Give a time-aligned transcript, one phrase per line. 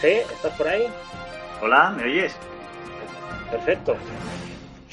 [0.00, 0.86] G, ¿estás por ahí?
[1.62, 2.34] Hola, ¿me oyes?
[3.50, 3.96] Perfecto.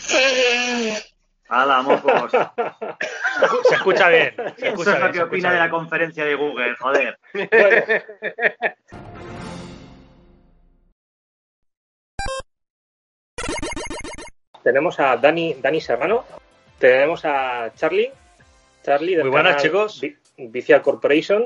[1.49, 2.31] ¡Hala, mocos!
[3.67, 4.33] Se escucha bien.
[4.35, 7.19] Se Eso escucha es lo bien, que opina de la conferencia de Google, joder.
[7.33, 9.01] Bueno.
[14.63, 16.23] Tenemos a Dani, Dani Serrano,
[16.77, 18.11] tenemos a Charlie,
[18.83, 19.99] Charlie del Muy buenas, canal chicos.
[20.01, 21.43] Vi- Vicial Corporation,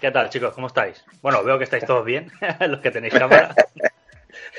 [0.00, 0.52] ¿Qué tal, chicos?
[0.54, 1.04] ¿Cómo estáis?
[1.22, 2.30] Bueno, veo que estáis todos bien,
[2.60, 3.54] los que tenéis cámara.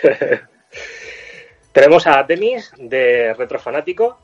[1.72, 4.20] tenemos a Denis de Retrofanático,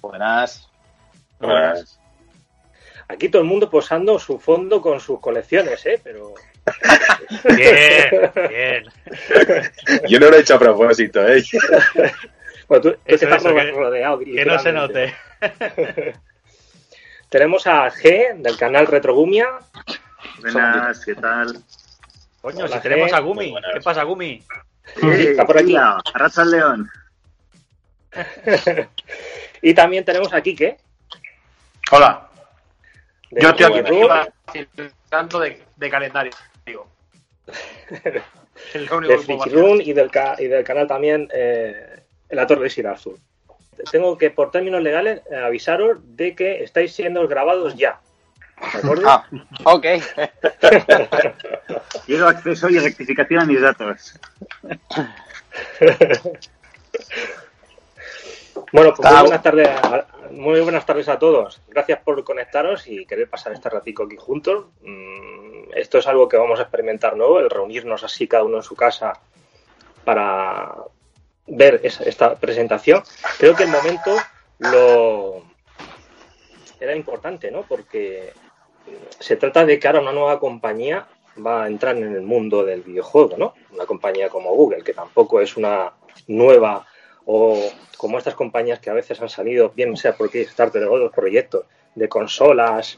[0.00, 0.70] Buenas.
[1.40, 1.98] Buenas.
[3.08, 6.00] aquí todo el mundo posando su fondo con sus colecciones, ¿eh?
[6.02, 6.34] Pero
[7.56, 8.84] Bien, bien.
[10.08, 11.42] Yo no lo he hecho a propósito, ¿eh?
[12.68, 14.18] bueno, tú, tú Eso, estás eso, que- rodeado.
[14.20, 15.14] Que no se note.
[17.28, 19.46] Tenemos a G del canal Retrogumia,
[20.40, 21.62] Buenas, ¿qué tal?
[22.40, 23.20] Coño, Hola, si tenemos a.
[23.20, 23.54] Gumi.
[23.74, 24.42] ¿Qué pasa, Gumi?
[25.02, 25.66] está por aquí.
[25.68, 26.88] tía, al león.
[29.62, 30.76] y también tenemos a Quique.
[31.90, 32.28] Hola.
[33.30, 34.68] de Yo estoy aquí
[35.08, 36.32] tanto de, de calendario.
[36.64, 36.86] Digo.
[38.02, 38.22] De.
[39.52, 43.18] Room y del, ca- y del canal también eh, La Torre de Sir Arthur.
[43.92, 48.00] Tengo que, por términos legales, eh, avisaros de que estáis siendo grabados ya.
[48.60, 49.08] ¿De acuerdo?
[49.08, 49.24] Ah,
[49.64, 49.86] ok.
[52.06, 54.18] Quiero acceso y rectificación a mis datos.
[58.72, 61.60] Bueno, pues muy buenas, tardes a, muy buenas tardes a todos.
[61.68, 64.66] Gracias por conectaros y querer pasar este ratico aquí juntos.
[64.82, 68.62] Mm, Esto es algo que vamos a experimentar nuevo, el reunirnos así cada uno en
[68.62, 69.12] su casa
[70.04, 70.74] para
[71.46, 73.02] ver esa- esta presentación.
[73.38, 74.16] Creo que el momento
[74.58, 75.42] lo
[76.80, 77.62] era importante, ¿no?
[77.62, 78.32] Porque
[79.18, 81.06] se trata de que ahora una nueva compañía
[81.44, 83.54] va a entrar en el mundo del videojuego, ¿no?
[83.72, 85.92] Una compañía como Google, que tampoco es una
[86.28, 86.86] nueva
[87.24, 87.60] o
[87.96, 91.66] como estas compañías que a veces han salido, bien sea por Kickstarter o otros proyectos
[91.94, 92.96] de consolas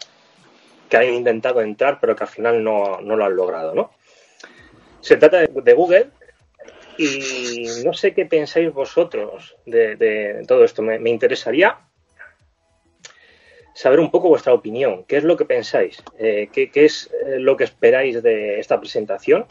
[0.89, 3.93] que han intentado entrar pero que al final no, no lo han logrado, ¿no?
[5.01, 6.11] Se trata de, Google
[6.99, 10.83] y no sé qué pensáis vosotros de, todo esto.
[10.83, 11.79] Me interesaría
[13.79, 15.05] saber un poco vuestra opinión.
[15.05, 16.03] ¿Qué es lo que pensáis?
[16.19, 19.47] Eh, ¿qué, qué es eh, lo que esperáis de esta presentación?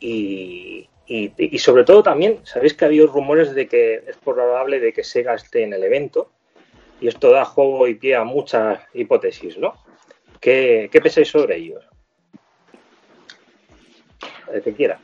[0.00, 4.80] Y, y- y sobre todo también, sabéis que ha habido rumores de que es probable
[4.80, 6.30] de que Sega esté en el evento
[7.00, 9.74] y esto da juego y pie a muchas hipótesis, ¿no?
[10.40, 11.84] ¿Qué, qué pensáis sobre ellos?
[14.52, 14.98] El que quiera.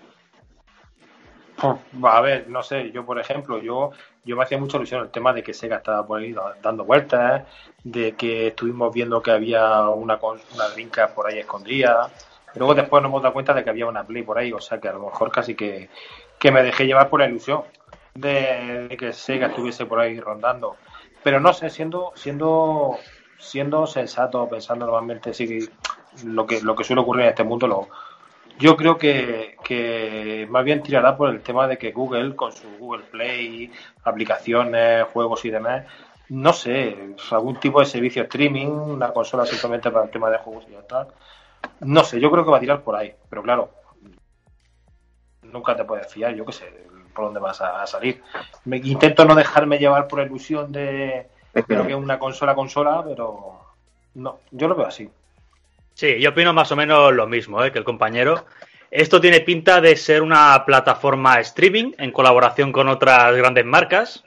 [2.04, 3.92] Va, a ver, no sé, yo por ejemplo, yo,
[4.24, 6.84] yo me hacía mucha ilusión el tema de que Sega estaba por ahí da- dando
[6.84, 7.42] vueltas,
[7.82, 10.18] de que estuvimos viendo que había una,
[10.54, 12.10] una Dreamcast por ahí escondida.
[12.54, 14.78] Luego después nos hemos dado cuenta de que había una Play por ahí, o sea
[14.78, 15.88] que a lo mejor casi que,
[16.38, 17.62] que me dejé llevar por la ilusión
[18.14, 20.76] de, de que Sega estuviese por ahí rondando.
[21.24, 22.98] Pero no sé, siendo, siendo,
[23.38, 25.68] siendo sensato, pensando normalmente sí
[26.24, 27.88] lo que, lo que suele ocurrir en este mundo, lo,
[28.58, 32.68] yo creo que, que más bien tirará por el tema de que Google, con su
[32.78, 33.70] Google Play,
[34.04, 35.84] aplicaciones, juegos y demás,
[36.28, 40.64] no sé, algún tipo de servicio streaming, una consola simplemente para el tema de juegos
[40.68, 41.08] y ya está.
[41.80, 43.70] No sé, yo creo que va a tirar por ahí, pero claro,
[45.42, 48.22] nunca te puedes fiar, yo qué sé, por dónde vas a, a salir.
[48.64, 52.54] Me, intento no dejarme llevar por la ilusión de, de lo que es una consola
[52.54, 53.60] consola, pero
[54.14, 55.10] no, yo lo veo así.
[55.94, 57.72] Sí, yo opino más o menos lo mismo ¿eh?
[57.72, 58.46] que el compañero.
[58.90, 64.24] Esto tiene pinta de ser una plataforma streaming en colaboración con otras grandes marcas,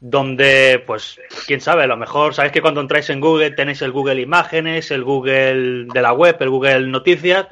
[0.00, 3.92] donde, pues, quién sabe, a lo mejor sabéis que cuando entráis en Google tenéis el
[3.92, 7.48] Google Imágenes, el Google de la web, el Google Noticias,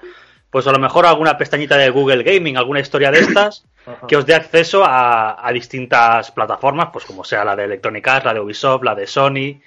[0.50, 3.66] pues a lo mejor alguna pestañita de Google Gaming, alguna historia de estas,
[4.06, 8.24] que os dé acceso a, a distintas plataformas, pues como sea la de Electronic Arts,
[8.24, 9.60] la de Ubisoft, la de Sony,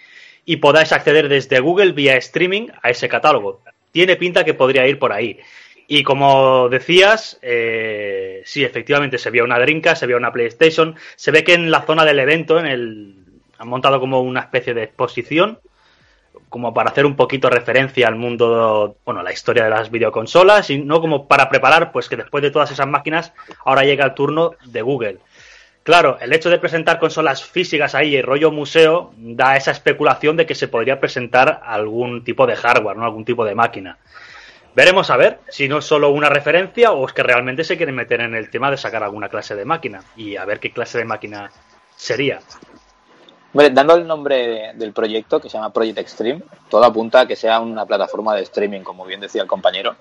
[0.45, 3.61] y podáis acceder desde Google vía streaming a ese catálogo.
[3.91, 5.39] Tiene pinta que podría ir por ahí.
[5.87, 11.31] Y como decías, eh, sí, efectivamente se vio una Dreamcast, se vio una PlayStation, se
[11.31, 13.15] ve que en la zona del evento, en el,
[13.57, 15.59] han montado como una especie de exposición
[16.51, 20.79] como para hacer un poquito referencia al mundo, bueno, la historia de las videoconsolas y
[20.79, 23.33] no como para preparar, pues que después de todas esas máquinas
[23.63, 25.19] ahora llega el turno de Google.
[25.83, 30.45] Claro, el hecho de presentar consolas físicas ahí, el rollo museo, da esa especulación de
[30.45, 33.05] que se podría presentar algún tipo de hardware, ¿no?
[33.05, 33.97] Algún tipo de máquina.
[34.75, 37.95] Veremos a ver si no es solo una referencia o es que realmente se quieren
[37.95, 40.99] meter en el tema de sacar alguna clase de máquina y a ver qué clase
[40.99, 41.51] de máquina
[41.95, 42.39] sería.
[43.53, 47.35] Hombre, dando el nombre del proyecto, que se llama Project Extreme, todo apunta a que
[47.35, 49.97] sea una plataforma de streaming, como bien decía el compañero.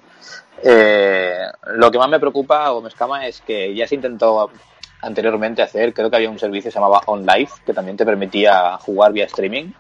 [0.62, 4.52] Eh, lo que más me preocupa o me escama es que ya se intentó
[5.02, 8.76] anteriormente hacer, creo que había un servicio que se llamaba OnLive, que también te permitía
[8.78, 9.72] jugar vía streaming,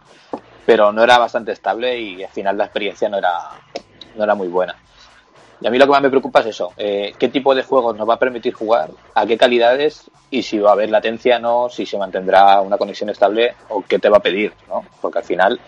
[0.66, 3.50] pero no era bastante estable y al final la experiencia no era,
[4.16, 4.76] no era muy buena.
[5.60, 7.94] Y a mí lo que más me preocupa es eso, eh, qué tipo de juegos
[7.96, 11.68] nos va a permitir jugar, a qué calidades y si va a haber latencia no,
[11.68, 14.86] si se mantendrá una conexión estable o qué te va a pedir, ¿no?
[15.02, 15.60] Porque al final,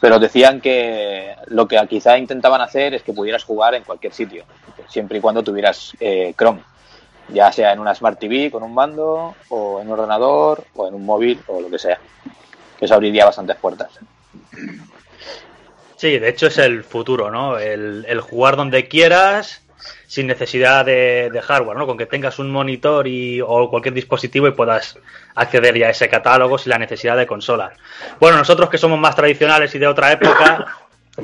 [0.00, 4.44] pero decían que lo que quizá intentaban hacer es que pudieras jugar en cualquier sitio,
[4.86, 6.60] siempre y cuando tuvieras eh, Chrome,
[7.28, 10.94] ya sea en una Smart TV con un mando o en un ordenador o en
[10.94, 11.98] un móvil o lo que sea,
[12.78, 13.98] que eso abriría bastantes puertas.
[15.96, 17.58] Sí, de hecho es el futuro, ¿no?
[17.58, 19.62] El, jugar donde quieras,
[20.06, 21.86] sin necesidad de, de, hardware, ¿no?
[21.86, 24.96] Con que tengas un monitor y, o cualquier dispositivo y puedas
[25.34, 27.72] acceder ya a ese catálogo sin la necesidad de consola.
[28.20, 30.66] Bueno, nosotros que somos más tradicionales y de otra época,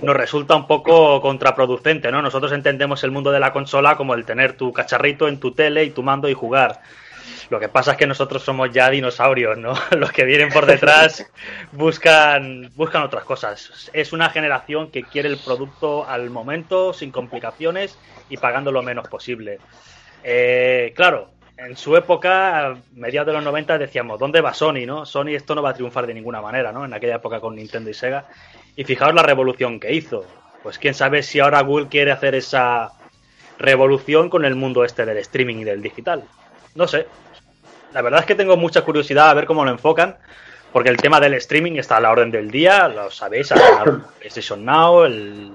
[0.03, 2.23] nos resulta un poco contraproducente, ¿no?
[2.23, 5.85] Nosotros entendemos el mundo de la consola como el tener tu cacharrito en tu tele
[5.85, 6.81] y tu mando y jugar.
[7.51, 9.75] Lo que pasa es que nosotros somos ya dinosaurios, ¿no?
[9.97, 11.31] Los que vienen por detrás
[11.73, 13.91] buscan, buscan otras cosas.
[13.93, 17.99] Es una generación que quiere el producto al momento, sin complicaciones
[18.29, 19.59] y pagando lo menos posible.
[20.23, 25.05] Eh, claro, en su época, a mediados de los 90, decíamos, ¿dónde va Sony, no?
[25.07, 26.85] Sony esto no va a triunfar de ninguna manera, ¿no?
[26.85, 28.27] En aquella época con Nintendo y Sega.
[28.77, 30.25] Y fijaos la revolución que hizo.
[30.63, 32.93] Pues quién sabe si ahora Google quiere hacer esa
[33.59, 36.25] revolución con el mundo este del streaming y del digital.
[36.75, 37.07] No sé,
[37.93, 40.17] la verdad es que tengo mucha curiosidad a ver cómo lo enfocan,
[40.73, 43.53] porque el tema del streaming está a la orden del día, lo sabéis,
[44.19, 45.53] PlayStation Now el,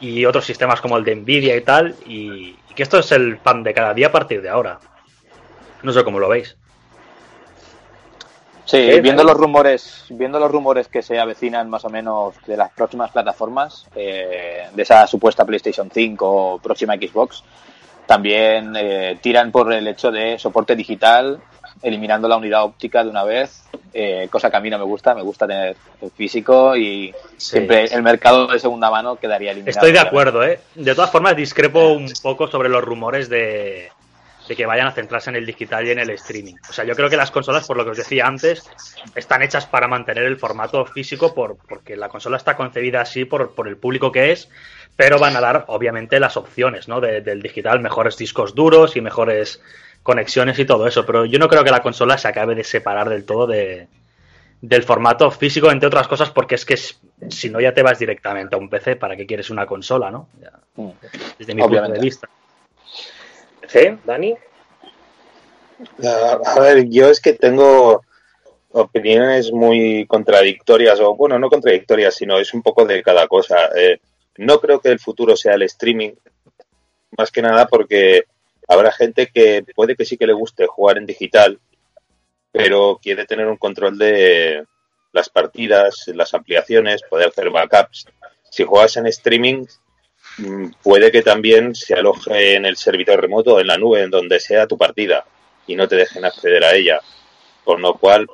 [0.00, 3.38] y otros sistemas como el de Nvidia y tal, y, y, que esto es el
[3.38, 4.78] pan de cada día a partir de ahora.
[5.82, 6.56] No sé cómo lo veis.
[8.66, 12.72] Sí, viendo los rumores, viendo los rumores que se avecinan más o menos de las
[12.72, 17.44] próximas plataformas, eh, de esa supuesta PlayStation 5 o próxima Xbox,
[18.06, 21.40] también eh, tiran por el hecho de soporte digital,
[21.80, 23.62] eliminando la unidad óptica de una vez,
[23.94, 27.50] eh, cosa que a mí no me gusta, me gusta tener el físico y sí.
[27.50, 29.78] siempre el mercado de segunda mano quedaría eliminado.
[29.78, 30.58] Estoy de acuerdo, ¿eh?
[30.74, 33.90] De todas formas, discrepo un poco sobre los rumores de,
[34.48, 36.54] de que vayan a centrarse en el digital y en el streaming.
[36.68, 38.68] O sea, yo creo que las consolas, por lo que os decía antes,
[39.14, 43.54] están hechas para mantener el formato físico por, porque la consola está concebida así por,
[43.54, 44.48] por el público que es,
[44.96, 47.00] pero van a dar, obviamente, las opciones ¿no?
[47.00, 49.60] De, del digital, mejores discos duros y mejores
[50.02, 51.04] conexiones y todo eso.
[51.04, 53.88] Pero yo no creo que la consola se acabe de separar del todo de,
[54.60, 58.54] del formato físico, entre otras cosas, porque es que si no ya te vas directamente
[58.54, 60.28] a un PC, ¿para qué quieres una consola, no?
[60.40, 60.52] Ya,
[61.38, 61.98] desde mi obviamente.
[61.98, 62.28] punto de vista.
[63.68, 63.98] ¿Sí?
[64.04, 64.36] ¿Dani?
[66.04, 68.02] A ver, yo es que tengo
[68.72, 73.70] opiniones muy contradictorias, o bueno, no contradictorias, sino es un poco de cada cosa.
[73.76, 73.98] Eh,
[74.38, 76.12] no creo que el futuro sea el streaming,
[77.16, 78.24] más que nada porque
[78.68, 81.58] habrá gente que puede que sí que le guste jugar en digital,
[82.52, 84.64] pero quiere tener un control de
[85.12, 88.06] las partidas, las ampliaciones, poder hacer backups.
[88.50, 89.64] Si juegas en streaming,
[90.82, 94.66] puede que también se aloje en el servidor remoto, en la nube, en donde sea
[94.66, 95.24] tu partida,
[95.66, 97.00] y no te dejen acceder a ella.
[97.64, 98.26] Con lo cual,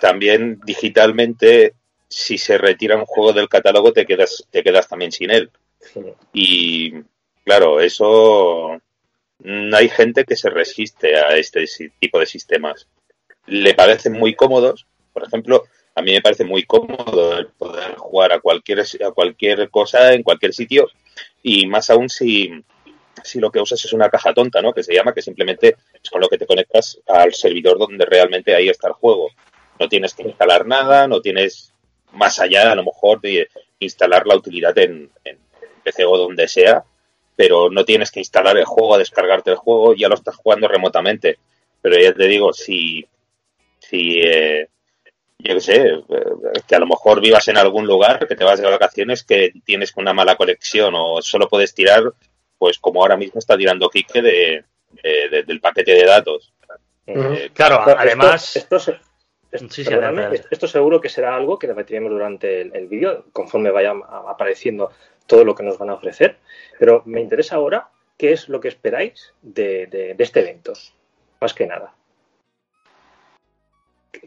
[0.00, 1.74] también digitalmente,
[2.08, 5.50] si se retira un juego del catálogo, te quedas, te quedas también sin él.
[6.32, 6.92] Y
[7.44, 8.80] claro, eso
[9.72, 11.64] hay gente que se resiste a este
[11.98, 12.86] tipo de sistemas.
[13.46, 14.86] Le parecen muy cómodos.
[15.12, 19.70] Por ejemplo, a mí me parece muy cómodo el poder jugar a cualquier, a cualquier
[19.70, 20.88] cosa en cualquier sitio
[21.42, 22.50] y más aún si,
[23.22, 24.72] si lo que usas es una caja tonta, ¿no?
[24.72, 28.54] Que se llama, que simplemente es con lo que te conectas al servidor donde realmente
[28.54, 29.30] ahí está el juego.
[29.78, 31.72] No tienes que instalar nada, no tienes
[32.12, 35.10] más allá a lo mejor de instalar la utilidad en,
[35.84, 36.84] PC o donde sea,
[37.36, 41.38] pero no tienes que instalar el juego, descargarte el juego, ya lo estás jugando remotamente.
[41.80, 43.06] Pero ya te digo, si,
[43.78, 44.68] si eh,
[45.38, 45.90] yo qué sé,
[46.66, 49.92] que a lo mejor vivas en algún lugar, que te vas de vacaciones, que tienes
[49.96, 52.02] una mala conexión o solo puedes tirar,
[52.58, 54.64] pues como ahora mismo está tirando Kike de,
[55.02, 56.52] de, de, del paquete de datos.
[57.06, 57.36] Uh -huh.
[57.36, 58.56] eh, claro, además...
[58.56, 58.92] Esto, esto,
[59.70, 59.84] Sí,
[60.50, 63.92] esto- seguro que será algo que debatiremos durante el, el vídeo, conforme vaya
[64.28, 64.90] apareciendo
[65.26, 66.36] todo lo que nos van a ofrecer.
[66.78, 67.88] Pero me interesa ahora
[68.18, 70.72] qué es lo que esperáis de, de- de este evento,
[71.40, 71.94] más que nada.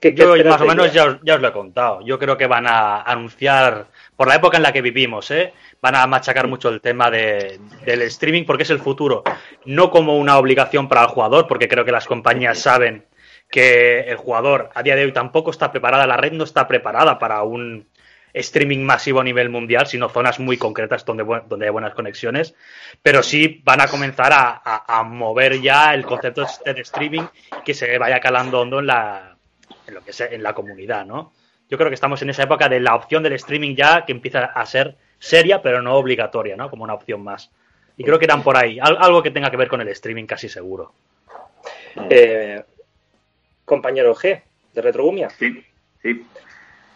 [0.02, 2.02] ¿Qué- qué Yo más o menos ya os, ya os lo he contado.
[2.06, 5.54] Yo creo que van a anunciar, por la época en la que vivimos, ¿eh?
[5.82, 9.24] van a machacar mucho el tema de- del streaming porque es el futuro.
[9.66, 13.06] No como una obligación para el jugador, porque creo que las compañías saben
[13.50, 17.18] que el jugador a día de hoy tampoco está preparada, la red no está preparada
[17.18, 17.88] para un
[18.32, 22.54] streaming masivo a nivel mundial, sino zonas muy concretas donde, donde hay buenas conexiones,
[23.02, 27.24] pero sí van a comenzar a, a- a mover ya el concepto este de streaming
[27.66, 29.29] que se vaya calando hondo en la,
[29.90, 31.34] en lo que sea, en la comunidad, ¿no?
[31.70, 34.46] Yo creo que estamos en esa época de la opción del streaming ya que empieza
[34.46, 36.70] a ser seria, pero no obligatoria, ¿no?
[36.70, 37.52] Como una opción más.
[37.98, 40.26] Y creo que irán por ahí, Al- algo que tenga que ver con el streaming
[40.26, 40.94] casi seguro.
[42.10, 42.64] Eh,
[43.66, 44.42] compañero G,
[44.74, 45.64] de Retrogumia, Sí,
[46.02, 46.26] sí.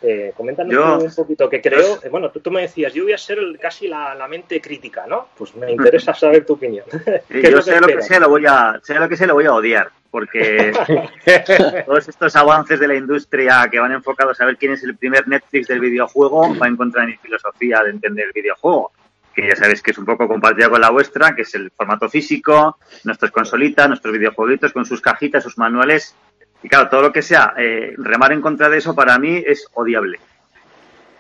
[0.04, 2.00] Eh, coméntanos Yo- un poquito que creo.
[2.04, 4.60] eh, bueno, tú, tú me decías, yo voy a ser el- casi la, la mente
[4.62, 5.30] crítica, ¿no?
[5.38, 6.86] Pues me interesa saber tu opinión.
[6.92, 6.98] Sí,
[7.30, 9.34] ¿Qué es yo sé lo que sé, lo voy a, sé lo que sé, lo
[9.34, 10.74] voy a odiar, porque
[11.86, 15.28] todos estos avances de la industria que van enfocados a ver quién es el primer
[15.28, 18.92] Netflix del videojuego va en contra de mi filosofía de entender el videojuego,
[19.34, 22.08] que ya sabéis que es un poco compartida con la vuestra, que es el formato
[22.10, 26.16] físico, nuestras consolitas, nuestros videojueguitos con sus cajitas, sus manuales,
[26.63, 29.67] y claro, todo lo que sea eh, remar en contra de eso para mí es
[29.74, 30.20] odiable.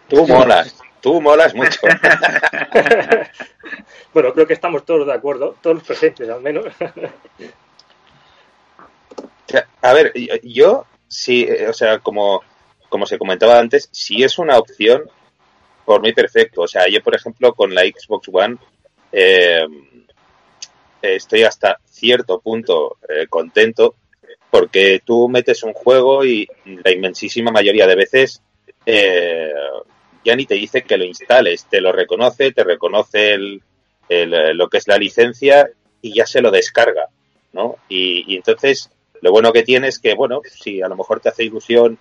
[0.07, 1.79] Tú molas, tú molas mucho.
[4.13, 6.65] Bueno, creo que estamos todos de acuerdo, todos los presentes al menos.
[9.81, 12.41] A ver, yo- sí, eh, o sea, como,
[12.89, 15.03] como se comentaba antes, si es una opción,
[15.85, 16.61] por mí perfecto.
[16.61, 18.57] O sea, yo, por ejemplo, con la Xbox One,
[19.11, 19.65] eh,
[21.01, 23.95] estoy hasta cierto punto eh, contento
[24.53, 28.39] porque tú metes un juego y la inmensísima mayoría de veces
[28.85, 29.51] eh,
[30.23, 33.63] ya ni te dice que lo instales, te lo reconoce, te reconoce el,
[34.09, 35.71] eh, lo que es la licencia
[36.03, 37.07] y ya se lo descarga,
[37.51, 37.77] ¿no?
[37.89, 38.91] Y, y entonces
[39.21, 41.97] lo bueno que tiene es que, bueno, si a lo mejor te hace ilusión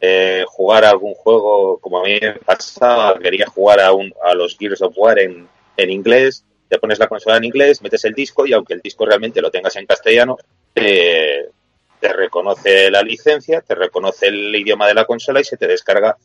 [0.00, 4.32] eh, jugar a algún juego, como a mí me pasaba, quería jugar a, un, a
[4.32, 8.14] los Gears of War en, en inglés, te pones la consola en inglés, metes el
[8.14, 10.38] disco y aunque el disco realmente lo tengas en castellano,
[10.72, 11.50] te,
[12.00, 16.16] te reconoce la licencia, te reconoce el idioma de la consola y se te descarga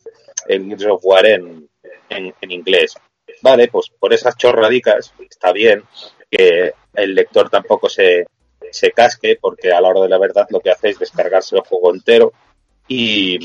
[0.46, 1.68] el Gears of War en,
[2.08, 2.94] en, en inglés.
[3.40, 5.82] Vale, pues por esas chorradicas está bien
[6.30, 8.26] que el lector tampoco se,
[8.70, 11.62] se casque porque a la hora de la verdad lo que hace es descargarse el
[11.62, 12.32] juego entero
[12.88, 13.38] y,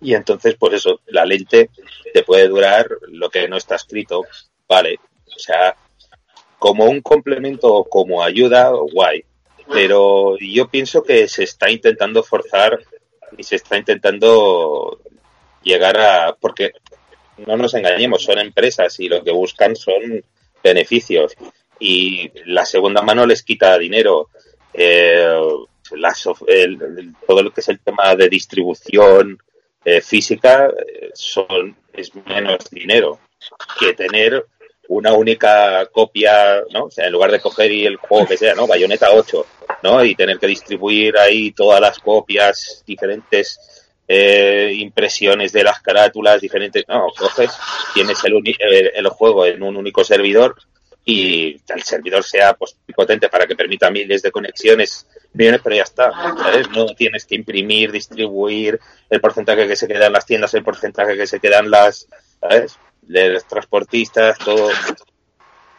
[0.00, 1.70] y entonces pues eso, la lente
[2.12, 4.24] te puede durar lo que no está escrito,
[4.68, 5.76] vale, o sea,
[6.58, 9.24] como un complemento o como ayuda, guay,
[9.72, 12.80] pero yo pienso que se está intentando forzar
[13.36, 15.00] y se está intentando
[15.62, 16.72] llegar a, porque
[17.46, 20.24] no nos engañemos, son empresas y lo que buscan son
[20.62, 21.34] beneficios
[21.78, 24.28] y la segunda mano les quita dinero.
[24.74, 25.26] Eh,
[26.46, 29.38] el- todo lo que es el tema de distribución
[29.84, 33.18] eh, física eh, son es menos dinero
[33.78, 34.46] que tener
[34.90, 36.86] una única copia, ¿no?
[36.86, 38.66] O sea, en lugar de coger y el juego que sea, ¿no?
[38.66, 39.46] Bayonetta 8,
[39.84, 40.04] ¿no?
[40.04, 46.84] Y tener que distribuir ahí todas las copias, diferentes eh, impresiones de las carátulas, diferentes,
[46.88, 47.52] no, coges,
[47.94, 50.56] tienes el, el, el juego en un único servidor
[51.04, 55.84] y el servidor sea pues potente para que permita miles de conexiones, millones, pero ya
[55.84, 56.68] está, ¿sabes?
[56.70, 61.16] No tienes que imprimir, distribuir el porcentaje que se queda en las tiendas, el porcentaje
[61.16, 62.08] que se queda en las,
[62.40, 62.76] ¿sabes?
[63.02, 64.70] De los transportistas, todo.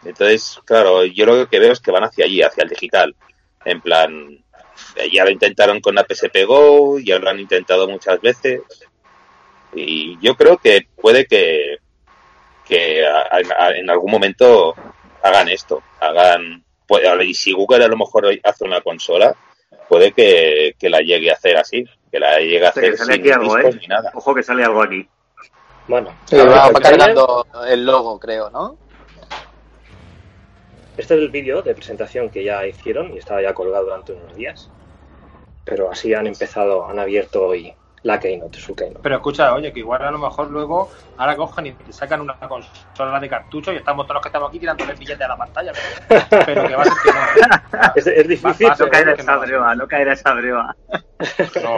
[0.04, 3.16] Entonces, claro, yo lo que veo es que van hacia allí, hacia el digital.
[3.63, 4.44] En plan,
[5.12, 8.62] ya lo intentaron con la PSP Go, ya lo han intentado muchas veces.
[9.74, 11.78] Y yo creo que puede que,
[12.66, 13.28] que a-
[13.60, 14.75] a- en algún momento
[15.24, 19.36] hagan esto, hagan, pues, y si Google a lo mejor hace una consola,
[19.88, 22.98] puede que, que la llegue a hacer así, que la llegue a sea, que hacer
[22.98, 23.80] sale sin aquí algo, discos ¿eh?
[23.82, 24.12] ni nada.
[24.16, 25.08] Ojo que sale algo aquí.
[25.88, 28.78] Bueno, Sí, va, pues, cargando el logo, creo, ¿no?
[30.98, 34.36] Este es el vídeo de presentación que ya hicieron y estaba ya colgado durante unos
[34.36, 34.70] días.
[35.66, 37.74] Pero así han empezado, han abierto hoy
[38.04, 39.00] la Keynote, su Keynote.
[39.02, 42.36] Pero escucha, oye, que igual a lo mejor luego ahora cogen y te sacan una
[42.38, 45.38] consola de cartucho y estamos todos los que estamos aquí tirando el billete a la
[45.38, 45.72] pantalla.
[46.08, 47.92] Pero, pero que va a ser que no.
[47.96, 49.40] Es, es difícil, Va- va a No que esa no.
[49.42, 50.76] breva, no caerá esa breva.
[51.64, 51.78] No.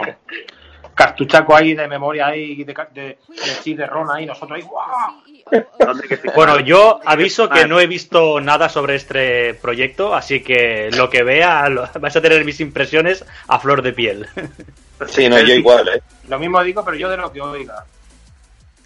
[0.94, 5.60] Cartuchaco ahí de memoria ahí, de, ca- de, de chip de ron ahí, nosotros ahí.
[6.34, 11.22] Bueno, yo aviso que no he visto nada sobre este proyecto, así que lo que
[11.22, 14.28] vea lo- vais a tener mis impresiones a flor de piel.
[15.08, 16.00] Sí, no, yo igual, ¿eh?
[16.28, 17.84] Lo mismo digo, pero yo de lo que oiga.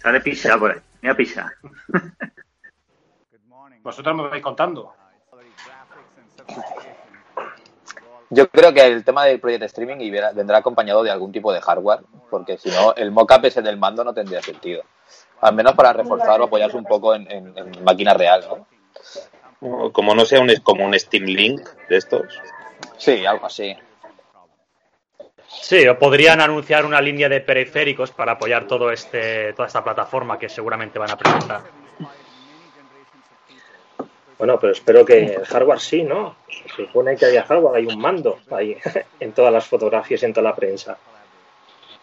[0.01, 0.79] Sale pizza por ahí.
[1.03, 1.53] Mira pizza.
[3.83, 4.91] Vosotros me vais contando.
[8.31, 11.51] Yo creo que el tema del Project Streaming y verá- vendrá acompañado de algún tipo
[11.51, 14.83] de hardware, porque si no, el mockup ese del mando no tendría sentido.
[15.41, 18.45] Al menos para reforzar o apoyarse un poco en, en- en máquina real,
[19.61, 19.91] ¿no?
[19.91, 22.39] Como no sea un, como un Steam Link de estos.
[22.97, 23.75] Sí, algo así.
[25.47, 30.37] Sí, o podrían anunciar una línea de periféricos para apoyar todo este, toda esta plataforma
[30.37, 31.61] que seguramente van a presentar.
[34.39, 36.37] Bueno, pero espero que el hardware sí, ¿no?
[36.47, 38.75] Se supone que haya hardware, hay un mando ahí
[39.19, 40.97] en todas las fotografías y en toda la prensa.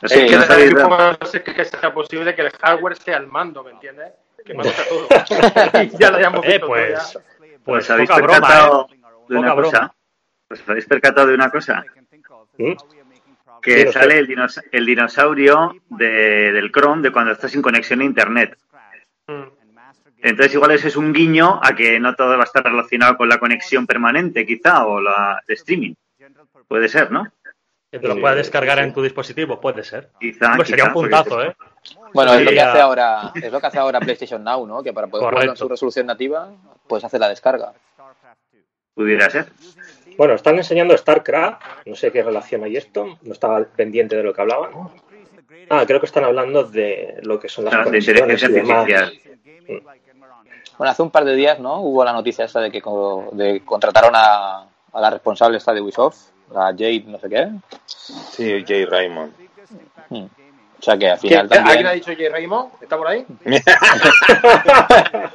[0.03, 0.27] No Sí.
[0.75, 4.13] ¿Cómo hacer que sea posible que el hardware sea el mando, ¿me entiendes?
[4.45, 5.09] Que manda todo.
[5.99, 7.21] ya lo hayamos Eh, visto todo pues, ya.
[7.65, 8.97] pues ¿Os habéis poca broma, percatado ¿eh?
[9.29, 9.95] de una cosa?
[10.51, 11.85] ¿Os habéis percatado de una cosa?
[13.63, 18.01] Que Sí, sale el, dinos- el dinosaurio de- del Chrome de cuando estás sin conexión
[18.01, 18.57] a Internet.
[19.27, 19.43] Mm.
[20.27, 23.29] Entonces igual ese es un guiño a que no todo va a estar relacionado con
[23.29, 25.95] la conexión permanente, quizá, o la de streaming.
[26.67, 27.31] Puede ser, ¿no?
[27.93, 30.11] Que te lo puedas descargar en tu dispositivo, puede ser.
[30.19, 31.55] Quizá, Hombre, sería quizá, un puntazo, ¿eh?
[32.13, 34.83] Bueno, es lo que hace ahora, es lo que hace ahora PlayStation Now, ¿no?
[34.83, 35.65] Que para poder jugarlo en Correcto.
[35.65, 36.51] su resolución nativa,
[36.89, 37.73] puedes hacer la descarga.
[38.95, 39.47] Pudiera ser.
[40.17, 44.35] Bueno, están enseñando StarCraft, no sé qué relación hay esto, no estaba pendiente de lo
[44.35, 44.73] que hablaban.
[45.71, 49.97] Ah, creo que están hablando de lo que son las De conexiones inteligencia y demás.
[50.79, 51.81] Bueno, hace un par de días, ¿no?
[51.81, 55.81] Hubo la noticia esta de que co- de contrataron a, a la responsable esta de
[55.81, 56.17] Ubisoft,
[56.53, 57.49] la Jade no sé qué.
[57.87, 59.33] Sí, Jay Raymond.
[60.11, 60.25] Hmm.
[60.79, 61.95] O sea que al ¿Qué- final ¿Alguien ha también...
[61.95, 62.29] dicho J.
[62.31, 62.71] Raymond?
[62.83, 63.25] ¿Está por ahí?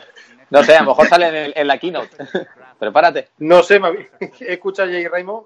[0.51, 2.09] No sé, a lo mejor sale en, el- en la keynote.
[2.79, 3.29] Prepárate.
[3.37, 4.09] No sé, me habí-
[4.41, 5.07] escucha J.
[5.09, 5.45] Raymond.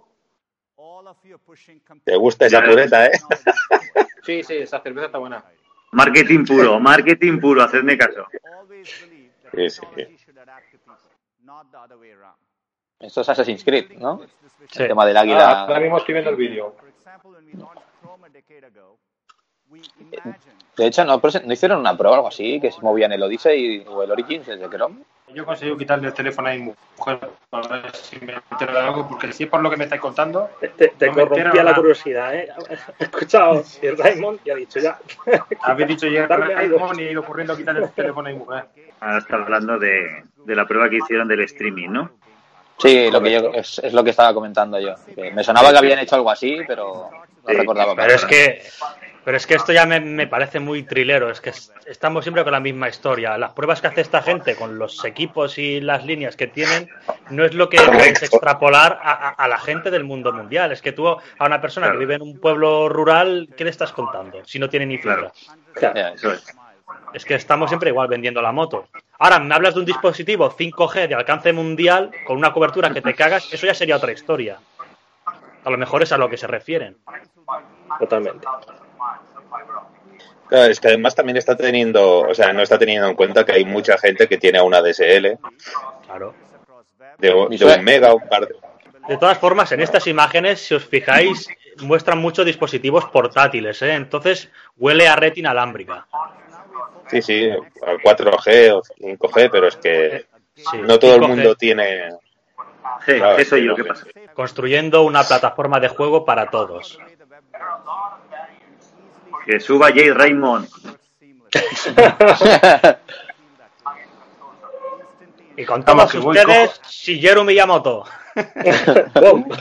[2.04, 3.12] Te gusta esa pureta, ¿eh?
[4.24, 5.44] Sí, sí, esa cerveza está buena.
[5.92, 8.26] Marketing puro, marketing puro, hacedme caso.
[9.56, 9.82] Sí, sí.
[13.00, 14.22] Esto es Assassin's Creed, ¿no?
[14.72, 14.82] Sí.
[14.84, 15.62] El tema del Ah, águila.
[15.64, 16.76] ahora mismo estoy viendo el vídeo.
[20.78, 22.60] De hecho, ¿no, ¿no hicieron una prueba o algo así?
[22.60, 25.04] Que se movían el Odyssey o el Origins desde Chrome.
[25.34, 26.60] Yo he conseguido quitarle el teléfono a mi
[26.98, 29.84] mujer para ver si me entero de algo, porque si es por lo que me
[29.86, 32.50] estáis contando, Te, te- No corrompía la curiosidad, ¿eh?
[33.00, 34.98] He escuchado y Raymond y ha dicho ya.
[35.62, 36.28] habéis dicho algo.
[36.28, 38.66] Raymond y he ido corriendo a quitarle el teléfono a mi mujer.
[39.00, 42.12] Ahora está hablando de, de la prueba que hicieron del streaming, ¿no?
[42.78, 44.96] Sí, lo que yo, es, es lo que estaba comentando yo.
[45.16, 47.96] Que me sonaba que habían hecho algo así, pero no Sí, recordaba.
[47.96, 48.62] Pero es que,
[49.26, 51.30] pero es que esto ya me, me parece muy trilero.
[51.30, 53.38] Es que es- estamos siempre con la misma historia.
[53.38, 56.90] Las pruebas que hace esta gente con los equipos y las líneas que tienen
[57.32, 60.72] no es lo que puedes extrapolar a, a- a la gente del mundo mundial.
[60.72, 62.00] Es que tú a una persona Claro.
[62.00, 64.46] que vive en un pueblo rural, ¿qué le estás contando?
[64.46, 65.32] Si no tiene ni fibra.
[65.74, 65.96] Claro.
[65.96, 66.46] Ya, Eso es.
[67.14, 68.88] Es que estamos siempre igual vendiendo la moto.
[69.20, 73.14] Ahora, me hablas de un dispositivo 5G de alcance mundial con una cobertura que te
[73.16, 74.60] cagas, eso ya sería otra historia.
[75.64, 76.98] A lo mejor es a lo que se refieren.
[78.00, 78.46] Totalmente.
[80.48, 83.54] Claro, es que además también está teniendo, o sea, no está teniendo en cuenta que
[83.54, 85.38] hay mucha gente que tiene una DSL
[86.06, 86.34] Claro.
[87.18, 88.56] de, de un mega, un par de...
[89.08, 91.48] De todas formas, en estas imágenes, si os fijáis,
[91.82, 93.94] muestran muchos dispositivos portátiles, ¿eh?
[93.94, 96.08] Entonces huele a red inalámbrica.
[97.08, 97.50] Sí, sí,
[97.86, 102.12] al 4G o 5G, pero es que Sí, no todo el 5G, mundo tiene...
[103.06, 104.06] Sí, Claro, eso yo, ¿qué pasa?
[104.34, 106.98] Construyendo una plataforma de juego para todos.
[109.46, 110.68] Que suba Jay Raymond.
[115.58, 118.04] Y con Vamos, todos que ustedes, Shigeru Miyamoto.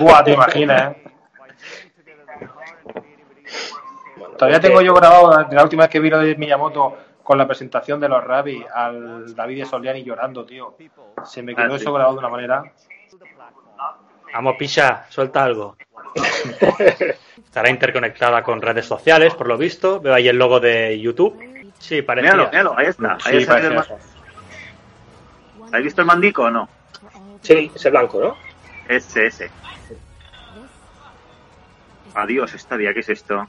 [0.00, 1.04] Buah, te imaginas, ¿eh?
[4.36, 7.46] Todavía tengo yo grabado de la última vez que vi lo de Miyamoto con la
[7.46, 10.76] presentación de los Rabbi al David Soliani llorando, tío.
[11.24, 11.82] Se me quedó Ah, sí.
[11.84, 12.64] eso grabado de una manera.
[14.32, 15.76] Vamos, Pisha, suelta algo.
[17.54, 20.00] Estará interconectada con redes sociales, por lo visto.
[20.00, 21.70] Veo ahí el logo de YouTube.
[21.78, 22.32] Sí, parecía.
[22.32, 23.12] Míralo, míralo, ahí está.
[23.24, 23.98] Ahí Sí, está el parece eso.
[25.72, 26.68] ¿Has visto el mandico o no?
[27.42, 28.36] Sí, ese blanco, ¿no?
[28.88, 29.52] Ese, ese.
[32.14, 33.46] Adiós, Stadia, ¿qué es esto?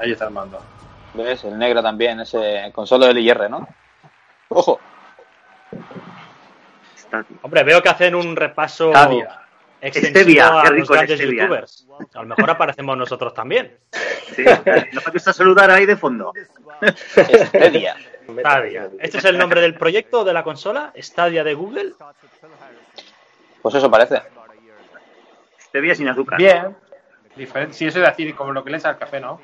[0.00, 0.60] Ahí está el mando.
[1.14, 1.44] ¿Ves?
[1.44, 3.68] El negro también, ese con solo el IR, ¿no?
[4.48, 4.80] ¡Ojo!
[6.96, 7.36] Stadia.
[7.42, 9.41] Hombre, veo que hacen un repaso Stadia.
[9.82, 11.42] Stevia, a qué los rico grandes Stevia.
[11.42, 11.86] youtubers.
[12.14, 13.76] A lo mejor aparecemos nosotros también.
[14.34, 16.32] Sí, ¿no me gusta saludar ahí de fondo?
[17.06, 17.96] Stadia.
[18.38, 18.90] Stadia.
[19.00, 20.92] ¿Este es el nombre del proyecto o de la consola?
[20.96, 21.94] ¿Stadia de Google?
[23.60, 24.22] Pues eso parece.
[25.60, 26.38] Stevia sin azúcar.
[26.38, 26.76] Bien.
[27.34, 27.74] Diferente.
[27.74, 29.40] Sí, eso es decir, como lo que lees al café, ¿no?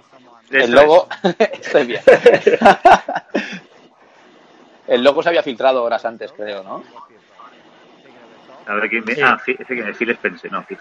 [0.51, 2.03] El Eso logo, estoy bien.
[4.87, 6.83] El logo se había filtrado horas antes, creo, ¿no?
[8.69, 9.15] A ver, ¿quién me...
[9.15, 9.21] Sí.
[9.23, 10.79] Ah, ese que Phil Spencer, no, Phil.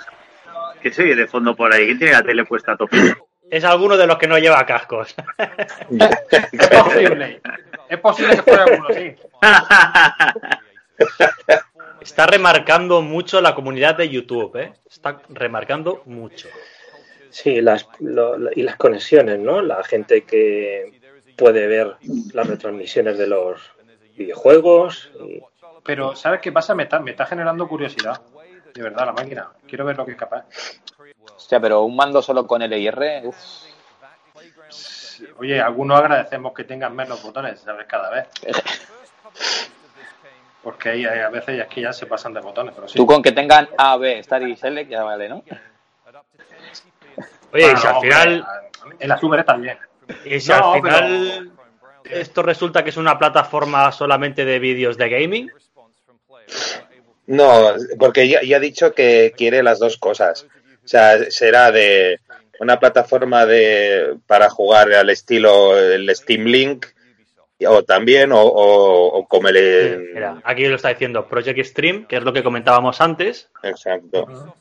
[0.81, 1.85] ¿Qué se oye de fondo por ahí?
[1.87, 3.15] ¿Quién tiene la tele puesta a tope?
[3.49, 5.15] Es alguno de los que no lleva cascos.
[6.51, 7.41] Es posible.
[7.89, 9.15] Es posible que fuera alguno, sí.
[12.01, 14.73] Está remarcando mucho la comunidad de YouTube, ¿eh?
[14.89, 16.47] Está remarcando mucho.
[17.29, 19.61] Sí, las, lo- y las conexiones, ¿no?
[19.61, 20.99] La gente que
[21.37, 21.95] puede ver
[22.33, 23.61] las retransmisiones de los
[24.15, 25.11] videojuegos.
[25.19, 25.41] y-
[25.83, 26.75] Pero, ¿sabes qué pasa?
[26.75, 28.21] Me está, me está generando curiosidad.
[28.73, 29.49] De verdad, la máquina.
[29.67, 30.45] Quiero ver lo que es capaz.
[31.35, 33.35] Hostia, pero un mando solo con L y R, uf.
[35.39, 37.87] Oye, algunos agradecemos que tengan menos botones, ¿sabes?
[37.87, 38.27] Cada vez.
[40.61, 42.97] Porque hay, hay a veces es que ya se pasan de botones, pero sí.
[42.97, 45.43] Tú con que tengan A, B, Star y Select ya vale, ¿no?
[47.53, 48.47] Oye, y Bueno, si al final,
[48.99, 49.77] En la Super también.
[50.25, 51.51] y si No, al final
[52.03, 55.51] esto resulta que es una plataforma solamente de vídeos de gaming,
[57.27, 60.45] No, porque ya, ya ha dicho que quiere las dos cosas.
[60.83, 62.19] O sea, será de
[62.59, 66.85] una plataforma de para jugar al estilo el Steam Link
[67.67, 72.17] o también o, o- o como el mira, aquí lo está diciendo Project Stream, que
[72.17, 73.49] es lo que comentábamos antes.
[73.63, 74.53] exacto.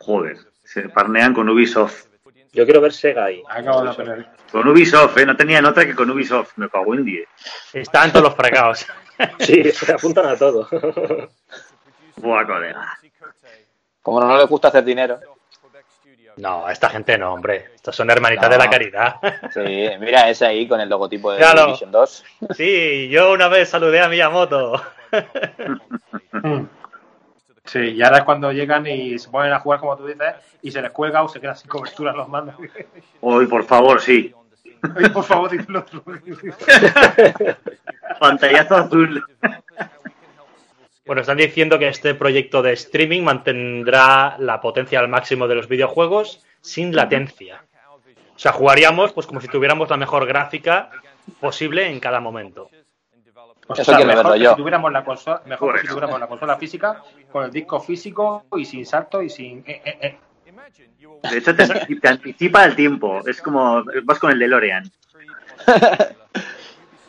[0.00, 2.06] Joder, se parnean con Ubisoft.
[2.52, 3.42] Yo quiero ver Sega ahí.
[3.48, 4.26] Acabo de poner.
[4.50, 5.24] Con Ubisoft, ¿eh?
[5.24, 6.52] No tenían otra que con Ubisoft.
[6.56, 7.26] Me cago en 10.
[7.72, 8.84] Están todos los fregados.
[9.38, 10.68] Sí, se apuntan a todo.
[12.16, 12.98] Buah, colega.
[14.00, 15.20] Como no les gusta hacer dinero.
[16.36, 17.70] No, esta gente no, hombre.
[17.74, 19.16] Estos son hermanitas de la caridad.
[19.52, 21.66] Sí, mira ese ahí con el logotipo de Míralo.
[21.66, 22.24] Division 2.
[22.56, 24.82] Sí, yo una vez saludé a Miyamoto.
[27.64, 30.70] Sí, y ahora es cuando llegan y se ponen a jugar, como tú dices, y
[30.70, 32.56] se les cuelga o se quedan sin cobertura los mandos.
[33.20, 34.34] Hoy, por favor, sí.
[34.96, 36.02] Oye, por favor, dilo otro.
[38.18, 39.24] Pantallazo azul.
[41.06, 45.68] Bueno, están diciendo que este proyecto de streaming mantendrá la potencia al máximo de los
[45.68, 47.64] videojuegos sin latencia.
[48.34, 50.90] O sea, jugaríamos pues como si tuviéramos la mejor gráfica
[51.40, 52.68] posible en cada momento.
[53.68, 54.50] O Eso sea, quiero mejor verlo que yo.
[54.50, 55.94] si tuviéramos la consola, mejor que si Correcto.
[55.94, 59.58] tuviéramos la consola física, con el disco físico y sin salto y sin.
[59.66, 60.18] eh, eh, eh.
[61.30, 63.20] De hecho, te, te anticipa el tiempo.
[63.26, 64.90] Es como vas con el DeLorean.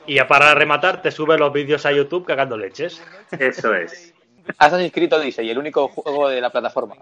[0.06, 3.02] Y ya para rematar, te sube los vídeos a YouTube cagando leches.
[3.32, 4.14] Eso es.
[4.58, 6.96] Assassin's Creed Odyssey, el único juego de la plataforma.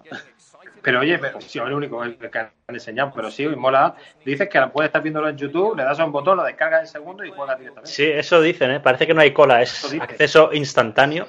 [0.83, 3.95] Pero oye, pero, sí, el único que han enseñado, pero sí, mola.
[4.23, 6.87] Dices que puedes estar viéndolo en YouTube, le das a un botón, lo descargas en
[6.87, 7.91] segundo y juegas directamente.
[7.91, 8.79] Sí, eso dicen, ¿eh?
[8.79, 10.01] Parece que no hay cola, es dice.
[10.01, 11.27] acceso instantáneo.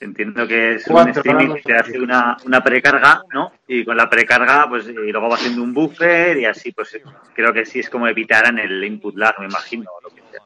[0.00, 3.52] Entiendo que es un streaming que hace una, una precarga, ¿no?
[3.66, 7.00] Y con la precarga, pues, y luego va haciendo un buffer y así, pues,
[7.34, 9.90] creo que sí es como evitaran el input lag, me imagino.
[9.90, 10.40] o lo que sea.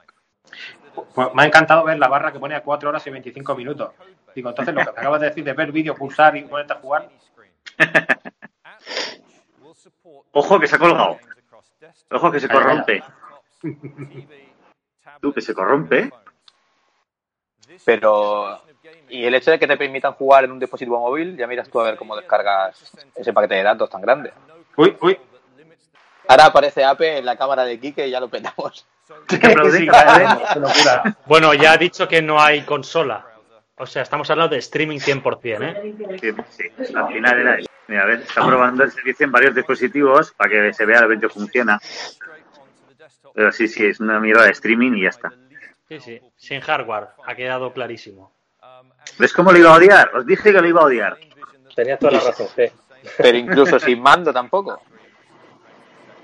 [1.15, 3.91] Pues me ha encantado ver la barra que pone a 4 horas y 25 minutos.
[4.35, 6.77] Digo, entonces lo que me acabas de decir de ver vídeo, pulsar y ponerte a
[6.77, 7.09] jugar,
[10.33, 11.19] Ojo que se ha colgado.
[12.11, 13.03] Ojo que se corrompe.
[15.21, 16.11] Tú, que se corrompe.
[17.85, 18.61] Pero.
[19.09, 21.81] Y el hecho de que te permitan jugar en un dispositivo móvil, ya miras tú
[21.81, 24.33] a ver cómo descargas ese paquete de datos tan grande.
[24.77, 25.19] Uy, uy.
[26.29, 28.87] Ahora aparece Ape en la cámara de Kike y ya lo petamos.
[29.29, 29.37] que
[29.71, 29.89] Sí.
[31.27, 33.27] Bueno, ya ha dicho que no hay consola.
[33.77, 36.19] O sea, estamos hablando de streaming 100%, ¿eh?
[36.21, 37.69] Sí, sí, al final era eso.
[37.89, 41.09] Mira, a ver, está probando el servicio en varios dispositivos para que se vea el
[41.09, 41.81] vídeo funciona.
[43.35, 45.33] Pero sí, sí, es una mierda de streaming y ya está.
[45.90, 46.20] Sí, sí.
[46.37, 48.33] Sin hardware, ha quedado clarísimo.
[49.18, 50.14] ¿Ves cómo lo iba a odiar?
[50.14, 51.18] Os dije que lo iba a odiar.
[51.74, 52.70] Tenías toda la razón, G.
[53.18, 54.81] Pero incluso sin mando tampoco.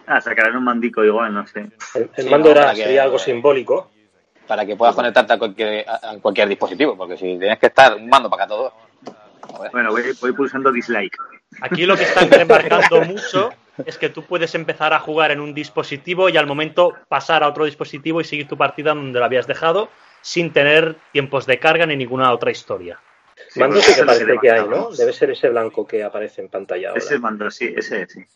[0.07, 1.68] Ah, sacarán un mandico igual, no sé.
[1.94, 3.90] El, el Sí, mando era, para que- sería algo simbólico.
[4.46, 6.96] Para que puedas conectarte a cualquier, a a cualquier dispositivo.
[6.96, 8.72] Porque si tienes que estar un mando para todo.
[9.48, 9.72] Joder.
[9.72, 11.16] Bueno, voy, voy pulsando dislike.
[11.62, 13.50] Aquí lo que están remarcando mucho
[13.85, 17.49] es que tú puedes empezar a jugar en un dispositivo y al momento pasar a
[17.49, 19.91] otro dispositivo y seguir tu partida donde lo habías dejado
[20.23, 22.99] sin tener tiempos de carga ni ninguna otra historia.
[23.49, 24.67] Sí, mando sí que parece que hay.
[24.67, 24.91] ¿no?
[24.91, 26.99] Debe ser ese blanco que aparece en pantalla ahora.
[26.99, 28.27] Ese mando, sí, ese sí.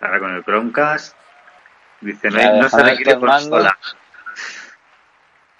[0.00, 1.16] Ahora con el Chromecast.
[2.00, 3.78] Dice, no, no se requiere consola.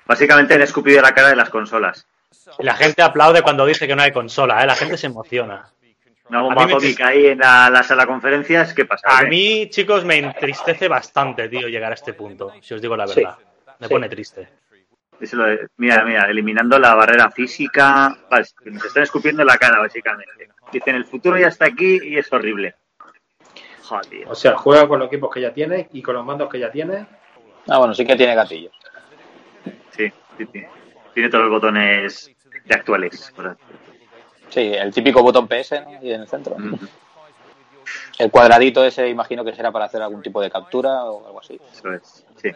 [0.04, 2.06] Básicamente han escupido la cara de las consolas.
[2.58, 4.66] Y la gente aplaude cuando dice que no hay consola, ¿eh?
[4.66, 5.68] la gente se emociona.
[6.28, 9.06] Una A bomba atómica ahí en la, la sala de conferencias, ¿qué pasa?
[9.18, 13.06] A mí, chicos, me entristece bastante, tío, llegar a este punto, si os digo la
[13.06, 13.38] Sí, verdad.
[13.78, 13.92] Me sí.
[13.92, 14.48] pone triste.
[15.20, 18.16] Eso lo de- mira, mira, eliminando la barrera física.
[18.30, 20.48] Vale, nos están escupiendo la cara, básicamente.
[20.72, 22.74] Dicen, el futuro ya está aquí y es horrible.
[23.82, 24.24] Joder.
[24.26, 26.70] O sea, juega con los equipos que ya tienes y con los mandos que ya
[26.72, 27.06] tienes.
[27.68, 28.72] Ah, bueno, sí que tiene gatillos.
[29.90, 30.62] Sí, sí, sí.
[31.14, 32.30] Tiene todos los botones
[32.64, 33.32] de actuales.
[33.34, 33.60] por así.
[34.50, 35.98] Sí, el típico botón PS ¿no?
[36.02, 36.56] y en el centro.
[36.58, 36.74] Mm,
[38.18, 41.60] El cuadradito ese imagino que será para hacer algún tipo de captura o algo así.
[41.72, 42.50] Eso es, sí.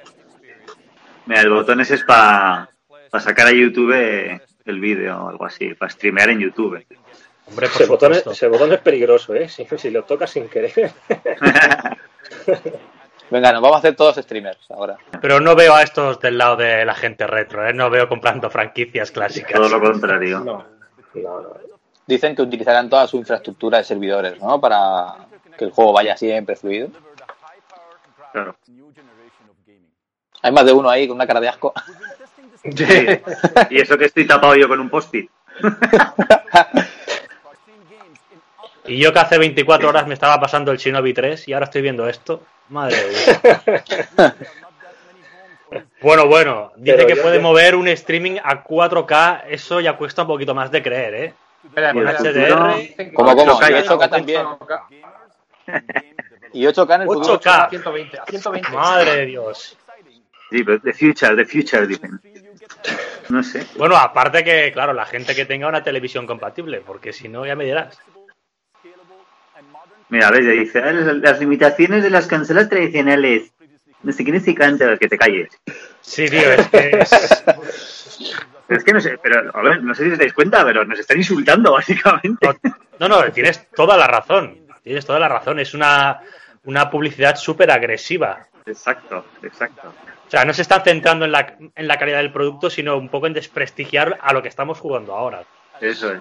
[1.26, 2.70] Mira, el botón ese es para
[3.18, 6.84] sacar a YouTube el vídeo o algo así, para streamear en YouTube.
[7.46, 9.48] Hombre, por Ese botón, es, ese botón es peligroso, ¿eh?
[9.48, 10.72] Si, si lo tocas sin querer.
[13.30, 14.96] Venga, nos vamos a hacer todos streamers ahora.
[15.20, 17.72] Pero no veo a estos del lado de la gente retro, ¿eh?
[17.72, 19.52] No veo comprando franquicias clásicas.
[19.52, 20.40] Todo lo contrario.
[20.40, 20.64] No.
[21.14, 21.56] No, no.
[22.10, 24.60] Dicen que utilizarán toda su infraestructura de servidores, ¿no?
[24.60, 25.14] Para
[25.56, 26.88] que el juego vaya siempre fluido.
[28.32, 28.56] Claro.
[30.42, 31.72] Hay más de uno ahí con una cara de asco.
[32.62, 32.84] Sí.
[33.70, 35.30] Y eso que estoy tapado yo con un post-it.
[38.86, 41.82] Y yo que hace 24 horas me estaba pasando el Shinobi 3 y ahora estoy
[41.82, 42.42] viendo esto.
[42.70, 44.34] Madre mía.
[46.02, 49.96] Bueno, bueno, dice Pero que yo- puede yo- mover un streaming a 4K, eso ya
[49.96, 51.34] cuesta un poquito más de creer, ¿eh?
[51.62, 53.52] Y ¿Cómo, cómo?
[53.60, 54.42] 8K, Y 8K también.
[54.46, 54.80] 8K,
[56.52, 57.40] Y 8K en el futuro.
[57.40, 57.68] 8K.
[57.70, 58.70] 120, a 120.
[58.70, 59.76] Madre de Dios.
[60.50, 62.20] Sí, pero the future, the future, dicen.
[63.28, 63.64] No sé.
[63.76, 67.54] Bueno, aparte que, claro, la gente que tenga una televisión compatible, porque si no, ya
[67.54, 67.98] me dirás.
[70.08, 73.52] Mira, a ver, ya dice, "Ah, las, las limitaciones de las consolas tradicionales.
[74.02, 75.50] No sé quién es canta, que te calles.
[76.00, 77.44] Sí, tío, es que es-
[78.70, 80.98] es que no sé, pero a ver, no sé si os dais cuenta, pero nos
[80.98, 82.48] están insultando, básicamente.
[82.98, 84.58] No, no, tienes toda la razón.
[84.82, 85.58] Tienes toda la razón.
[85.58, 86.20] Es una,
[86.64, 88.46] una publicidad súper agresiva.
[88.66, 89.88] Exacto, exacto.
[90.26, 93.08] O sea, no se están centrando en la, en la calidad del producto, sino un
[93.08, 95.42] poco en desprestigiar a lo que estamos jugando ahora.
[95.80, 96.20] Eso es.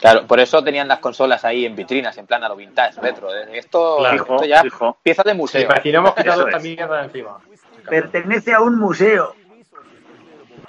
[0.00, 3.28] Claro, por eso tenían las consolas ahí en vitrinas, en plan a lo vintage, retro.
[3.52, 4.16] Esto, Claro.
[4.22, 4.62] esto ya
[5.02, 5.68] piezas de museo.
[5.68, 6.62] no hemos quitado esta es.
[6.62, 7.38] mierda de encima.
[7.88, 9.36] Pertenece a un museo.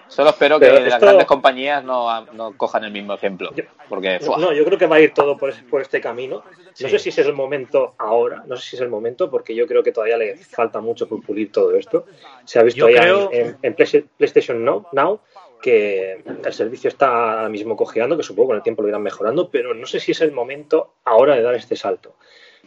[0.07, 3.51] Solo espero que las grandes compañías no, no cojan el mismo ejemplo.
[3.55, 4.37] Yo- Porque, ¡fua!
[4.37, 6.43] No, yo creo que va a ir todo por, por este camino.
[6.45, 6.89] No Sí.
[6.89, 9.81] sé si es el momento ahora, no sé si es el momento, porque yo creo
[9.83, 12.05] que todavía le falta mucho por pulir todo esto.
[12.43, 15.21] Se ha visto Yo ya creo- en, en- en Play- PlayStation Now, Now
[15.61, 19.49] que el servicio está ahora mismo cojeando, que supongo con el tiempo lo irán mejorando,
[19.49, 22.15] pero no sé si es el momento ahora de dar este salto.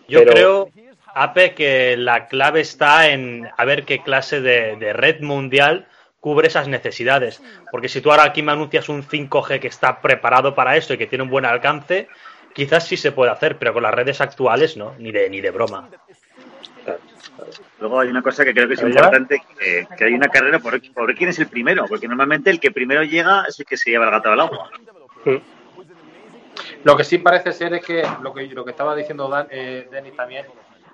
[0.09, 0.69] Yo Pero- creo,
[1.15, 5.87] Ape, que la clave está en a ver qué clase de, de red mundial
[6.21, 7.43] cubre esas necesidades.
[7.71, 10.99] Porque si tú ahora aquí me anuncias un 5G que está preparado para esto y
[10.99, 12.09] que tiene un buen alcance,
[12.53, 15.51] quizás sí se puede hacer, pero con las redes actuales no, ni de, ni de
[15.51, 15.89] broma.
[17.79, 20.81] Luego hay una cosa que creo que es importante, que, que hay una carrera por,
[20.93, 23.77] por ver quién es el primero, porque normalmente el que primero llega es el que
[23.77, 24.71] se lleva el gato al agua.
[26.85, 29.89] Lo que sí parece ser es que lo que, lo que estaba diciendo Dan, eh,
[29.91, 30.47] Denis también,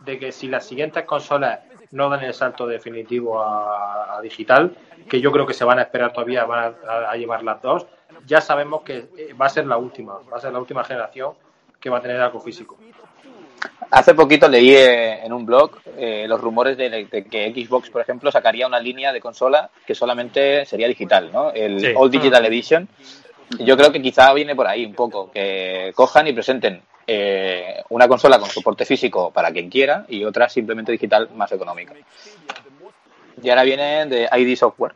[0.05, 4.77] de que si las siguientes consolas no dan el salto definitivo a, a digital,
[5.09, 7.87] que yo creo que se van a esperar todavía, van a, a llevar las dos,
[8.27, 11.33] ya sabemos que eh, va a ser la última, va a ser la última generación
[11.81, 12.77] que va a tener algo físico.
[13.91, 18.01] Hace poquito leí eh, en un blog eh, los rumores de, de que Xbox, por
[18.03, 21.51] ejemplo, sacaría una línea de consola que solamente sería digital, ¿no?
[21.53, 21.93] El Sí.
[21.97, 22.89] All Digital Edition.
[23.59, 27.83] Y Yo creo que quizá viene por ahí un poco, que cojan y presenten eh,
[27.91, 31.95] una consola con soporte físico para quien quiera y otra simplemente digital más económica.
[33.43, 34.95] Y ahora viene de ID Software.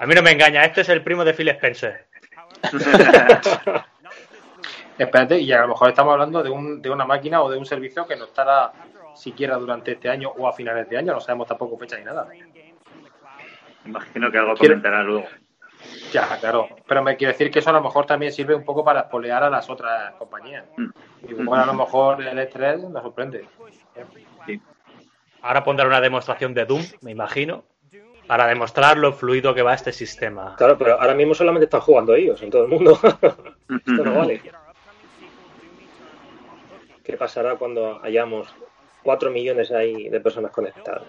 [0.00, 2.06] A mí no me engaña, este es el primo de Phil Spencer.
[4.98, 7.64] Espérate, y a lo mejor estamos hablando de, un, de una máquina o de un
[7.64, 8.70] servicio que no estará
[9.14, 12.28] siquiera durante este año o a finales de año, no sabemos tampoco fecha ni nada.
[13.86, 15.26] Imagino que algo Quiero- comentará luego.
[16.12, 16.68] Ya, claro.
[16.86, 19.44] Pero me quiero decir que eso a lo mejor también sirve un poco para espolear
[19.44, 20.64] a las otras compañías.
[21.28, 23.46] Y bueno, a lo mejor el E3 nos sorprende.
[25.42, 27.64] Ahora pondrá una demostración de Doom, me imagino,
[28.26, 30.54] para demostrar lo fluido que va este sistema.
[30.56, 32.98] Claro, pero ahora mismo solamente están jugando ellos en todo el mundo.
[33.02, 34.42] Esto no vale.
[37.04, 38.54] ¿Qué pasará cuando hayamos
[39.02, 41.02] 4 millones ahí de personas conectadas?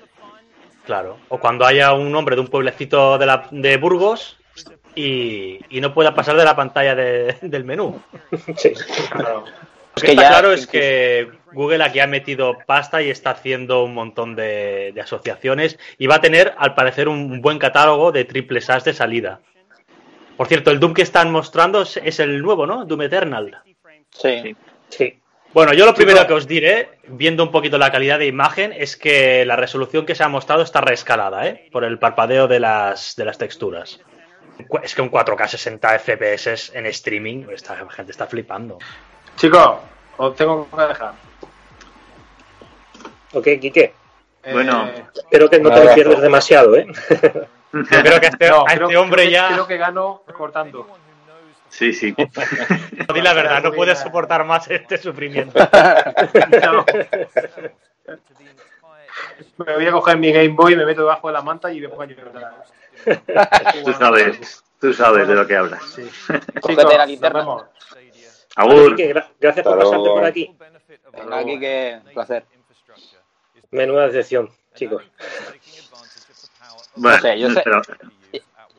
[0.86, 1.18] Claro.
[1.30, 4.38] O cuando haya un hombre de un pueblecito de, la- de Burgos
[4.96, 8.02] y, y no pueda pasar de la pantalla de- del menú.
[8.58, 8.74] Sí.
[9.12, 9.46] Claro.
[9.46, 13.32] Lo que que está ya- claro es que Google aquí ha metido pasta y está
[13.32, 18.12] haciendo un montón de, de asociaciones y va a tener, al parecer, un buen catálogo
[18.14, 19.42] de triples As de salida.
[20.38, 22.86] Por cierto, el Doom que están mostrando es, es el nuevo, ¿no?
[22.86, 23.58] Doom Eternal.
[24.12, 24.56] Sí.
[24.90, 25.18] Sí.
[25.54, 28.96] Bueno, yo lo primero que os diré, viendo un poquito la calidad de imagen, es
[28.96, 31.68] que la resolución que se ha mostrado está reescalada, ¿eh?
[31.74, 34.00] Por el parpadeo de las, de las texturas.
[34.84, 38.78] Es que un 4K 60 FPS en streaming, esta gente está flipando.
[39.36, 39.76] Chicos,
[40.18, 41.14] os tengo que dejar.
[43.34, 43.94] ¿Ok, Quique?
[44.52, 44.88] Bueno.
[44.88, 46.88] Eh, Espero que no te lo pierdas demasiado, ¿eh?
[47.74, 49.78] Yo creo que a este, no, a creo, este hombre creo que- ya, creo que
[49.78, 50.88] gano cortando.
[51.70, 52.14] Sí, sí.
[53.14, 55.58] di la verdad, no puedes soportar más este sufrimiento.
[56.62, 56.86] No.
[59.66, 61.90] Me voy a coger mi Game Boy, me meto debajo de la manta y me
[61.90, 62.64] pongo a llorar.
[63.84, 65.84] Tú sabes, tú sabes de lo que hablas.
[65.96, 66.04] Sí.
[66.62, 67.46] Cógete Chicos, la linterna.
[68.56, 68.96] Agur.
[69.40, 70.56] Gracias por pasarte por aquí.
[71.14, 72.46] Venga, aquí que placer.
[73.72, 75.04] Menuda decepción, chicos.
[76.96, 77.82] Bueno, No sé, yo sé- pero-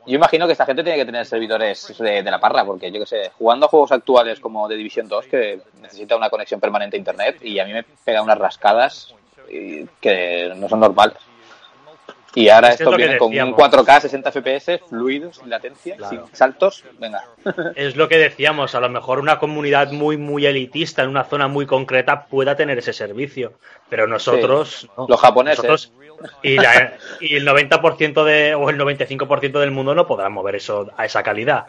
[0.05, 2.99] Yo imagino que esta gente tiene que tener servidores de, de la parra, porque yo
[2.99, 6.97] que sé, jugando a juegos actuales como The Division 2, que necesita una conexión permanente
[6.97, 9.15] a internet, y a mí me pega unas rascadas
[9.49, 11.15] y- que no son normales.
[12.35, 13.59] Y ahora Es esto lo que viene con un decíamos.
[13.59, 16.25] 4K 60 FPS, fluidos, sin latencia, Claro.
[16.27, 16.83] sin saltos.
[16.99, 17.23] Venga.
[17.75, 21.47] Es lo que decíamos, a lo mejor una comunidad muy, muy elitista en una zona
[21.47, 23.53] muy concreta pueda tener ese servicio,
[23.89, 24.87] pero nosotros...
[24.97, 25.05] no.
[25.07, 25.63] Los japoneses.
[25.63, 25.91] Nosotros-
[26.41, 30.89] y, la- y el 90% de, o el 95% del mundo no podrán mover eso
[30.97, 31.67] a esa calidad.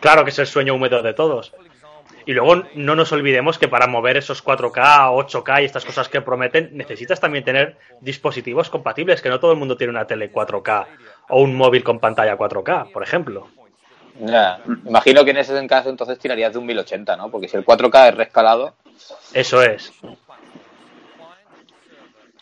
[0.00, 1.52] Claro que es el sueño húmedo de todos.
[2.26, 6.20] Y luego no nos olvidemos que para mover esos 4K, 8K y estas cosas que
[6.20, 10.86] prometen, necesitas también tener dispositivos compatibles, que no todo el mundo tiene una tele 4K
[11.28, 13.48] o un móvil con pantalla 4K, por ejemplo.
[14.20, 14.60] Ya.
[14.86, 17.30] Imagino que en ese caso entonces tirarías de un 1080, ¿no?
[17.30, 18.74] Porque si el 4K es rescalado,
[19.32, 19.92] Eso es.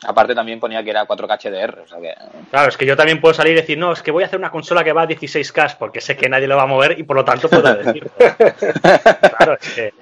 [0.06, 2.14] Aparte también ponía que era 4K HDR, o sea que...
[2.50, 4.38] Claro, es que yo también puedo salir y decir, no, es que voy a hacer
[4.38, 7.02] una consola que va a 16K porque sé que nadie lo va a mover y
[7.02, 8.10] por lo tanto puedo decirlo.
[9.36, 9.92] claro, es que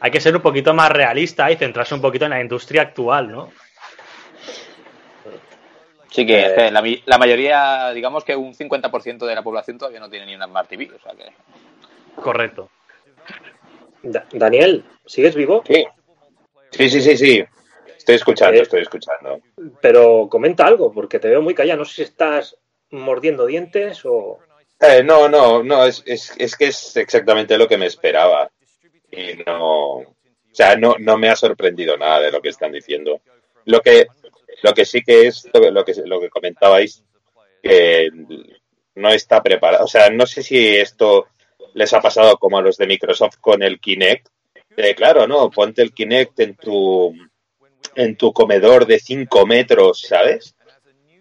[0.00, 3.30] hay que ser un poquito más realista y centrarse un poquito en la industria actual,
[3.30, 3.50] ¿no?
[6.10, 6.54] Sí que, Eh.
[6.56, 6.70] que
[7.06, 10.68] la, mayoría, digamos que un 50% de la población todavía no tiene ni una Smart
[10.68, 11.32] TV, o sea que...
[12.20, 12.70] Correcto.
[14.02, 15.62] Da- Daniel, ¿sigues vivo?
[15.66, 15.84] Sí.
[16.70, 17.44] Sí, sí, sí, sí.
[18.08, 18.62] Estoy escuchando, Eh.
[18.62, 19.40] estoy escuchando.
[19.82, 21.80] Pero comenta algo, porque te veo muy callado.
[21.80, 22.56] No sé si estás
[22.90, 24.38] mordiendo dientes o...
[24.80, 28.50] Eh, no, no, no, es, es, es que es exactamente lo que me esperaba.
[29.10, 30.04] Y no, o
[30.52, 33.20] sea, no, no me ha sorprendido nada de lo que están diciendo.
[33.66, 34.06] Lo que,
[34.62, 37.04] lo que sí que es, lo que- lo que, comentabais,
[37.62, 38.08] que
[38.94, 39.84] no está preparado.
[39.84, 41.26] O sea, no sé si esto
[41.74, 44.28] les ha pasado como a los de Microsoft con el Kinect.
[44.76, 47.12] Eh, claro, no, ponte el Kinect en tu,
[47.98, 50.54] en tu comedor de 5 metros, ¿sabes?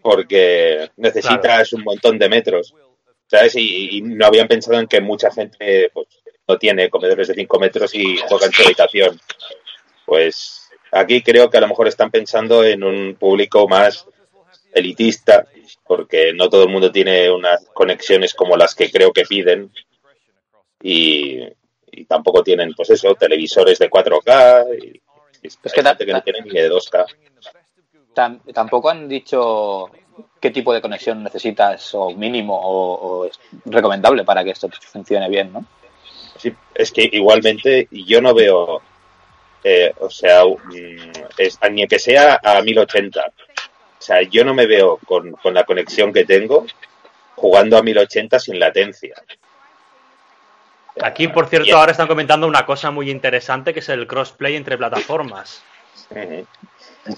[0.01, 2.73] Porque necesitas un montón de metros.
[3.27, 3.55] ¿sabes?
[3.55, 6.07] Y, no habían pensado en que mucha gente pues,
[6.47, 9.19] no tiene comedores de 5 metros y juega en su habitación.
[10.05, 14.05] Pues aquí creo que a lo mejor están pensando en un público más
[14.71, 15.47] elitista,
[15.85, 19.71] porque no todo el mundo tiene unas conexiones como las que creo que piden.
[20.81, 21.39] Y,
[21.91, 24.77] y tampoco tienen, pues eso, televisores de 4K.
[24.79, 25.01] Y, y
[25.43, 27.05] Es hay que gente que no tiene ni de 2K.
[28.13, 29.89] Tam- tampoco han dicho
[30.39, 35.29] qué tipo de conexión necesitas o mínimo o, o es recomendable para que esto funcione
[35.29, 35.65] bien, ¿no?
[36.37, 38.81] Sí, es que igualmente yo no veo,
[39.63, 43.25] eh, o sea, mm, es, ni que sea a 1080.
[43.25, 46.65] O sea, yo no me veo con, con la conexión que tengo
[47.35, 49.15] jugando a 1080 sin latencia.
[51.03, 54.77] Aquí, por cierto, ahora están comentando una cosa muy interesante que es el crossplay entre
[54.77, 55.63] plataformas.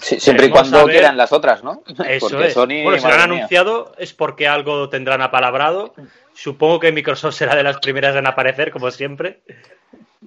[0.00, 1.82] Sí, siempre y cuando saber- quieran las otras, ¿no?
[2.06, 2.54] Eso Porque es.
[2.54, 5.94] Sony, bueno, si lo han anunciado es porque algo tendrán apalabrado.
[6.34, 9.40] Supongo que Microsoft será de las primeras en aparecer, como siempre.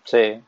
[0.04, 0.42] Sí.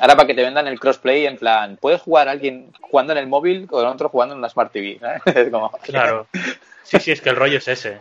[0.00, 3.18] Ahora para que te vendan el crossplay, en plan, puedes jugar a alguien jugando en
[3.18, 4.98] el móvil con otro jugando en una Smart TV.
[5.26, 5.48] ¿eh?
[5.50, 6.26] Como- Claro.
[6.82, 8.00] Sí, sí, es que el rollo es ese.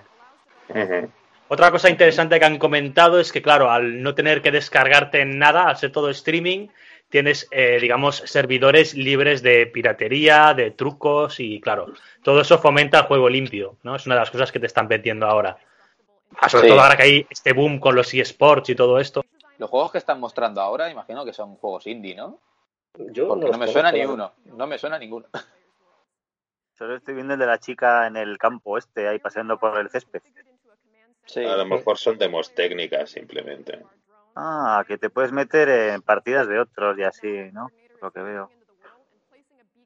[0.69, 1.09] Ujú.
[1.53, 5.67] Otra cosa interesante que han comentado es que, claro, al no tener que descargarte nada,
[5.67, 6.69] al ser todo streaming,
[7.09, 11.87] tienes, eh, digamos, servidores libres de piratería, de trucos y, claro,
[12.23, 13.97] todo eso fomenta el juego limpio, ¿no?
[13.97, 15.57] Es una de las cosas que te están vendiendo ahora.
[16.39, 16.69] Ah, sobre Sí.
[16.69, 19.25] todo ahora que hay este boom con los eSports y todo esto.
[19.57, 22.39] Los juegos que están mostrando ahora, imagino que son juegos indie, ¿no?
[23.11, 24.31] Yo Porque los no me suena ni uno.
[24.45, 25.27] No me suena ninguno.
[26.77, 29.89] Solo estoy viendo el de la chica en el campo este, ahí paseando por el
[29.89, 30.21] césped.
[31.31, 31.45] Sí.
[31.45, 33.81] A lo mejor son demos técnicas simplemente.
[34.35, 37.71] Ah, que te puedes meter en partidas de otros y así, ¿no?
[38.01, 38.49] Lo que veo.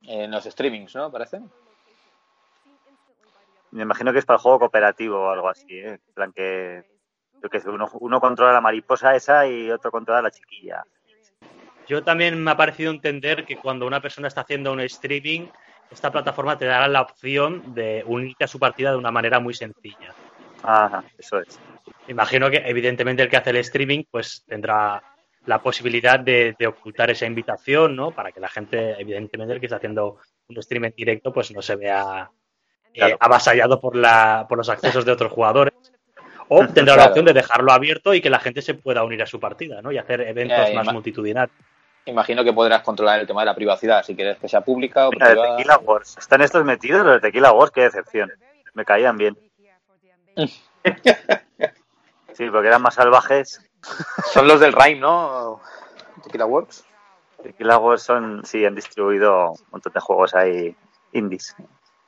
[0.01, 1.11] En los streamings, ¿no?
[1.11, 1.41] Parece.
[3.69, 5.99] Me imagino que es para el juego cooperativo o algo así, ¿eh?
[6.07, 6.83] En plan que,
[7.43, 10.83] yo qué sé, uno, uno controla la mariposa esa y otro controla la chiquilla.
[11.87, 15.49] Yo también me ha parecido entender que cuando una persona está haciendo un streaming,
[15.91, 19.53] esta plataforma te dará la opción de unirte a su partida de una manera muy
[19.53, 20.15] sencilla.
[20.67, 21.59] Ajá, eso es.
[22.07, 25.01] Imagino que evidentemente el que hace el streaming pues tendrá
[25.45, 28.11] la posibilidad de, de ocultar esa invitación, ¿no?
[28.11, 31.61] Para que la gente, evidentemente el que está haciendo un stream en directo pues no
[31.61, 32.29] se vea
[32.93, 33.17] eh, Claro.
[33.19, 35.73] avasallado por, la, por los accesos de otros jugadores.
[36.47, 39.25] O tendrá la opción de dejarlo abierto y que la gente se pueda unir a
[39.25, 39.91] su partida, ¿no?
[39.91, 41.57] Y hacer eventos Eh, más multitudinarios.
[42.05, 45.11] Imagino que podrás controlar el tema de la privacidad, si quieres que sea pública o
[45.11, 45.35] Mira, de.
[45.57, 46.15] Tequila Wars.
[46.19, 47.71] ¿Están estos metidos los de Tequila Wars?
[47.71, 48.31] Qué decepción.
[48.75, 49.35] Me caían bien.
[52.33, 53.61] Sí, porque eran más salvajes.
[54.33, 55.61] Son los del Rhyme, ¿no?
[56.23, 56.83] Tequila Works.
[57.41, 60.75] Tequila Wars son, sí, han distribuido un montón de juegos ahí
[61.13, 61.55] indies.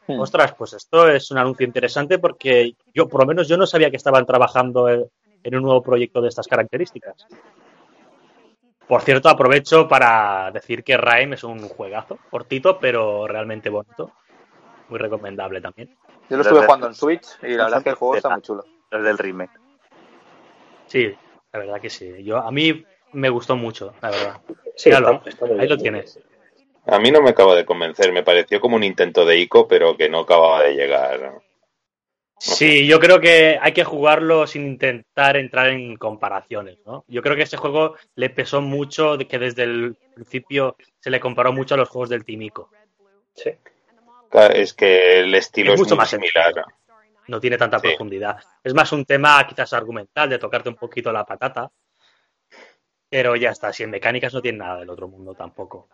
[0.07, 0.19] Hmm.
[0.19, 3.89] Ostras, pues esto es un anuncio interesante porque yo, por lo menos, yo no sabía
[3.89, 5.05] que estaban trabajando en
[5.47, 7.25] en un nuevo proyecto de estas características.
[8.87, 14.11] Por cierto, aprovecho para decir que Rime es un juegazo, cortito, pero realmente bonito.
[14.89, 15.95] Muy recomendable también.
[16.29, 18.41] Yo lo estuve jugando en Switch y la verdad es que el juego está muy
[18.41, 18.65] chulo.
[18.91, 19.51] Los del remake.
[20.87, 21.13] Sí,
[21.51, 22.23] la verdad que sí.
[22.23, 24.41] Yo, a mí me gustó mucho, la verdad.
[24.75, 25.69] Sí, Míralo, está- está muy ahí bien.
[25.69, 26.19] lo tienes.
[26.85, 29.97] A mí no me acaba de convencer, me pareció como un intento de ICO, pero
[29.97, 31.41] que no acababa de llegar.
[32.39, 37.03] Sí, yo creo que hay que jugarlo sin intentar entrar en comparaciones, ¿no?
[37.07, 41.19] Yo creo que este juego le pesó mucho de que desde el principio se le
[41.19, 42.69] comparó mucho a los juegos del Timico.
[43.33, 43.51] Sí.
[44.31, 46.53] Es que el estilo Es es, mucho muy más similar.
[46.53, 46.65] sencillo.
[47.27, 47.87] No tiene tanta Sí.
[47.89, 48.37] profundidad.
[48.63, 51.69] Es más un tema quizás argumental, de tocarte un poquito la patata.
[53.09, 55.87] Pero ya está, si en mecánicas no tiene nada del otro mundo tampoco.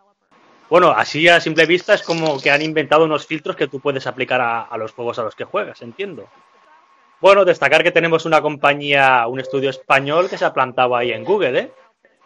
[0.70, 4.08] Bueno, así a simple vista es como que han inventado unos filtros que tú puedes
[4.08, 6.28] aplicar a, a los juegos a los que juegas, entiendo.
[7.22, 11.24] Bueno, destacar que tenemos una compañía, un estudio español que se ha plantado ahí en
[11.24, 11.72] Google, ¿eh?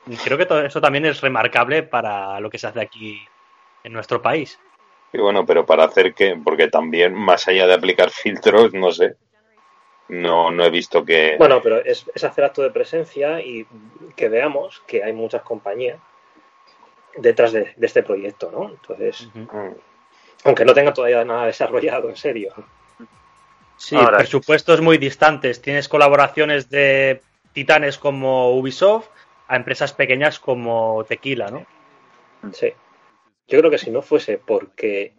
[0.08, 3.20] Y creo que todo eso también es remarcable para lo que se hace aquí
[3.84, 4.58] en nuestro país.
[5.18, 9.16] Y bueno, pero para hacer que, porque también, más allá de aplicar filtros, no sé.
[10.10, 11.36] No, no he visto que.
[11.40, 13.66] Bueno, pero es, es hacer acto de presencia y
[14.16, 15.98] que veamos que hay muchas compañías
[17.18, 18.70] detrás de, de este proyecto, ¿no?
[18.70, 19.28] Entonces,
[20.44, 22.54] aunque no tenga todavía nada desarrollado, en serio.
[23.76, 25.62] Sí, Ahora- presupuestos muy distantes.
[25.62, 27.22] Tienes colaboraciones de
[27.54, 29.08] titanes como Ubisoft
[29.48, 31.66] a empresas pequeñas como Tequila, ¿no?
[32.54, 32.72] Sí.
[33.48, 35.14] Yo creo que si no fuese porque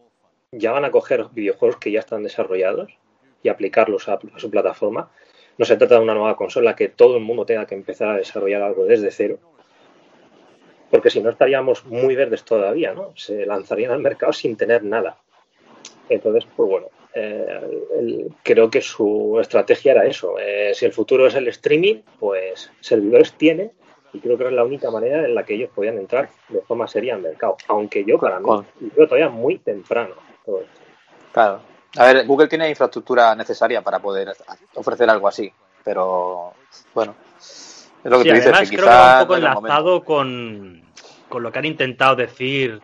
[0.53, 2.93] ya van a coger videojuegos que ya están desarrollados
[3.43, 5.11] y aplicarlos a, su plataforma,
[5.57, 8.17] no se trata de una nueva consola que todo el mundo tenga que empezar a
[8.17, 9.39] desarrollar algo desde cero.
[10.91, 13.13] Porque si no estaríamos muy verdes todavía, ¿no?
[13.17, 15.19] Se lanzarían al mercado sin tener nada.
[16.09, 20.39] Entonces, pues bueno, eh, creo que su estrategia era eso.
[20.39, 23.73] Eh, si el futuro es el streaming, pues servidores tiene
[24.13, 26.89] y creo que es la única manera en la que ellos podían entrar de forma
[26.89, 27.57] seria al mercado.
[27.69, 28.49] Aunque yo, para mí,
[28.81, 30.15] veo todavía muy temprano.
[30.45, 30.81] todo esto.
[31.33, 31.61] Claro.
[31.97, 34.35] A ver, Google tiene infraestructura necesaria para poder
[34.75, 35.51] ofrecer algo así,
[35.85, 36.53] pero
[36.95, 39.37] bueno, es lo que Sí, tú dices, además que creo que va quizás un poco
[39.37, 40.83] enlazado con,
[41.29, 42.81] con lo que han intentado decir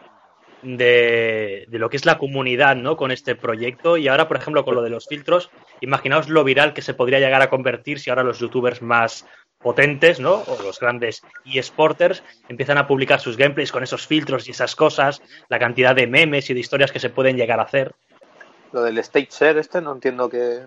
[0.63, 2.97] de, de lo que es la comunidad, ¿no?
[2.97, 5.51] Con este proyecto y ahora, por ejemplo, con lo de los filtros,
[5.81, 9.27] imaginaos lo viral que se podría llegar a convertir si ahora los youtubers más
[9.65, 10.35] potentes, ¿no?
[10.47, 15.21] O los grandes eSporters empiezan a publicar sus gameplays con esos filtros y esas cosas,
[15.49, 17.95] la cantidad de memes y de historias que se pueden llegar a hacer.
[18.73, 20.67] Lo del stage share este, no entiendo que,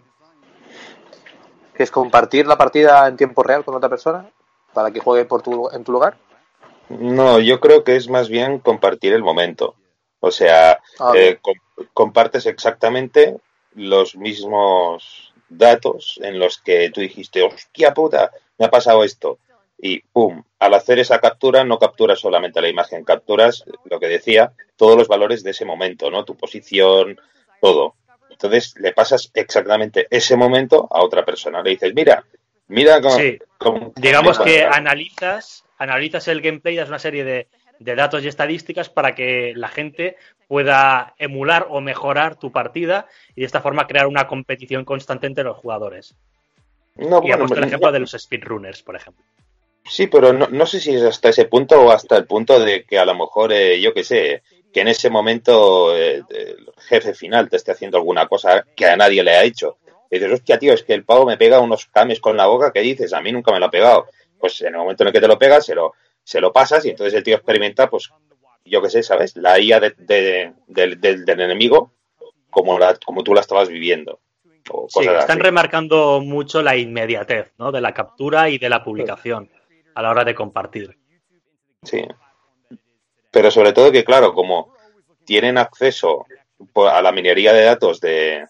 [1.75, 4.29] que es compartir la partida en tiempo real con otra persona
[4.73, 6.17] para que juegue por tu, en tu lugar.
[6.89, 9.75] No, yo creo que es más bien compartir el momento.
[10.19, 11.57] O sea, Ah, eh, com-
[11.93, 13.37] compartes exactamente
[13.75, 19.39] los mismos datos en los que tú dijiste, hostia puta, me ha pasado esto.
[19.79, 24.53] Y pum, al hacer esa captura no capturas solamente la imagen, capturas lo que decía,
[24.75, 26.25] todos los valores de ese momento, ¿no?
[26.25, 27.19] Tu posición,
[27.61, 27.95] todo.
[28.31, 31.61] Entonces le pasas exactamente ese momento a otra persona.
[31.61, 32.25] Le dices, mira,
[32.67, 33.15] mira cómo...
[33.17, 33.37] Sí.
[33.57, 37.47] cómo- Digamos que analizas, analizas el gameplay, das una serie de,
[37.79, 43.41] de datos y estadísticas para que la gente pueda emular o mejorar tu partida y
[43.41, 46.15] de esta forma crear una competición constante entre los jugadores.
[46.97, 49.23] No, y ha puesto el no- ejemplo de los speedrunners, por ejemplo.
[49.89, 52.83] Sí, pero no, no sé si es hasta ese punto o hasta el punto de
[52.83, 54.43] que a lo mejor, eh, yo qué sé,
[54.73, 58.97] que en ese momento eh, el jefe final te esté haciendo alguna cosa que a
[58.97, 59.77] nadie le ha hecho.
[60.11, 62.71] Y dices, hostia, tío, es que el pavo me pega unos cames con la boca
[62.73, 64.07] que dices, a mí nunca me lo ha pegado.
[64.37, 65.93] Pues en el momento en el que te lo pegas, se lo,
[66.23, 68.09] se lo pasas y entonces el tío experimenta, pues,
[68.65, 69.35] yo qué sé, ¿sabes?
[69.37, 71.93] La IA de- de- del, del- del enemigo
[72.49, 74.19] como, la, como tú la estabas viviendo.
[74.71, 75.39] O Sí, están así.
[75.39, 77.71] remarcando mucho la inmediatez ¿no?
[77.71, 79.49] de la captura y de la publicación
[79.95, 80.97] a la hora de compartir.
[81.83, 82.03] Sí.
[83.31, 84.73] Pero sobre todo que, claro, como
[85.25, 86.25] tienen acceso
[86.73, 88.45] po- a la minería de datos de,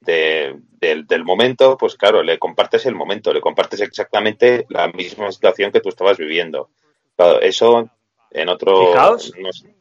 [0.00, 5.30] de- del, del momento, pues claro, le compartes el momento, le compartes exactamente la misma
[5.30, 6.70] situación que tú estabas viviendo.
[7.16, 7.88] Claro, eso
[8.30, 8.88] en otro...
[8.92, 9.32] Fijaos.
[9.38, 9.74] no sé.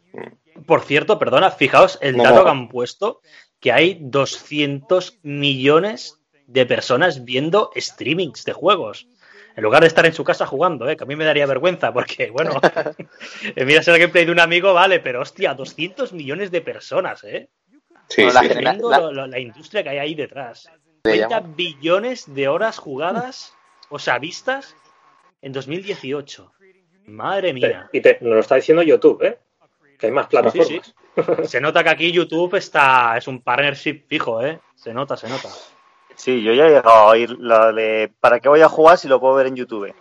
[0.68, 2.44] Por cierto, perdona, fijaos el No, dato no.
[2.44, 3.22] que han puesto,
[3.62, 9.08] que hay 200 millones de personas viendo streamings de juegos.
[9.56, 10.98] En lugar de estar en su casa jugando, ¿eh?
[10.98, 12.52] que a mí me daría vergüenza, porque, bueno,
[13.56, 17.50] miras el gameplay de un amigo, vale, pero hostia, 200 millones de personas, ¿eh?
[18.10, 18.54] Sí, Bueno, la sí, sí.
[18.56, 20.64] genera- Tremendo la- lo- lo- la industria que hay ahí detrás.
[20.64, 20.72] Se
[21.04, 23.54] 30 llama- billones de horas jugadas,
[23.90, 24.76] o sea, vistas,
[25.42, 26.52] en 2018.
[27.06, 27.90] Madre mía.
[27.92, 29.40] Y te, nos lo está diciendo YouTube, ¿eh?
[29.98, 30.68] Que hay más plataformas.
[30.68, 30.92] Sí, sí.
[31.44, 34.60] Se nota que aquí YouTube está es un partnership fijo, ¿eh?
[34.76, 35.50] Se nota, se nota.
[36.16, 39.08] Sí, yo ya he llegado a oír lo de ¿para qué voy a jugar si
[39.08, 39.94] lo puedo ver en YouTube?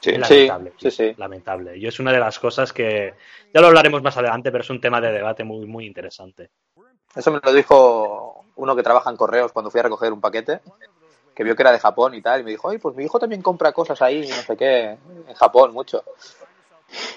[0.00, 0.12] Sí.
[0.12, 0.72] Lamentable.
[0.76, 1.14] sí, sí.
[1.16, 1.76] Lamentable.
[1.78, 3.14] Y es una de las cosas que
[3.52, 6.50] ya lo hablaremos más adelante, pero es un tema de debate muy, muy interesante.
[7.14, 10.60] Eso me lo dijo uno que trabaja en correos cuando fui a recoger un paquete,
[11.34, 13.18] que vio que era de Japón y tal, y me dijo, ay, pues mi hijo
[13.18, 14.98] también compra cosas ahí, no sé qué,
[15.28, 16.04] en Japón, mucho.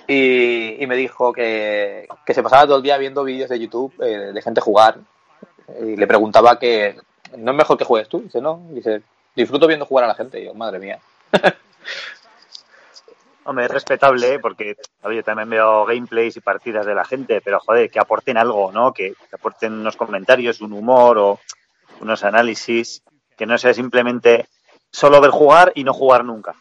[0.08, 3.94] Y, y me dijo que, que se pasaba todo el día viendo vídeos de YouTube
[4.02, 4.98] eh, de gente jugar.
[5.82, 6.96] Y le preguntaba que,
[7.38, 8.22] ¿no es mejor que juegues tú?
[8.22, 8.62] Dice, no.
[8.70, 9.02] Dice,
[9.36, 10.40] disfruto viendo jugar a la gente.
[10.40, 11.00] Y yo, madre mía.
[13.44, 14.40] Hombre, es respetable, ¿eh?
[14.40, 18.74] porque yo también veo gameplays y partidas de la gente, pero joder, que aporten algo,
[18.74, 18.92] ¿no?
[18.92, 21.40] Que aporten unos comentarios, un humor o
[22.02, 23.04] unos análisis,
[23.38, 24.50] que no sea simplemente
[24.92, 26.56] solo ver jugar y no jugar nunca.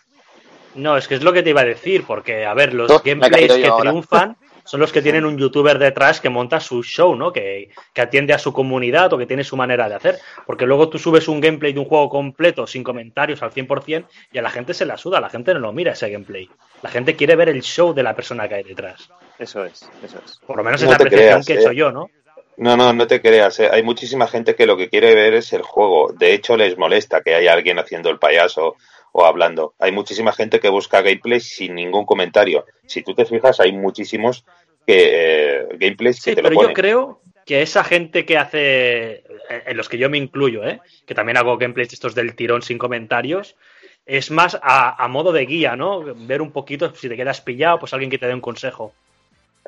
[0.77, 3.01] No, es que es lo que te iba a decir, porque, a ver, los No,
[3.05, 3.91] gameplays que ahora.
[3.91, 7.33] triunfan son los que tienen un youtuber detrás que monta su show, ¿no?
[7.33, 10.19] Que, que atiende a su comunidad o que tiene su manera de hacer.
[10.47, 14.39] Porque luego tú subes un gameplay de un juego completo sin comentarios al 100% y
[14.39, 16.49] a la gente se la suda, la gente no lo mira ese gameplay.
[16.83, 19.09] La gente quiere ver el show de la persona que hay detrás.
[19.39, 20.41] Eso es, eso es.
[20.47, 21.61] Por lo menos No es la te apreciación creas, que he eh.
[21.61, 22.11] hecho yo, ¿no?
[22.59, 23.61] No, no, no te creas.
[23.61, 23.69] eh.
[23.71, 26.13] Hay muchísima gente que lo que quiere ver es el juego.
[26.13, 28.77] De hecho, les molesta que haya alguien haciendo el payaso
[29.19, 29.73] o hablando.
[29.79, 32.67] Hay muchísima gente que busca gameplay sin ningún comentario.
[32.85, 34.45] Si tú te fijas, hay muchísimos
[34.87, 36.75] que, eh, gameplays que Sí, te lo pero yo ponen.
[36.75, 40.81] creo que esa gente que hace, en los que yo me incluyo, ¿eh?
[41.07, 43.57] que también hago gameplays estos del tirón sin comentarios,
[44.05, 46.03] es más a, a modo de guía, ¿no?
[46.15, 48.93] Ver un poquito, si te quedas pillado, pues alguien que te dé un consejo.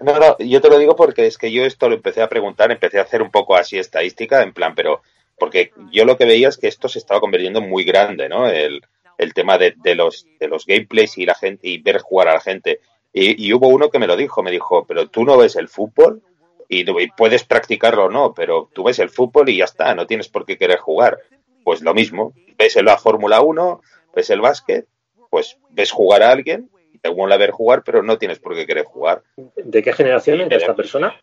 [0.02, 2.70] No, no, yo te lo digo porque es que yo esto lo empecé a preguntar,
[2.70, 5.00] empecé a hacer un poco así estadística, en plan, pero
[5.38, 8.46] porque yo lo que veía es que esto se estaba convirtiendo en muy grande, ¿no?
[8.48, 8.82] El,
[9.18, 12.34] el tema de, de los, de los gameplays y la gente y ver jugar a
[12.34, 12.80] la gente.
[13.12, 15.68] Y, y hubo uno que me lo dijo, me dijo, pero tú no ves el
[15.68, 16.22] fútbol
[16.68, 20.28] y, puedes practicarlo o no, pero tú ves el fútbol y ya está, no tienes
[20.28, 21.18] por qué querer jugar.
[21.64, 23.80] Pues lo mismo, ves la Fórmula 1,
[24.14, 24.86] ves el básquet,
[25.30, 28.84] pues ves jugar a alguien, te mola ver jugar, pero no tienes por qué querer
[28.84, 29.22] jugar.
[29.56, 31.18] ¿De qué generación es esta persona?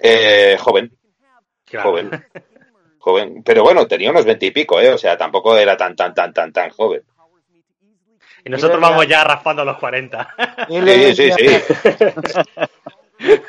[0.00, 0.96] Eh, joven,
[1.64, 1.90] Claro.
[1.90, 2.10] joven,
[3.04, 3.42] joven.
[3.44, 4.90] Pero bueno, tenía unos veintipico, ¿eh?
[4.90, 7.02] O sea, tampoco era tan, tan, tan, tan, tan joven.
[8.46, 10.34] Y nosotros vamos ya raspando los 40.
[10.68, 11.46] Sí, sí, sí.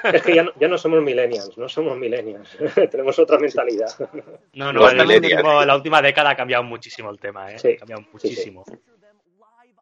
[0.04, 2.50] Es que ya no, ya no somos millennials, no somos millennials.
[2.92, 3.90] Tenemos otra mentalidad.
[4.54, 7.60] No, no, en, el último- la última década ha cambiado muchísimo el tema, ¿eh?
[7.60, 8.54] Sí, Ha cambiado sí, sí.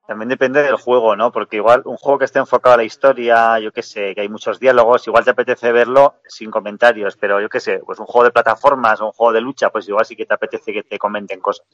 [0.05, 1.31] También depende del juego, ¿no?
[1.31, 4.29] Porque igual un juego que esté enfocado a la historia, yo qué sé, que hay
[4.29, 8.25] muchos diálogos, igual te apetece verlo sin comentarios, pero yo qué sé, pues un juego
[8.25, 10.99] de plataformas o un juego de lucha, pues igual sí que te apetece que te
[10.99, 11.65] comenten cosas.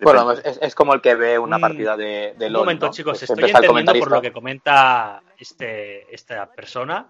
[0.00, 0.50] Bueno, Depende.
[0.50, 2.92] es, es como el que ve una Mm, partida de, de Un LOL, momento, ¿no?
[2.92, 7.08] chicos, estoy entendiendo por lo que comenta este, esta persona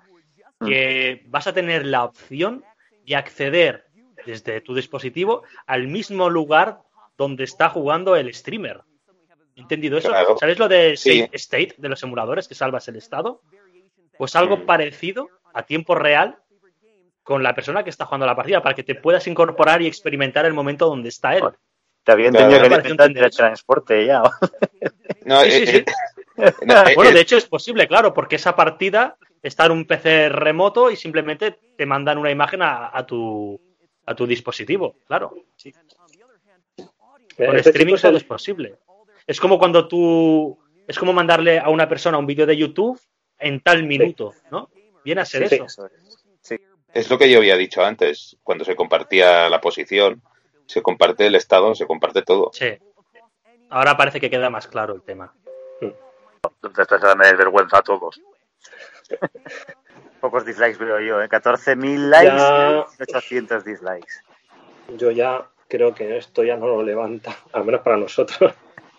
[0.61, 0.69] Mm.
[0.69, 2.65] que vas a tener la opción
[3.07, 3.87] de acceder
[4.25, 6.79] desde tu dispositivo al mismo lugar
[7.17, 8.83] donde está jugando el streamer.
[9.57, 10.09] ¿He ¿Entendido eso?
[10.09, 10.37] Claro.
[10.39, 11.19] ¿Sabes lo de Sí.
[11.21, 13.41] Save State de los emuladores que salvas el estado?
[14.19, 14.67] Pues algo Mm.
[14.67, 16.39] parecido a tiempo real
[17.23, 20.45] con la persona que está jugando la partida para que te puedas incorporar y experimentar
[20.45, 21.45] el momento donde está él.
[22.03, 22.47] Te había Claro.
[22.47, 23.37] entendido que Me le eso.
[23.39, 24.23] transporte ya.
[25.25, 25.77] No, Sí, sí, eh, sí.
[25.79, 25.85] eh,
[26.67, 29.87] no, eh, Bueno, eh, de hecho es posible, claro, porque esa partida está en un
[29.87, 33.59] PC remoto y simplemente te mandan una imagen a, a tu
[34.07, 35.31] a tu dispositivo, claro.
[37.37, 38.75] Con Este streaming todo el- es posible.
[39.27, 43.01] Es como cuando tú es como mandarle a una persona un vídeo de YouTube
[43.39, 44.69] en tal minuto, ¿no?
[45.05, 45.89] Viene a ser Sí, eso.
[46.93, 50.23] es lo que yo había dicho antes, cuando se compartía la posición,
[50.67, 52.51] se comparte el estado, se comparte todo.
[52.53, 52.79] Sí.
[53.71, 55.35] Ahora parece que queda más claro el tema.
[55.81, 58.21] Entonces esto es me vergüenza a todos.
[60.21, 61.29] Pocos dislikes veo yo, ¿eh?
[61.29, 62.87] 14.000 likes Ya.
[62.99, 64.15] y 800 dislikes.
[64.97, 68.53] Yo ya creo que esto ya no lo levanta, al menos para nosotros.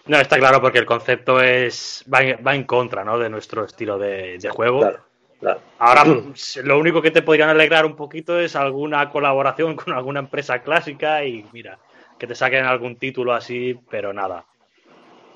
[0.08, 3.18] No, está claro porque el concepto es va, en- va en contra, ¿no?
[3.18, 4.80] De nuestro estilo de, de juego.
[4.82, 5.00] Claro,
[5.40, 5.62] claro.
[5.80, 6.04] Ahora,
[6.64, 11.24] lo único que te podrían alegrar un poquito es alguna colaboración con alguna empresa clásica
[11.24, 11.80] y mira,
[12.20, 14.46] que te saquen algún título así, pero nada.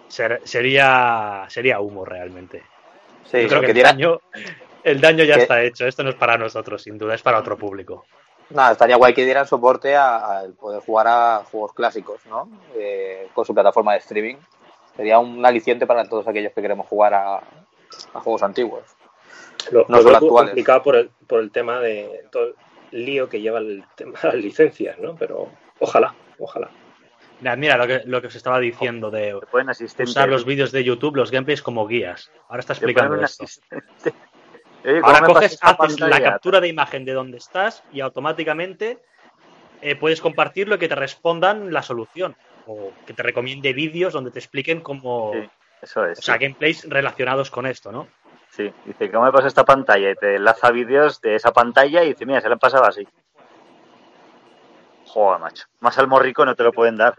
[0.07, 2.63] Ser- sería, sería humo realmente.
[3.25, 4.19] Sí, Yo creo que, que el daño,
[4.83, 5.41] El daño ya ¿Qué?
[5.41, 5.85] está hecho.
[5.85, 8.05] Esto no es para nosotros, sin duda, es para otro público.
[8.51, 12.49] Nada, estaría guay que dieran soporte a, a poder jugar a juegos clásicos, ¿no?
[12.75, 14.37] Eh, con su plataforma de streaming.
[14.95, 18.83] Sería un aliciente para todos aquellos que queremos jugar a, a juegos antiguos.
[19.71, 20.49] Lo, No lo son veo actuales.
[20.51, 22.53] complicado por el, por el tema de todo
[22.91, 25.15] el lío que lleva el tema de las licencias, ¿no?
[25.15, 26.69] Pero ojalá, ojalá.
[27.41, 29.39] Mira, Mira, lo que, lo que os estaba diciendo de
[29.99, 32.31] usar los vídeos de YouTube, los gameplays como guías.
[32.49, 33.45] Ahora está explicando esto.
[33.45, 38.99] Oye, ¿cómo Ahora coges, haces la captura de imagen de donde estás y automáticamente
[39.81, 42.35] eh, puedes compartirlo y que te respondan la solución.
[42.71, 45.31] O que te recomiende vídeos donde te expliquen cómo.
[45.33, 45.49] Sí,
[45.81, 46.19] eso es.
[46.19, 46.43] O sea, sí.
[46.43, 48.07] gameplays relacionados con esto, ¿no?
[48.51, 50.11] Sí, dice, ¿cómo me pasa esta pantalla?
[50.11, 53.07] Y te enlaza vídeos de esa pantalla y dice, mira, se le han pasado así.
[55.07, 55.65] Joder, macho.
[55.79, 57.15] Más al morrico no te lo pueden dar.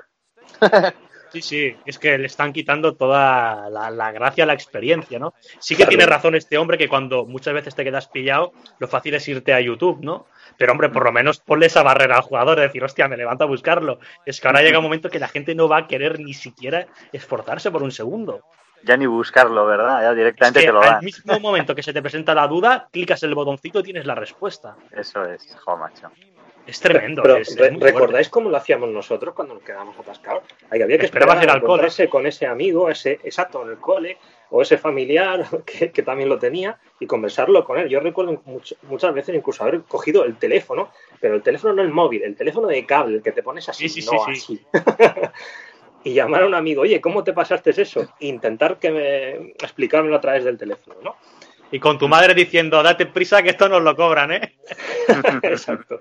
[1.33, 5.33] Sí, sí, es que le están quitando toda la, la gracia, la experiencia, ¿no?
[5.61, 5.89] Sí que Claro.
[5.91, 9.53] tiene razón este hombre que cuando muchas veces te quedas pillado, lo fácil es irte
[9.55, 10.27] a YouTube, ¿no?
[10.59, 13.45] Pero hombre, por lo menos ponle esa barrera al jugador de decir, hostia, me levanto
[13.45, 14.01] a buscarlo.
[14.27, 16.87] Es que ahora llega un momento que la gente no va a querer ni siquiera
[17.13, 18.41] esforzarse por un segundo.
[18.83, 20.01] Ya ni buscarlo, ¿verdad?
[20.03, 21.05] Ya Es directamente que te lo al dan.
[21.05, 24.75] mismo momento que se te presenta la duda, clicas el botoncito y tienes la respuesta.
[24.91, 26.11] Eso es, joder, macho.
[26.67, 27.23] Es tremendo.
[27.23, 27.99] Pero, es- es re- muy fuerte.
[27.99, 30.43] ¿recordáis cómo lo hacíamos nosotros cuando nos quedábamos atascados?
[30.71, 32.09] Ahí había que Esperabas esperar al cole.
[32.09, 34.19] con ese amigo, ese exacto en el cole,
[34.51, 37.89] o ese familiar que, que también lo tenía, y conversarlo con él.
[37.89, 40.91] Yo recuerdo much- muchas veces incluso haber cogido el teléfono,
[41.21, 43.89] pero el teléfono no el móvil, el teléfono de cable, el que te pones así,
[43.89, 44.67] Sí, sí, no sí, así.
[46.05, 48.03] y llamar a un amigo, oye, ¿cómo te pasaste eso?
[48.21, 49.31] E intentar que me
[49.63, 51.17] explicármelo a través del teléfono, ¿no?
[51.73, 54.57] Y con tu madre diciendo, date prisa que esto nos lo cobran, ¿eh?
[55.43, 56.01] Exacto.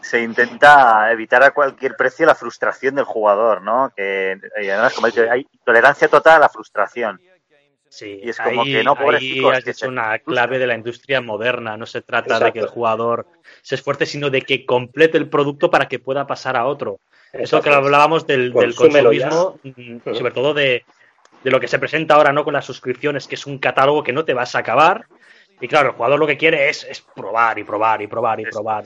[0.00, 3.92] Se intenta evitar a cualquier precio la frustración del jugador, ¿no?
[3.96, 7.20] Que y además, como he dicho, hay tolerancia total a la frustración.
[7.88, 10.74] Sí, Y es como ahí, que no, ahí has que dicho una clave de la
[10.74, 11.76] industria moderna.
[11.76, 13.26] No se trata de que el jugador
[13.62, 17.00] se esfuerce, sino de que complete el producto para que pueda pasar a otro.
[17.32, 19.28] Eso que hablábamos del, del Consúmelo ya.
[19.28, 20.84] consumismo, mm, sobre todo de,
[21.42, 24.12] de lo que se presenta ahora no con las suscripciones, que es un catálogo que
[24.12, 25.06] no te vas a acabar.
[25.60, 28.44] Y claro, el jugador lo que quiere es, es probar y probar y probar y
[28.44, 28.84] Es- probar.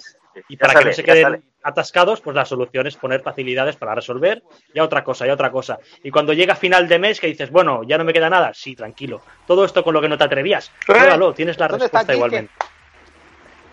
[0.49, 1.43] Y para sale, que no se queden sale.
[1.64, 5.35] atascados, pues la solución es poner facilidades para resolver y a otra cosa, y a
[5.35, 5.81] otra cosa.
[6.05, 8.77] Y cuando llega final de mes que dices, bueno, ya no me queda nada, sí,
[8.77, 9.21] tranquilo.
[9.49, 12.53] Todo esto con lo que no te atrevías, pruébalo, tienes la ¿Dónde está respuesta igualmente.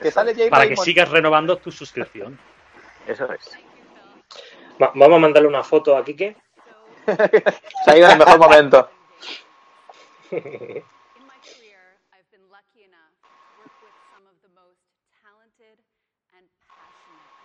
[0.01, 2.39] Que sale Jay Para que sigas renovando tu suscripción.
[3.05, 3.51] Eso es.
[4.81, 6.35] Va- vamos a mandarle una foto a Quique.
[7.85, 8.89] Se ha ido en el mejor momento.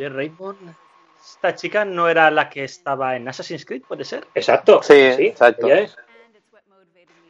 [0.09, 0.75] Raymond,
[1.21, 4.83] esta chica no era la que estaba en Assassin's Creed, puede ser, Exacto.
[4.83, 5.67] Sí, exacto.
[5.67, 5.97] ella es.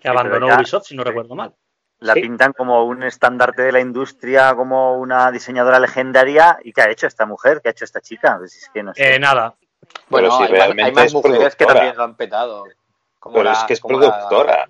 [0.01, 1.55] Que abandonó ya- Ubisoft, si no recuerdo mal.
[2.01, 2.23] La Sí.
[2.23, 6.59] pintan como un estandarte de la industria, como una diseñadora legendaria.
[6.64, 7.61] ¿Y qué ha hecho esta mujer?
[7.62, 8.37] ¿Qué ha hecho esta chica?
[8.39, 9.14] Pues es que no sé.
[9.14, 9.55] Eh, nada,
[10.09, 11.75] Bueno, si hay, más- realmente hay más es mujeres que productora.
[11.75, 12.64] también lo han petado.
[13.20, 14.68] Como Pero la- es que es como la- productora.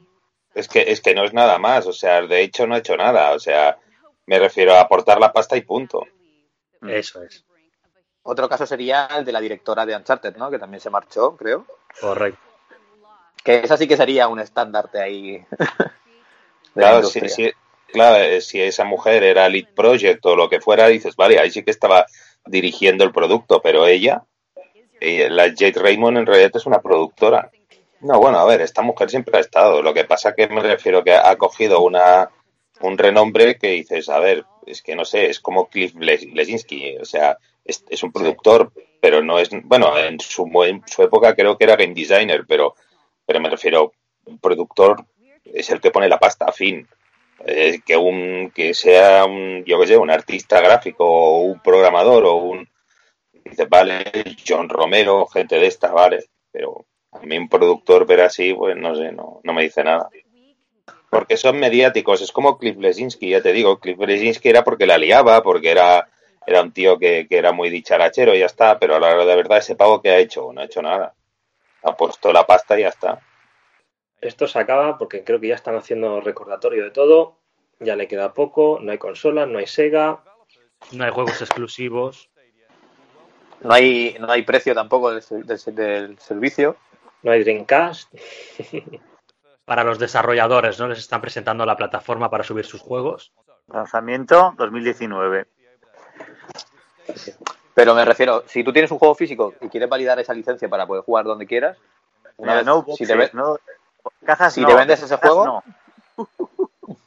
[0.55, 1.86] Es que, es que no es nada más.
[1.86, 3.30] O sea, de hecho no ha hecho nada.
[3.32, 3.78] O sea,
[4.26, 6.07] me refiero a aportar la pasta y punto.
[6.86, 7.46] eso es.
[8.24, 10.50] Otro caso sería el de la directora de Uncharted, ¿no?
[10.50, 11.66] Que también se marchó, creo.
[12.00, 12.40] Correcto.
[13.42, 15.44] Que esa sí que sería un estandarte ahí.
[16.74, 17.28] Claro, si, industria.
[17.52, 21.38] si- claro, eh, si esa mujer era lead project o lo que fuera, dices, vale,
[21.38, 22.06] ahí sí que estaba
[22.46, 24.24] dirigiendo el producto, pero ella,
[25.00, 27.50] la Jade Raymond en realidad es una productora.
[28.00, 29.82] No, bueno, a ver, esta mujer siempre ha estado.
[29.82, 32.30] Lo que pasa que me refiero que ha cogido una
[32.80, 36.96] un renombre que dices, a ver, es que no sé, es como Cliff Le- Lesinski,
[36.96, 41.34] o sea, es, es un productor, pero no es, bueno, en su, en su época
[41.34, 42.74] creo que era game designer, pero,
[43.26, 43.92] pero me refiero,
[44.26, 45.04] un productor
[45.44, 46.86] es el que pone la pasta, a fin.
[47.44, 52.24] Eh, que un que sea un, yo qué sé, un artista gráfico o un programador
[52.24, 52.68] o un
[53.44, 54.04] dices, vale,
[54.46, 58.94] John Romero, gente de esta, vale, pero a mí un productor ver así, pues no
[58.94, 60.08] sé, no, no me dice nada.
[61.10, 64.96] Porque son mediáticos, es como Cliff Lesinski, ya te digo, Cliff Lesinski era porque la
[64.96, 66.08] liaba, porque era,
[66.47, 69.24] era un tío que, que era muy dicharachero y ya está, pero a la hora
[69.24, 71.14] de verdad ese pavo que ha hecho, no ha hecho nada.
[71.82, 73.20] Ha puesto la pasta y ya está.
[74.20, 77.38] Esto se acaba porque creo que ya están haciendo recordatorio de todo.
[77.80, 80.22] Ya le queda poco, no hay consolas, no hay Sega.
[80.93, 82.30] No hay juegos exclusivos.
[83.62, 86.76] No hay, no hay precio tampoco del, del- del servicio.
[87.22, 88.12] No hay Dreamcast.
[89.64, 90.88] Para los desarrolladores, ¿no?
[90.88, 93.32] Les están presentando la plataforma para subir sus juegos.
[93.68, 95.47] Lanzamiento 2019.
[97.74, 100.86] Pero me refiero, si tú tienes un juego físico y quieres validar esa licencia para
[100.86, 101.78] poder jugar donde quieras,
[102.36, 103.59] una vez- no si te ve- no-
[104.24, 105.64] cajas si no, te vendes ese cajas juego, no.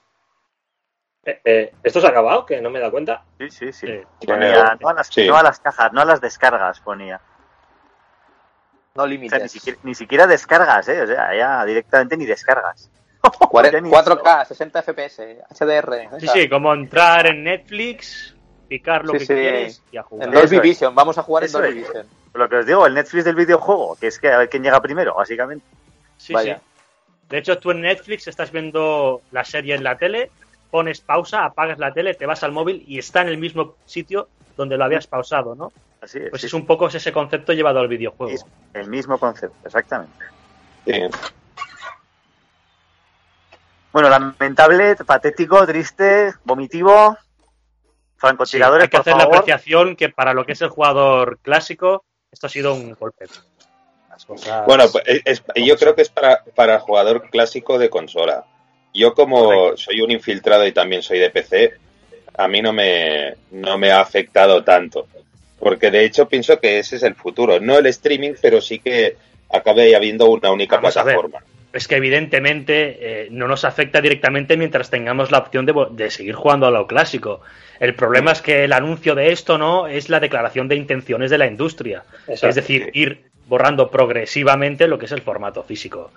[1.27, 2.45] Eh, eh, ¿Esto se ha acabado?
[2.45, 3.23] Que no me he dado cuenta.
[3.39, 3.87] Sí, sí, sí.
[3.87, 4.27] Sí.
[4.27, 5.27] Ponía, no, a las, Sí.
[5.27, 7.19] no a las cajas, no a las descargas, ponía.
[8.93, 9.51] No O sea, ni límites.
[9.51, 11.01] siquiera, ni siquiera descargas, ¿eh?
[11.01, 12.91] O sea, ya directamente ni descargas.
[13.23, 16.09] Cuare- Ya ni 4K, 60 FPS, HDR.
[16.19, 18.34] Sí, sí, como entrar en Netflix,
[18.65, 19.33] picar lo Sí, que sí.
[19.33, 20.29] quieres y a En jugar.
[20.35, 20.79] Eso Dolby es.
[20.93, 21.75] Vamos a jugar en Dolby es.
[21.75, 22.07] Vision.
[22.33, 24.81] Lo que os digo, el Netflix del videojuego, que es que a ver quién llega
[24.81, 25.65] primero, básicamente.
[26.17, 26.57] Sí, Vaya.
[26.57, 26.61] sí.
[27.29, 30.29] De hecho, tú en Netflix estás viendo la serie en la tele,
[30.69, 34.27] pones pausa, apagas la tele, te vas al móvil y está en el mismo sitio
[34.57, 35.71] donde lo habías pausado, ¿no?
[36.01, 36.29] Así es.
[36.29, 38.31] Pues sí, es un poco ese concepto llevado al videojuego.
[38.33, 40.13] Es el mismo concepto, exactamente.
[40.85, 40.93] Sí.
[43.91, 47.17] Bueno, lamentable, patético, triste, vomitivo.
[48.15, 51.37] Sí, Francotiradores, hay que por hacer la apreciación que para lo que es el jugador
[51.41, 53.25] clásico, esto ha sido un golpe.
[54.09, 57.89] Las cosas- Bueno, pues es- es- yo creo que es para, para jugador clásico de
[57.89, 58.45] consola.
[58.93, 59.77] Yo como Correcto.
[59.77, 61.73] soy un infiltrado y también soy de PC,
[62.37, 65.07] a mí no me, no me ha afectado tanto.
[65.59, 67.59] Porque de hecho pienso que ese es el futuro.
[67.59, 69.17] No el streaming, pero sí que
[69.51, 71.17] acabe habiendo una única Vamos a ver.
[71.75, 76.67] Es que evidentemente eh, no nos afecta directamente mientras tengamos la opción de, seguir jugando
[76.67, 77.41] a lo clásico.
[77.79, 81.37] El problema es que el anuncio de esto no es la declaración de intenciones de
[81.37, 82.03] la industria.
[82.27, 82.47] Exacto.
[82.47, 86.11] es decir, ir borrando progresivamente lo que es el formato físico.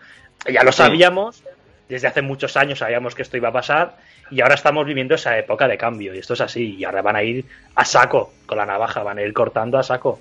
[0.51, 1.43] Ya lo sabíamos,
[1.89, 3.97] desde hace muchos años sabíamos que esto iba a pasar
[4.31, 7.17] y ahora estamos viviendo esa época de cambio y esto es así y ahora van
[7.17, 7.45] a ir
[7.75, 10.21] a saco con la navaja, van a ir cortando a saco.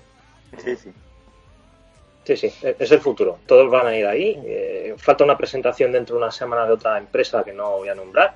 [0.58, 0.92] Sí, sí.
[2.28, 3.40] Sí, sí, e- es el futuro.
[3.46, 4.38] Todos van a ir ahí.
[4.46, 7.96] Eh, falta una presentación dentro de una semana de otra empresa que no voy a
[7.96, 8.36] nombrar,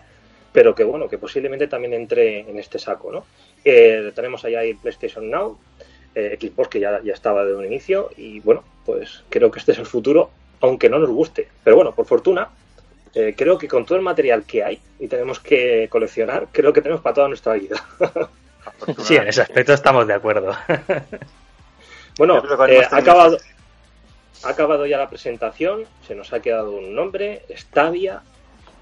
[0.54, 3.26] pero que bueno, que posiblemente también entre en este saco, ¿no?
[3.66, 5.58] Eh, tenemos allá ahí PlayStation Now,
[6.16, 9.74] eh, Xbox que ya, ya estaba de un inicio y bueno, pues creo que este
[9.74, 10.30] es el futuro,
[10.62, 11.50] aunque no nos guste.
[11.62, 12.48] Pero bueno, por fortuna,
[13.14, 16.82] eh, creo que con todo el material que hay y tenemos que coleccionar, creo que
[16.82, 17.76] tenemos para toda nuestra vida.
[19.04, 20.56] Sí, en ese aspecto estamos de acuerdo.
[22.18, 23.38] Bueno, eh, ha, acabado,
[24.44, 28.22] ha acabado ya la presentación, se nos ha quedado un nombre, Stadia,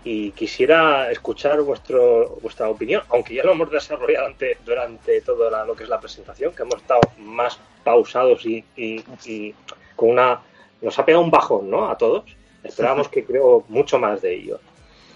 [0.04, 5.66] y quisiera escuchar vuestro, vuestra opinión, aunque ya lo hemos desarrollado ante- durante todo la-
[5.66, 9.54] lo que es la presentación, que hemos estado más pausados y, y- y
[9.96, 10.40] con una...
[10.82, 11.90] Nos ha pegado un bajón, ¿no?
[11.90, 12.24] A todos.
[12.64, 14.60] Esperábamos que creo mucho más de ello.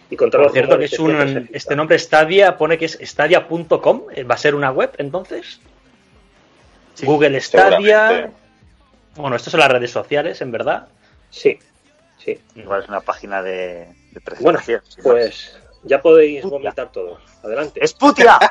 [0.10, 3.00] Y contra Por los cierto, que es se un, este nombre Stadia pone que es
[3.02, 5.62] stadia.com, va a ser una web entonces.
[6.94, 8.32] Sí, Google Stadia.
[9.16, 10.88] Bueno, esto son las redes sociales, en verdad.
[11.30, 11.60] Sí,
[12.18, 12.40] sí.
[12.56, 14.82] Igual es una página de, de Bueno, presentación.
[15.04, 16.56] pues ya podéis Puta.
[16.56, 17.20] vomitar todos.
[17.44, 17.80] Adelante.
[17.84, 18.40] ¡Es putia!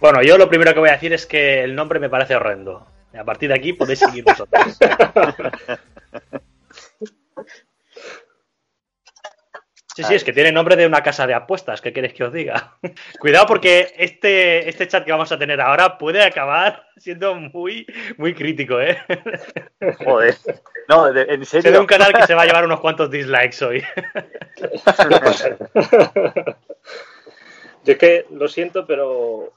[0.00, 2.86] Bueno, yo lo primero que voy a decir es que el nombre me parece horrendo.
[3.18, 4.78] A partir de aquí podéis seguir vosotros.
[9.98, 12.32] Sí, sí, es que tiene nombre de una casa de apuestas, ¿qué queréis que os
[12.32, 12.76] diga?
[13.18, 17.84] Cuidado porque este, este chat que vamos a tener ahora puede acabar siendo muy,
[18.16, 18.96] muy crítico, ¿eh?
[20.04, 20.36] Joder.
[20.88, 21.80] No, de- en Será serio.
[21.80, 23.82] un canal que se va a llevar unos cuantos dislikes hoy.
[27.84, 29.52] Yo es que lo siento, pero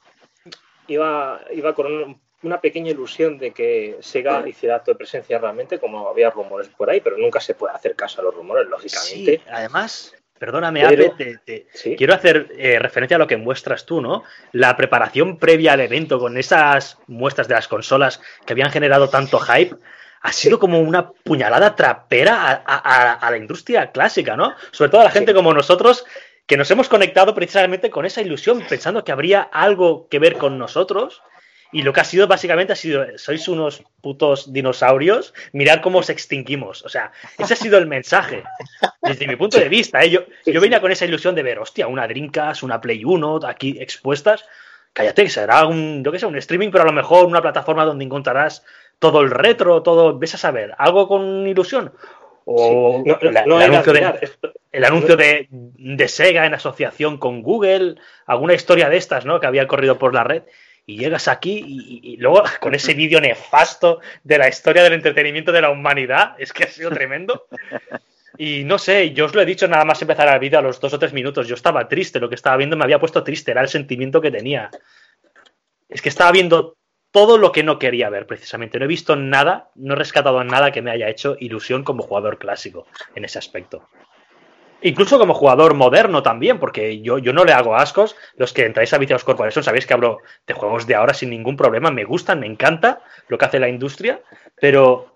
[0.88, 5.78] iba, iba con un- una pequeña ilusión de que Sega hiciera acto de presencia realmente,
[5.78, 9.36] como había rumores por ahí, pero nunca se puede hacer caso a los rumores, lógicamente.
[9.38, 10.12] Sí, además,
[10.42, 11.94] perdóname, Pero- Ape, te- te- Sí.
[11.96, 14.24] quiero hacer eh, referencia a lo que muestras tú, ¿no?
[14.50, 19.38] La preparación previa al evento con esas muestras de las consolas que habían generado tanto
[19.38, 19.76] hype.
[20.20, 24.54] Ha sido como una puñalada trapera a, a- a- a la industria clásica, ¿no?
[24.72, 25.36] Sobre todo a la gente Sí.
[25.36, 26.04] como nosotros,
[26.44, 30.58] que nos hemos conectado precisamente con esa ilusión, pensando que habría algo que ver con
[30.58, 31.22] nosotros.
[31.72, 36.10] Y lo que ha sido básicamente ha sido, sois unos putos dinosaurios, mirad cómo os
[36.10, 36.84] extinguimos.
[36.84, 38.44] O sea, ese ha sido el mensaje.
[39.00, 40.10] Desde mi punto de vista, ¿eh?
[40.10, 43.78] yo, yo venía con esa ilusión de ver, hostia, una Dreamcast, una Play 1 aquí
[43.80, 44.44] expuestas.
[44.92, 48.04] Cállate, será un, yo qué sé, un streaming, pero a lo mejor una plataforma donde
[48.04, 48.62] encontrarás
[48.98, 51.92] todo el retro, todo, ves a saber, algo con ilusión.
[52.44, 53.08] O Sí.
[53.08, 54.30] No, no, la- no el anuncio de,
[54.72, 57.94] el anuncio de, de Sega en asociación con Google,
[58.26, 59.40] alguna historia de estas, ¿no?
[59.40, 60.42] Que había corrido por la red.
[60.84, 64.94] Y llegas aquí y, y- y luego con ese vídeo nefasto de la historia del
[64.94, 67.46] entretenimiento de la humanidad, es que ha sido tremendo.
[68.38, 70.80] Y no sé, yo os lo he dicho nada más empezar el vídeo a los
[70.80, 71.46] dos o tres minutos.
[71.46, 74.30] Yo estaba triste, lo que estaba viendo me había puesto triste, era el sentimiento que
[74.30, 74.70] tenía.
[75.88, 76.76] Es que estaba viendo
[77.10, 78.78] todo lo que no quería ver, precisamente.
[78.78, 82.38] No he visto nada, no he rescatado nada que me haya hecho ilusión como jugador
[82.38, 83.86] clásico en ese aspecto.
[84.82, 88.16] Incluso como jugador moderno también, porque yo, yo no le hago ascos.
[88.36, 91.56] Los que entráis a Viciados Corporation sabéis que hablo de juegos de ahora sin ningún
[91.56, 91.90] problema.
[91.90, 94.20] Me gustan, me encanta lo que hace la industria,
[94.60, 95.12] pero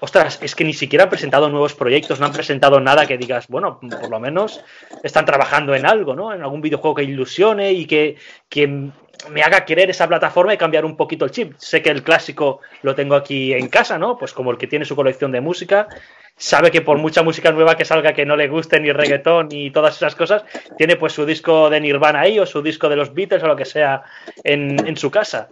[0.00, 3.48] ostras, es que ni siquiera han presentado nuevos proyectos, no han presentado nada que digas,
[3.48, 4.64] bueno, por lo menos
[5.02, 6.32] están trabajando en algo, ¿no?
[6.32, 8.16] En algún videojuego que ilusione y que,
[8.48, 8.90] que
[9.28, 11.54] me haga querer esa plataforma y cambiar un poquito el chip.
[11.58, 14.16] Sé que el clásico lo tengo aquí en casa, ¿no?
[14.16, 15.88] Pues como el que tiene su colección de música,
[16.36, 19.70] sabe que por mucha música nueva que salga que no le guste, ni reggaetón, ni
[19.70, 20.44] todas esas cosas,
[20.78, 23.56] tiene pues su disco de Nirvana ahí o su disco de los Beatles o lo
[23.56, 24.02] que sea
[24.44, 25.48] en, en su casa.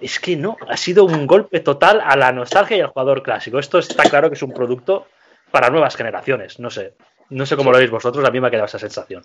[0.00, 3.58] Es que no, ha sido un golpe total a la nostalgia y al jugador clásico.
[3.58, 5.06] Esto está claro que es un producto
[5.50, 6.58] para nuevas generaciones.
[6.58, 6.94] No sé,
[7.30, 9.24] no sé cómo lo veis vosotros, a mí me ha quedado esa sensación.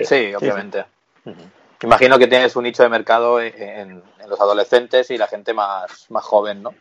[0.00, 0.84] Sí, obviamente.
[1.84, 6.06] Imagino que tienes un nicho de mercado en, en los adolescentes y la gente más,
[6.10, 6.74] más joven, ¿no?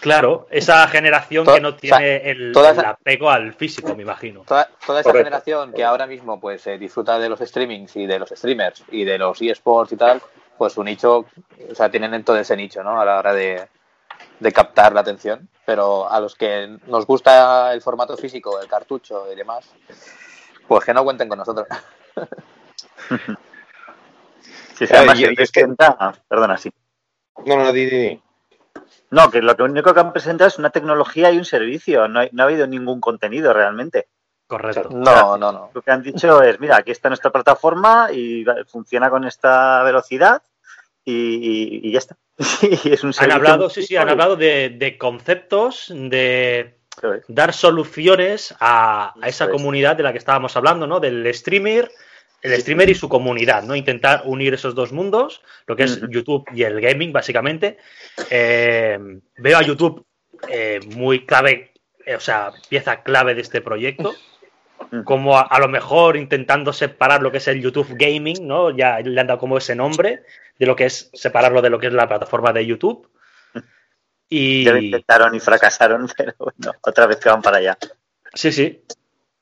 [0.00, 3.52] Claro, esa generación To- que no tiene o sea, el, toda el esa- apego al
[3.54, 4.42] físico, me imagino.
[4.46, 5.26] Toda, toda esa Correcto.
[5.26, 9.04] generación que ahora mismo pues eh, disfruta de los streamings y de los streamers y
[9.04, 10.22] de los eSports y tal,
[10.56, 11.26] pues su nicho,
[11.70, 13.00] o sea, tienen en todo ese nicho, ¿no?
[13.00, 13.66] A la hora de,
[14.38, 15.48] de captar la atención.
[15.66, 19.68] Pero a los que nos gusta el formato físico, el cartucho y demás,
[20.68, 21.66] pues que no cuenten con nosotros.
[24.78, 26.70] Si se llama Eh, yo- es que- presenta- Perdona, sí.
[27.46, 28.22] No, no, di, di, di.
[29.10, 32.06] No, que lo único que han presentado es una tecnología y un servicio.
[32.08, 34.06] No, hay- no ha habido ningún contenido realmente.
[34.46, 34.88] Correcto.
[34.90, 35.70] No, no, no.
[35.74, 40.42] Lo que han dicho es, mira, aquí está nuestra plataforma y funciona con esta velocidad
[41.04, 42.16] y, y- y ya está.
[42.84, 46.78] Y es un Han hablado, sí, sí, han hablado de, de conceptos, de
[47.28, 49.50] dar soluciones a, a esa es.
[49.50, 50.98] comunidad de la que estábamos hablando, ¿no?
[51.00, 51.90] Del streamer,
[52.42, 53.74] el streamer y su comunidad, ¿no?
[53.74, 56.00] Intentar unir esos dos mundos, lo que es.
[56.08, 57.78] YouTube y el gaming, básicamente.
[58.30, 58.98] Eh,
[59.36, 60.06] veo a YouTube
[60.48, 61.72] eh, muy clave,
[62.06, 64.14] eh, o sea, pieza clave de este proyecto.
[65.04, 68.70] Como a, a lo mejor intentando separar lo que es el YouTube Gaming, ¿no?
[68.70, 70.22] Ya le han dado como ese nombre,
[70.58, 73.10] de lo que es separarlo de lo que es la plataforma de YouTube.
[74.30, 77.78] Y Ya lo intentaron y fracasaron, pero bueno, otra vez que van para allá.
[78.34, 78.84] Sí, sí.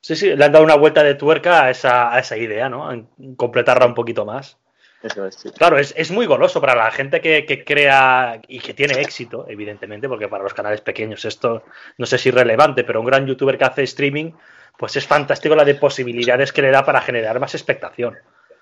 [0.07, 2.93] Sí, sí, le han dado una vuelta de tuerca a esa, a esa idea, ¿no?
[2.93, 4.57] En completarla un poquito más.
[5.03, 5.51] Eso es, sí.
[5.51, 9.47] Claro, es, es muy goloso para la gente que, que crea y que tiene éxito,
[9.49, 11.65] evidentemente, porque para los canales pequeños esto
[11.99, 14.31] no sé si es relevante, pero un gran youtuber que hace streaming,
[14.79, 18.17] pues es fantástico la de posibilidades que le da para generar más expectación.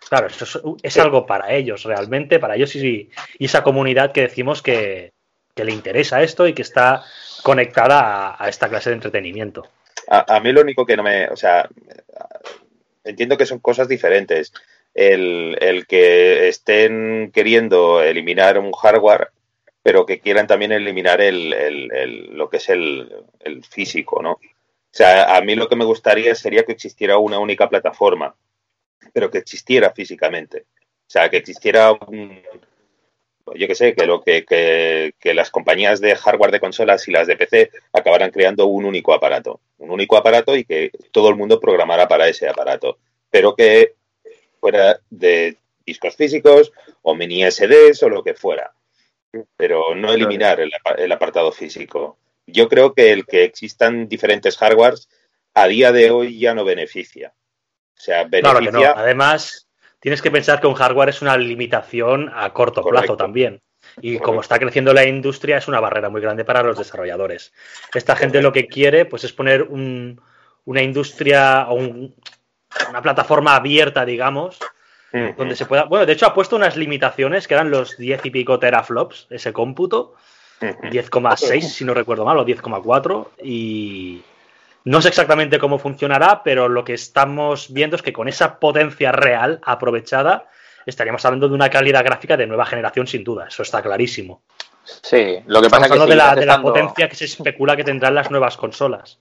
[0.08, 4.22] Claro, eso es, es algo para ellos realmente, para ellos y, y esa comunidad que
[4.22, 5.12] decimos que,
[5.54, 7.02] que le interesa esto y que está
[7.42, 9.68] conectada a- a esta clase de entretenimiento.
[10.08, 11.28] A, a mí lo único que no me.
[11.28, 11.68] O sea,
[13.04, 14.52] entiendo que son cosas diferentes.
[14.94, 19.30] El, el que estén queriendo eliminar un hardware,
[19.82, 24.32] pero que quieran también eliminar el, el- lo que es el, el físico, ¿no?
[24.32, 24.40] O
[24.96, 28.36] sea, a mí lo que me gustaría sería que existiera una única plataforma,
[29.12, 30.66] pero que existiera físicamente.
[30.82, 32.40] O sea, que existiera un,
[33.54, 37.12] yo que sé, que lo que, que, que las compañías de hardware de consolas y
[37.12, 39.60] las de PC acabaran creando un único aparato.
[39.78, 42.98] Un único aparato y que todo el mundo programara para ese aparato.
[43.30, 43.94] Pero que
[44.60, 46.72] fuera de discos físicos
[47.02, 48.72] o mini SDs o lo que fuera.
[49.56, 52.16] Pero no eliminar el, el apartado físico.
[52.46, 55.08] Yo creo que el que existan diferentes hardwares
[55.54, 57.34] a día de hoy ya no beneficia.
[57.96, 58.72] O sea, Claro que no.
[58.72, 59.68] beneficia Además,
[60.04, 63.06] tienes que pensar que un hardware es una limitación a corto Correcto.
[63.06, 63.62] plazo también.
[64.02, 67.54] Y como está creciendo la industria, es una barrera muy grande para los desarrolladores.
[67.94, 70.20] Esta gente lo que quiere pues, es poner un-
[70.66, 72.14] una industria o un-
[72.90, 74.58] una plataforma abierta, digamos,
[75.38, 75.84] donde se pueda.
[75.84, 79.54] Bueno, de hecho, ha puesto unas limitaciones que eran los 10 y pico teraflops, ese
[79.54, 80.16] cómputo.
[80.60, 80.88] Ujú.
[80.90, 84.22] 10,6 si no recuerdo mal, o 10,4 y
[84.84, 89.12] no sé exactamente cómo funcionará, pero lo que estamos viendo es que con esa potencia
[89.12, 90.46] real aprovechada
[90.86, 94.42] estaríamos hablando de una calidad gráfica de nueva generación sin duda, eso está clarísimo.
[94.84, 97.74] Sí, lo que pasa es que hablando de la, de la potencia que se especula
[97.76, 99.18] que tendrán las nuevas consolas.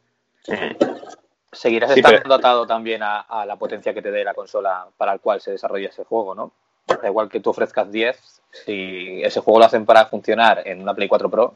[1.51, 4.87] seguirás Sí, estando pero- atado también a, a la potencia que te dé la consola
[4.97, 6.51] para el cual se desarrolla ese juego, ¿no?
[6.87, 10.93] Da igual que tú ofrezcas 10, si ese juego lo hacen para funcionar en una
[10.93, 11.55] Play 4 Pro,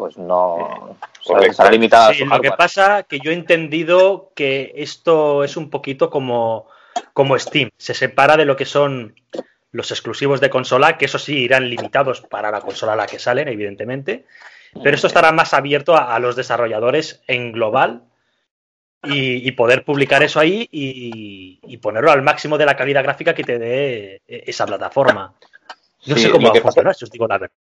[0.00, 0.96] pues no.
[1.26, 1.50] Correcto.
[1.50, 5.56] estará limitada a Sí, su lo que pasa que yo he entendido que esto es
[5.58, 6.66] un poquito como,
[7.12, 9.14] como Steam, se separa de lo que son
[9.72, 13.18] los exclusivos de consola, que eso sí irán limitados para la consola a la que
[13.18, 14.24] salen, evidentemente,
[14.82, 18.04] pero esto estará más abierto a, a los desarrolladores en global
[19.04, 23.34] y, y poder publicar eso ahí y, y ponerlo al máximo de la calidad gráfica
[23.34, 25.34] que te dé eh, esa plataforma.
[26.06, 27.54] No Sí, sé cómo va a pasa- funcionar, si os digo la verdad.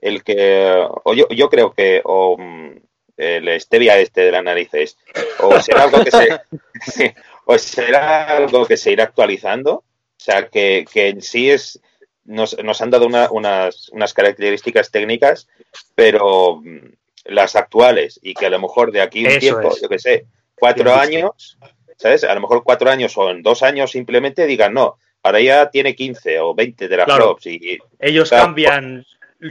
[0.00, 2.76] El que o yo, yo creo que o mm,
[3.16, 4.96] el stevia este de las narices
[5.40, 6.40] o será algo que se
[7.46, 9.84] o será algo que se irá actualizando o
[10.20, 11.80] sea que, que en sí es
[12.24, 15.48] nos, nos han dado una- unas, unas características técnicas
[15.94, 16.78] pero mm,
[17.24, 19.82] las actuales y que a lo mejor de aquí un Eso tiempo, es.
[19.82, 20.24] yo que sé,
[20.54, 21.58] cuatro años,
[21.98, 22.24] ¿sabes?
[22.24, 25.94] A lo mejor cuatro años o en dos años simplemente digan, no, ahora ya tiene
[25.94, 27.24] 15 o 20 de las Claro.
[27.36, 29.04] flops y, Ellos Claro, cambian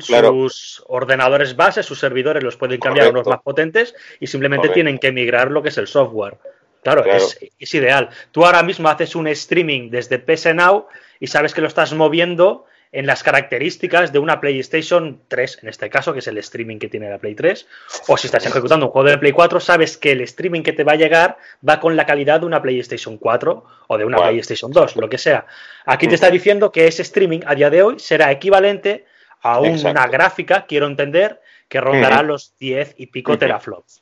[0.06, 0.30] claro.
[0.30, 4.76] sus ordenadores base, sus servidores los pueden cambiar a unos más potentes y simplemente Correcto.
[4.76, 6.38] tienen que migrar lo que es el software.
[6.84, 7.18] Claro, Claro.
[7.18, 8.10] Es, es ideal.
[8.32, 10.88] Tú ahora mismo haces un streaming desde PS Now
[11.20, 15.90] y sabes que lo estás moviendo en las características de una PlayStation 3, en este
[15.90, 17.68] caso, que es el streaming que tiene la Play 3,
[18.08, 20.84] o si estás ejecutando un juego de Play 4, sabes que el streaming que te
[20.84, 24.18] va a llegar va con la calidad de una PlayStation 4 o de una.
[24.18, 25.46] PlayStation 2, lo que sea.
[25.86, 29.06] Aquí te está diciendo que ese streaming a día de hoy será equivalente
[29.42, 34.02] a una gráfica, quiero entender, que rondará los 10 y pico teraflops.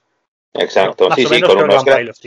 [0.53, 2.21] exacto, sí, sí, con unos gra- los.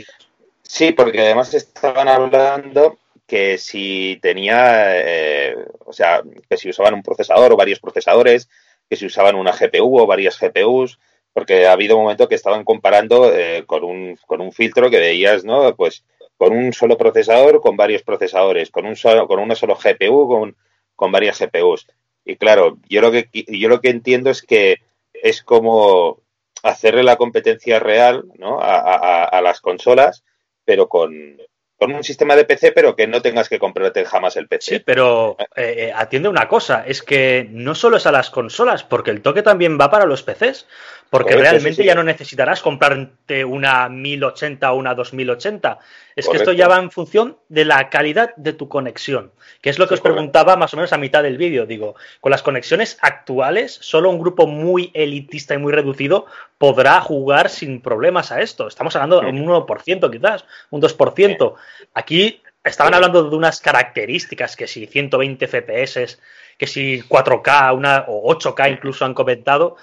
[0.61, 5.55] Sí, porque además estaban hablando que si tenía, eh,
[5.85, 8.49] o sea, que si usaban un procesador o varios procesadores,
[8.89, 10.99] que si usaban una GPU o varias GPUs,
[11.33, 14.99] porque ha habido un momento que estaban comparando eh, con, un, con un filtro que
[14.99, 15.75] veías, ¿no?
[15.75, 16.03] Pues
[16.37, 20.55] con un solo procesador, con varios procesadores, con un solo, con una solo GPU, con,
[20.95, 21.87] con varias GPUs.
[22.29, 24.77] Y claro, yo lo que yo lo que entiendo es que
[25.13, 26.21] es como
[26.63, 28.61] hacerle la competencia real, ¿no?
[28.61, 30.23] a, a- las consolas
[30.65, 31.37] pero con,
[31.77, 34.75] con un sistema de PC, pero que no tengas que comprarte jamás el PC.
[34.75, 38.83] Sí, pero eh, eh, atiende una cosa, es que no solo es a las consolas,
[38.83, 40.67] porque el toque también va para los PCs,
[41.09, 41.87] porque Correcto, realmente sí, sí.
[41.87, 45.79] ya no necesitarás comprarte una 1080 o una 2080.
[46.15, 49.31] Es que esto ya va en función de la calidad de tu conexión,
[49.61, 50.15] que es lo que Sí, os correcto.
[50.15, 51.65] preguntaba más o menos a mitad del vídeo.
[51.65, 56.25] Digo, con las conexiones actuales, solo un grupo muy elitista y muy reducido
[56.57, 58.67] podrá jugar sin problemas a esto.
[58.67, 61.53] Estamos hablando de un 1% quizás, un 2%.
[61.93, 66.19] Aquí estaban hablando de unas características, que si 120 FPS,
[66.57, 69.77] que si 4K una, o 8K incluso han comentado.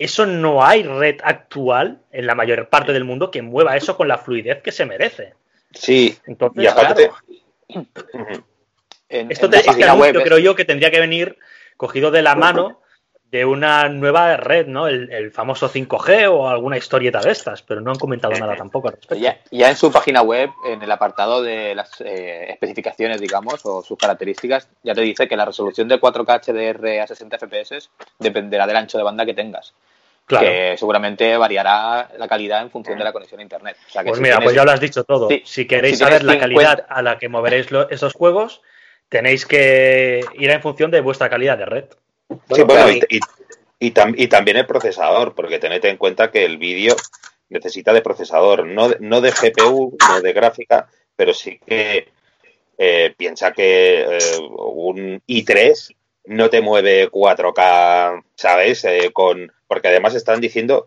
[0.00, 4.08] Eso no hay red actual en la mayor parte del mundo que mueva eso con
[4.08, 5.34] la fluidez que se merece.
[5.72, 7.10] Sí, Entonces, y aparte,
[7.68, 8.44] claro.
[9.10, 11.38] En, esto en te- la web, creo yo que tendría que venir
[11.76, 12.80] cogido de la mano
[13.30, 14.88] de una nueva red, ¿no?
[14.88, 18.88] El, el famoso 5G o alguna historieta de estas, pero no han comentado nada tampoco
[18.88, 19.22] al respecto.
[19.22, 23.82] Ya, ya en su página web, en el apartado de las eh, especificaciones, digamos, o
[23.84, 28.66] sus características, ya te dice que la resolución de 4K HDR a 60 FPS dependerá
[28.66, 29.74] del ancho de banda que tengas.
[30.30, 30.46] Claro.
[30.46, 33.76] Que seguramente variará la calidad en función de la conexión a Internet.
[33.88, 35.28] O sea que Pues si mira, tienes- pues ya lo has dicho todo.
[35.28, 38.62] Sí, si queréis si saber la calidad 50 a la que moveréis lo- esos juegos,
[39.08, 41.84] tenéis que ir en función de vuestra calidad de red.
[42.54, 43.20] sí, Bueno, y, y-
[43.80, 46.94] y tam- y también el procesador, porque tened en cuenta que el vídeo
[47.48, 52.06] necesita de procesador, no de, no de GPU, no de gráfica, pero sí que
[52.78, 55.92] eh, piensa que eh, un i3
[56.24, 58.84] no te mueve 4K, ¿sabes?
[58.84, 60.86] Eh, con Porque además están diciendo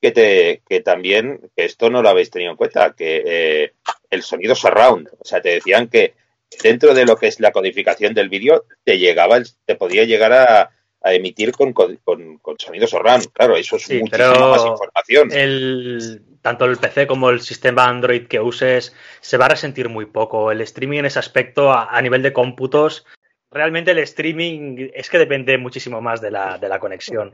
[0.00, 3.72] que, te, que también, que esto no lo habéis tenido en cuenta, que eh,
[4.10, 6.14] el sonido surround, o sea, te decían que
[6.62, 10.70] dentro de lo que es la codificación del vídeo, te llegaba, te podía llegar a,
[11.02, 13.30] a emitir con, con, con- con sonido surround.
[13.32, 15.28] Claro, eso es Sí, muchísima pero más información.
[15.32, 20.06] El, tanto el PC como el sistema Android que uses se va a resentir muy
[20.06, 20.50] poco.
[20.50, 23.06] El streaming en ese aspecto, a, a nivel de cómputos,
[23.50, 27.30] realmente el streaming es que depende muchísimo más de la, de la conexión.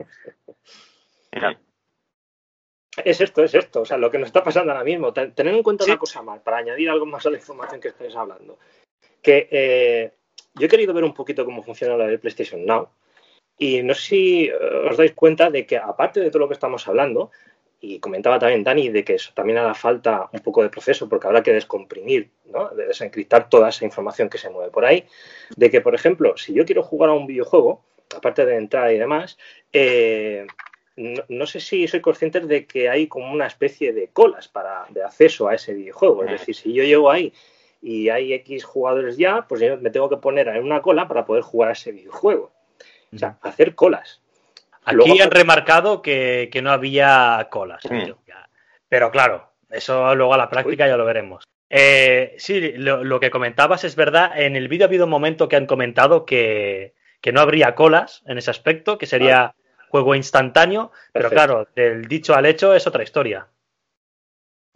[3.03, 3.81] Es esto, es esto.
[3.81, 5.13] O sea, lo que nos está pasando ahora mismo.
[5.13, 5.91] Ten- Tener en cuenta Sí.
[5.91, 8.57] una cosa más, para añadir algo más a la información que estáis hablando.
[9.21, 10.13] Que eh,
[10.55, 12.89] yo he querido ver un poquito cómo funciona la de PlayStation Now.
[13.59, 16.87] Y no sé si os dais cuenta de que, aparte de todo lo que estamos
[16.87, 17.31] hablando,
[17.79, 21.27] y comentaba también Dani de que eso también hará falta un poco de proceso porque
[21.27, 22.69] habrá que descomprimir, ¿no?
[22.69, 25.05] de desencriptar toda esa información que se mueve por ahí,
[25.55, 27.83] de que, por ejemplo, si yo quiero jugar a un videojuego,
[28.15, 29.37] aparte de entrar y demás,
[29.73, 30.47] eh,
[30.95, 34.85] no, no sé si soy consciente de que hay como una especie de colas para,
[34.89, 36.23] de acceso a ese videojuego.
[36.23, 37.33] Es decir, si yo llego ahí
[37.81, 41.25] y hay X jugadores ya, pues yo me tengo que poner en una cola para
[41.25, 42.51] poder jugar a ese videojuego.
[43.13, 44.21] O sea, hacer colas.
[44.87, 47.83] Aquí Luego- han remarcado que, que no había colas.
[47.89, 48.11] Mm.
[48.89, 51.43] Pero claro, eso luego a la práctica ya lo veremos.
[51.69, 54.39] Eh, sí, lo, lo que comentabas es verdad.
[54.39, 58.23] En el vídeo ha habido un momento que han comentado que, que no habría colas
[58.27, 59.53] en ese aspecto, que sería
[59.89, 60.91] juego instantáneo.
[61.11, 63.47] Pero claro, del dicho al hecho es otra historia.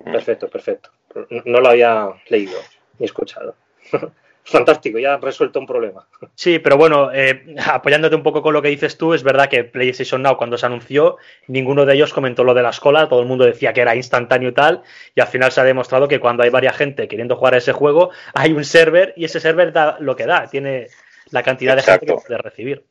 [0.04, 0.90] Perfecto, perfecto.
[1.30, 2.60] No- No lo había leído
[3.00, 3.56] ni escuchado.
[4.44, 6.08] Fantástico, ya has resuelto un problema.
[6.36, 9.64] Sí, pero bueno, eh, apoyándote un poco con lo que dices tú, es verdad que
[9.64, 11.18] PlayStation Now cuando se anunció,
[11.48, 14.50] ninguno de ellos comentó lo de la escuela, todo el mundo decía que era instantáneo
[14.50, 14.84] y tal,
[15.16, 17.72] y al final se ha demostrado que cuando hay varias gente queriendo jugar a ese
[17.72, 20.88] juego, hay un server y ese server da lo que da, tiene
[21.30, 22.28] la cantidad de gente que Exacto.
[22.28, 22.84] puede recibir.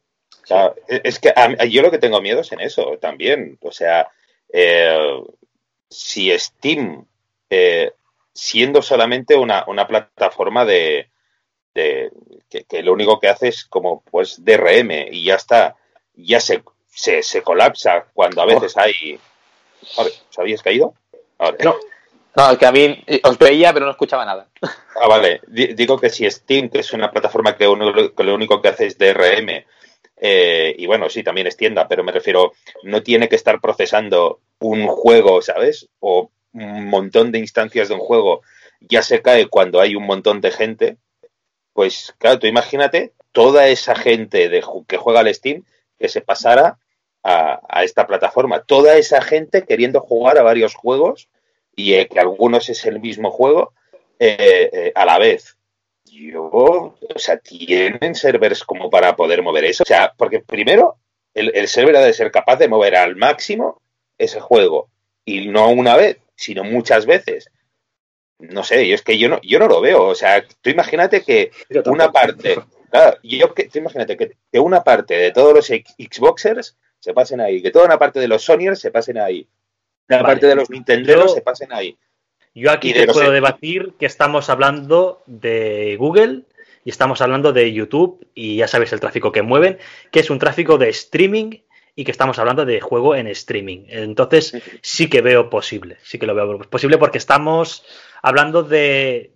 [0.43, 3.59] O sea, es que a yo lo que tengo miedo es en eso también.
[3.61, 4.09] O sea,
[4.53, 5.23] eh,
[5.89, 7.05] si Steam,
[7.51, 7.93] eh,
[8.33, 11.09] siendo solamente una, una plataforma de,
[11.81, 12.11] de
[12.49, 15.76] que, que lo único que hace es como pues DRM y ya está,
[16.14, 19.18] ya se, se, se colapsa cuando a veces hay...
[19.99, 20.95] A ver, ¿os habíais caído?
[21.64, 21.76] No.
[22.37, 24.49] No, es que a mí os veía, pero no escuchaba nada.
[24.62, 25.41] Ah, vale.
[25.49, 28.68] Di- Digo que si Steam, que es una plataforma que, uno- que lo único que
[28.68, 29.64] hace es DRM,
[30.22, 32.53] eh, y bueno, sí, también es tienda, pero me refiero,
[32.85, 35.89] no tiene que estar procesando un juego, ¿sabes?
[35.99, 38.43] O un montón de instancias de un juego,
[38.81, 40.97] ya se cae cuando hay un montón de gente.
[41.73, 44.51] Pues claro, tú imagínate toda esa gente
[44.87, 45.64] que juega al Steam
[45.99, 46.79] que se pasara
[47.23, 48.62] a, a esta plataforma.
[48.62, 51.29] Toda esa gente queriendo jugar a varios juegos
[51.77, 53.73] y eh, que algunos es el mismo juego
[54.18, 55.57] eh, eh, a la vez.
[56.05, 59.83] Yo, o sea, tienen servers como para poder mover eso.
[59.85, 60.97] O sea, porque primero,
[61.35, 63.81] el, el server ha de ser capaz de mover al máximo
[64.18, 64.91] ese juego.
[65.25, 67.51] Y no una vez, sino muchas veces.
[68.41, 70.05] No sé, yo es que yo no, yo no lo veo.
[70.05, 71.51] O sea, tú imagínate que
[71.86, 72.59] una parte,
[72.91, 77.41] claro, yo que, tú imagínate que, que una parte de todos los Xboxers se pasen
[77.41, 79.49] ahí, que toda una parte de los Sonyers se pasen ahí,
[80.09, 80.34] una Vale.
[80.34, 81.97] parte de los Nintenderos se pasen ahí.
[82.55, 86.43] Yo aquí te puedo debatir que estamos hablando de Google
[86.84, 89.78] y estamos hablando de YouTube y ya sabes el tráfico que mueven,
[90.11, 91.61] que es un tráfico de streaming
[91.95, 93.84] y que estamos hablando de juego en streaming.
[93.88, 97.84] Entonces sí que veo posible, sí que lo veo posible porque estamos
[98.23, 99.35] hablando de,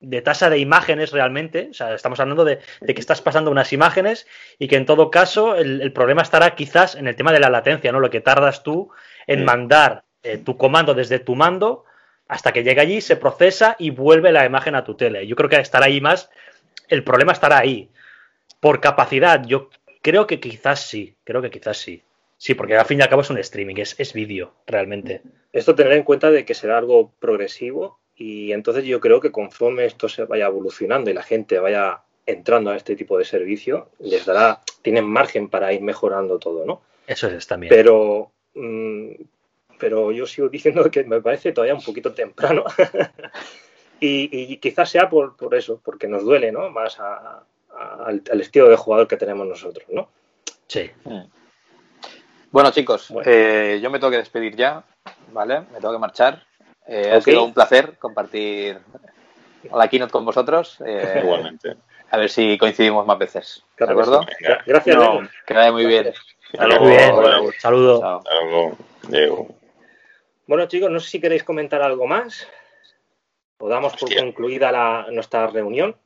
[0.00, 3.72] de tasa de imágenes realmente, o sea, estamos hablando de, de que estás pasando unas
[3.72, 4.26] imágenes
[4.58, 7.50] y que en todo caso el, el problema estará quizás en el tema de la
[7.50, 8.00] latencia, ¿no?
[8.00, 8.90] Lo que tardas tú
[9.26, 9.44] en Sí.
[9.44, 11.84] mandar eh, tu comando desde tu mando
[12.28, 15.26] hasta que llega allí, se procesa y vuelve la imagen a tu tele.
[15.26, 16.28] Yo creo que estará ahí más,
[16.88, 17.90] el problema estará ahí.
[18.60, 19.70] Por capacidad, yo
[20.02, 22.02] creo que quizás sí, creo que quizás sí.
[22.38, 25.22] Sí, porque al fin y al cabo es un streaming, es, es vídeo, realmente.
[25.52, 29.86] Esto tener en cuenta de que será algo progresivo y entonces yo creo que conforme
[29.86, 34.26] esto se vaya evolucionando y la gente vaya entrando a este tipo de servicio, les
[34.26, 36.82] dará, tienen margen para ir mejorando todo, ¿no?
[37.06, 37.70] Eso es también.
[37.70, 39.12] Pero, mm,
[39.78, 42.64] pero yo sigo diciendo que me parece todavía un poquito temprano
[44.00, 46.70] y, y quizás sea por, por eso, porque nos duele, ¿no?
[46.70, 50.08] Más a- a- al, al estilo de jugador que tenemos nosotros, ¿no?
[50.66, 50.90] Sí.
[52.50, 53.30] Bueno, chicos, Bueno.
[53.30, 54.82] eh, yo me tengo que despedir ya,
[55.32, 55.60] ¿vale?
[55.72, 56.42] Me tengo que marchar.
[56.86, 58.78] Eh, Ha sido un placer compartir
[59.74, 60.78] la keynote con vosotros.
[60.86, 61.76] eh, Igualmente.
[62.10, 63.64] a ver si coincidimos más veces.
[63.78, 64.24] ¿De acuerdo?
[64.64, 65.28] Gracias, No.
[65.46, 66.12] Que vaya muy bien.
[66.58, 66.86] Hasta Muy luego.
[66.86, 67.14] bien.
[67.14, 68.00] Bueno, Saludo.
[68.00, 68.18] Chao.
[68.18, 68.76] hasta luego.
[69.08, 69.48] Diego.
[70.46, 72.46] Bueno, chicos, no sé si queréis comentar algo más.
[73.58, 74.20] O damos por Hostia.
[74.22, 75.96] concluida la- nuestra reunión.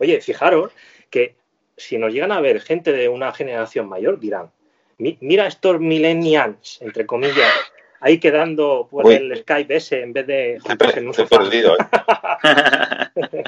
[0.00, 0.72] Oye, fijaros
[1.10, 1.36] que
[1.76, 4.63] si nos llegan a ver gente de una generación mayor, dirán, "Mi-
[4.98, 7.52] mira estos millennials, entre comillas,
[8.00, 9.14] ahí quedando por Uy.
[9.14, 11.76] el Skype ese en vez de juntarse en un sofá, perdido.
[11.76, 11.84] ¿eh?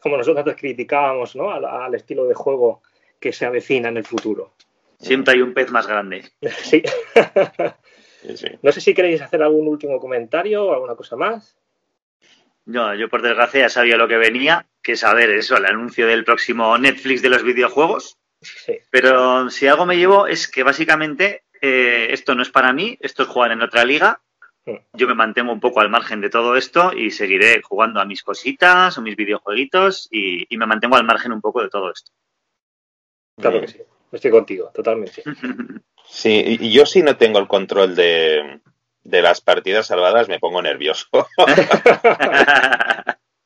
[0.00, 1.50] como nosotros nos criticábamos, ¿no?
[1.50, 2.82] Al, al estilo de juego
[3.20, 4.54] que se avecina en el futuro.
[4.98, 6.24] Siempre hay un pez más grande.
[6.62, 6.82] Sí.
[8.22, 8.46] Sí, sí.
[8.62, 11.56] No sé si queréis hacer algún último comentario o alguna cosa más.
[12.64, 15.66] No, yo por desgracia ya sabía lo que venía, que es a ver eso, el
[15.66, 18.18] anuncio del próximo Netflix de los videojuegos.
[18.42, 18.78] Sí.
[18.90, 23.22] Pero si algo me llevo es que básicamente eh, esto no es para mí, esto
[23.22, 24.20] es jugar en otra liga.
[24.92, 28.22] Yo me mantengo un poco al margen de todo esto y seguiré jugando a mis
[28.22, 32.12] cositas o mis videojueguitos y, y me mantengo al margen un poco de todo esto.
[33.40, 33.78] Claro que sí.
[34.12, 35.22] Estoy contigo, totalmente.
[36.04, 38.60] Sí, y y yo si no tengo el control de,
[39.04, 41.06] de las partidas salvadas me pongo nervioso.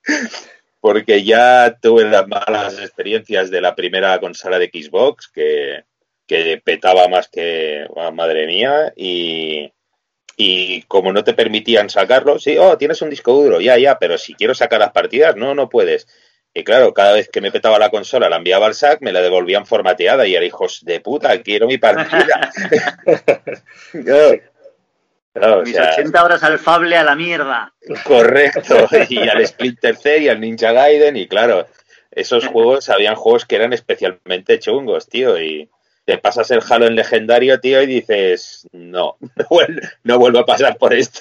[0.87, 5.83] Porque ya tuve las malas experiencias de la primera consola de Xbox que,
[6.29, 9.73] que petaba más que ah, madre mía y,
[10.37, 14.17] y como no te permitían sacarlo, sí, oh, tienes un disco duro, ya, ya, pero
[14.17, 16.07] si quiero sacar las partidas, no, no puedes.
[16.55, 19.23] Y claro, cada vez que me petaba la consola, la enviaba al SAC, me la
[19.23, 22.53] devolvían formateada y era hijos de puta, quiero mi partida.
[24.05, 24.41] Claro.
[25.39, 27.73] Claro, o mis sea, 80 horas alfable a la mierda.
[28.05, 28.89] correcto.
[29.09, 31.67] Y al Splinter Cell y al Ninja Gaiden, y claro,
[32.11, 35.69] esos juegos, habían juegos que eran especialmente chungos, tío, y
[36.07, 39.17] te pasas el Halo en legendario, tío, y dices, no,
[40.05, 41.21] no vuelvo a pasar por esto.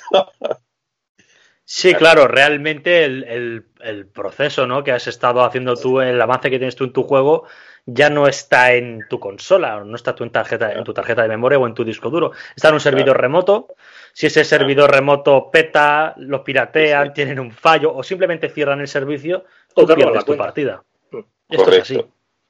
[1.68, 4.84] Sí, claro, realmente el, el- el proceso ¿no?
[4.84, 7.48] que has estado haciendo tú, el avance que tienes tú en tu juego,
[7.86, 11.60] ya no está en tu consola, no está en, tarjeta, en tu tarjeta de memoria
[11.60, 12.32] o en tu disco duro.
[12.56, 13.68] Está en un servidor remoto.
[14.14, 17.14] Si ese servidor remoto peta, lo piratean, Sí, sí.
[17.14, 19.46] tienen un fallo o simplemente cierran el servicio,
[19.76, 20.84] tú pierdes tu partida.
[21.12, 21.20] Mm.
[21.50, 22.06] Esto es así.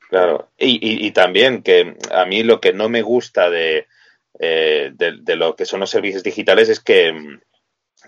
[0.09, 0.49] Claro.
[0.57, 3.87] Y, y- y también que a mí lo que no me gusta de,
[4.39, 7.39] eh, de, de lo que son los servicios digitales es que mm,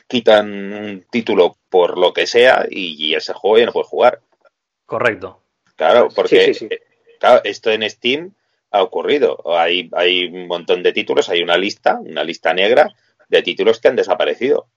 [0.07, 4.21] quitan un título por lo que sea y, y ese juego ya no puedes jugar.
[4.85, 5.41] Correcto.
[5.75, 6.77] Claro, porque Sí, sí, sí.
[7.43, 8.33] Esto en Steam
[8.71, 9.37] ha ocurrido.
[9.57, 12.89] Hay, hay un montón de títulos, hay una lista, una lista negra
[13.29, 14.67] de títulos que han desaparecido.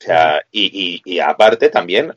[0.00, 2.14] O sea, y, aparte también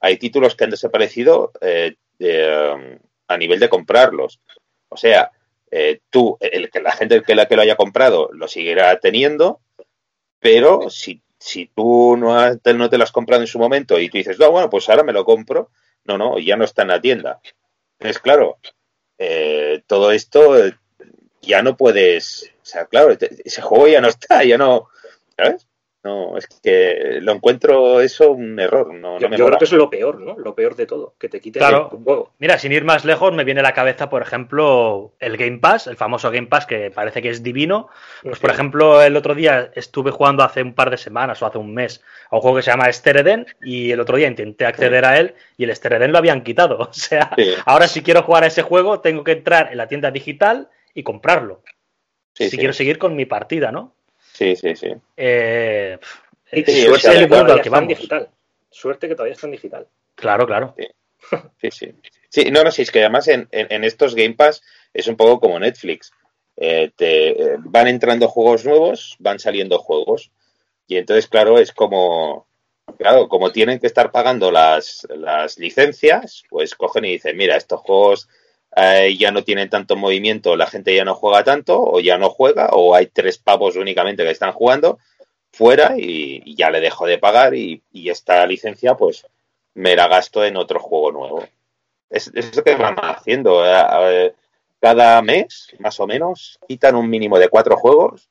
[0.00, 2.98] hay títulos que han desaparecido eh, um,
[3.28, 4.40] a nivel de comprarlos.
[4.88, 5.30] O sea,
[5.70, 9.60] eh, tú, el la gente que, la, que lo haya comprado lo seguirá teniendo,
[10.40, 14.08] pero si, si tú no, has- no te lo has comprado en su momento y
[14.08, 15.70] tú dices, no, bueno, pues ahora me lo compro,
[16.04, 17.40] no, no, ya no está en la tienda.
[17.98, 18.58] Entonces, claro,
[19.24, 20.76] eh, todo esto eh,
[21.40, 24.88] ya no puedes, o sea, claro, ese juego ya no está, ya no,
[25.36, 25.66] ¿sabes?
[26.04, 29.66] No, es que lo encuentro eso un error, no, Yo, no me yo creo que
[29.66, 30.36] es lo peor, ¿no?
[30.36, 31.90] Lo peor de todo, que te quiten Claro.
[31.92, 32.32] el juego.
[32.40, 35.86] Mira, sin ir más lejos, me viene a la cabeza, por ejemplo, el Game Pass,
[35.86, 37.88] el famoso Game Pass que parece que es divino.
[38.24, 41.58] Pues, por ejemplo, el otro día estuve jugando hace un par de semanas o hace
[41.58, 45.04] un mes a un juego que se llama Stereden y el otro día intenté acceder
[45.04, 46.78] a él y el Stereden lo habían quitado.
[46.90, 47.54] O sea, Sí.
[47.64, 51.04] ahora si quiero jugar a ese juego tengo que entrar en la tienda digital y
[51.04, 51.62] comprarlo.
[52.34, 52.56] Sí, si sí.
[52.58, 53.94] quiero seguir con mi partida, ¿no?
[54.32, 54.88] Sí, sí, sí.
[55.16, 55.98] Eh,
[56.50, 57.88] sí, el o sea, al que vamos.
[57.88, 58.28] digital.
[58.70, 59.86] Suerte que todavía está en digital.
[60.14, 60.74] Claro, claro.
[61.60, 61.94] Sí, sí.
[62.28, 65.16] Sí, no, no, sí, es que además en, en- en estos Game Pass es un
[65.16, 66.12] poco como Netflix.
[66.56, 70.30] Eh, te, eh, van entrando juegos nuevos, van saliendo juegos.
[70.86, 72.46] Y entonces, claro, es como,
[72.98, 77.80] claro, como tienen que estar pagando las, las licencias, pues cogen y dicen, mira, estos
[77.80, 78.28] juegos
[78.76, 82.30] eh, ya no tienen tanto movimiento, la gente ya no juega tanto, o ya no
[82.30, 84.98] juega, o hay tres pavos únicamente que están jugando,
[85.52, 89.26] fuera y, ya le dejo de pagar y, y esta licencia, pues
[89.74, 91.44] me la gasto en otro juego nuevo.
[92.10, 93.64] Es, es lo que van haciendo.
[93.64, 94.34] eh, eh,
[94.80, 98.28] Cada mes, más o menos, quitan un mínimo de cuatro juegos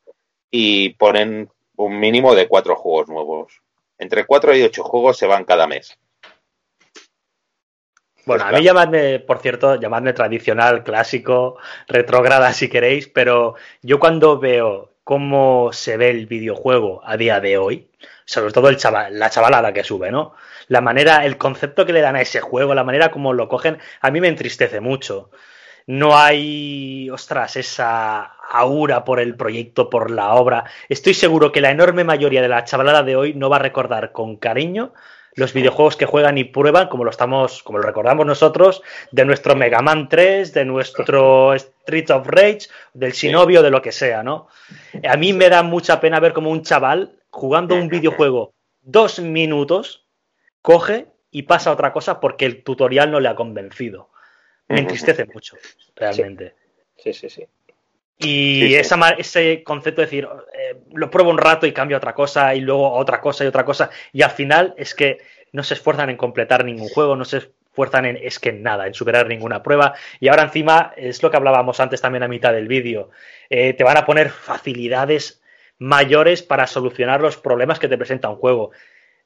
[0.51, 3.61] y ponen un mínimo de cuatro juegos nuevos.
[3.97, 5.97] Entre cuatro y ocho juegos se van cada mes.
[8.25, 11.57] Bueno, Pues a mí llamadme, por cierto, llamadme tradicional, clásico,
[11.87, 17.57] retrógrada si queréis, pero yo cuando veo cómo se ve el videojuego a día de
[17.57, 17.89] hoy,
[18.25, 20.35] sobre todo el chaval, la chavalada que sube, ¿no?
[20.67, 23.79] La manera, el concepto que le dan a ese juego, la manera como lo cogen,
[24.01, 25.31] a mí me entristece mucho.
[25.87, 28.21] No hay, ostras, esa
[28.51, 30.65] aura por el proyecto, por la obra.
[30.89, 34.11] Estoy seguro que la enorme mayoría de la chavalada de hoy no va a recordar
[34.11, 34.93] con cariño
[35.33, 38.81] los videojuegos que juegan y prueban, como lo estamos, como lo recordamos nosotros,
[39.11, 43.91] de nuestro Mega Man 3, de nuestro Street of Rage, del Sinovio, de lo que
[43.91, 44.47] sea, ¿no?
[45.07, 50.05] A mí me da mucha pena ver como un chaval jugando un videojuego dos minutos,
[50.61, 54.09] coge y pasa a otra cosa porque el tutorial no le ha convencido.
[54.67, 55.57] Me entristece mucho,
[55.95, 56.55] realmente.
[56.97, 57.45] Sí, sí, sí.
[58.21, 58.75] Y Sí.
[58.75, 62.53] Esa, ese concepto de decir, eh, lo pruebo un rato y cambio a otra cosa,
[62.55, 65.19] y luego otra cosa y otra cosa, y al final es que
[65.51, 68.87] no se esfuerzan en completar ningún juego, no se esfuerzan en, es que en nada,
[68.87, 72.53] en superar ninguna prueba, y ahora encima, es lo que hablábamos antes también a mitad
[72.53, 73.09] del vídeo,
[73.49, 75.41] eh, te van a poner facilidades
[75.77, 78.71] mayores para solucionar los problemas que te presenta un juego.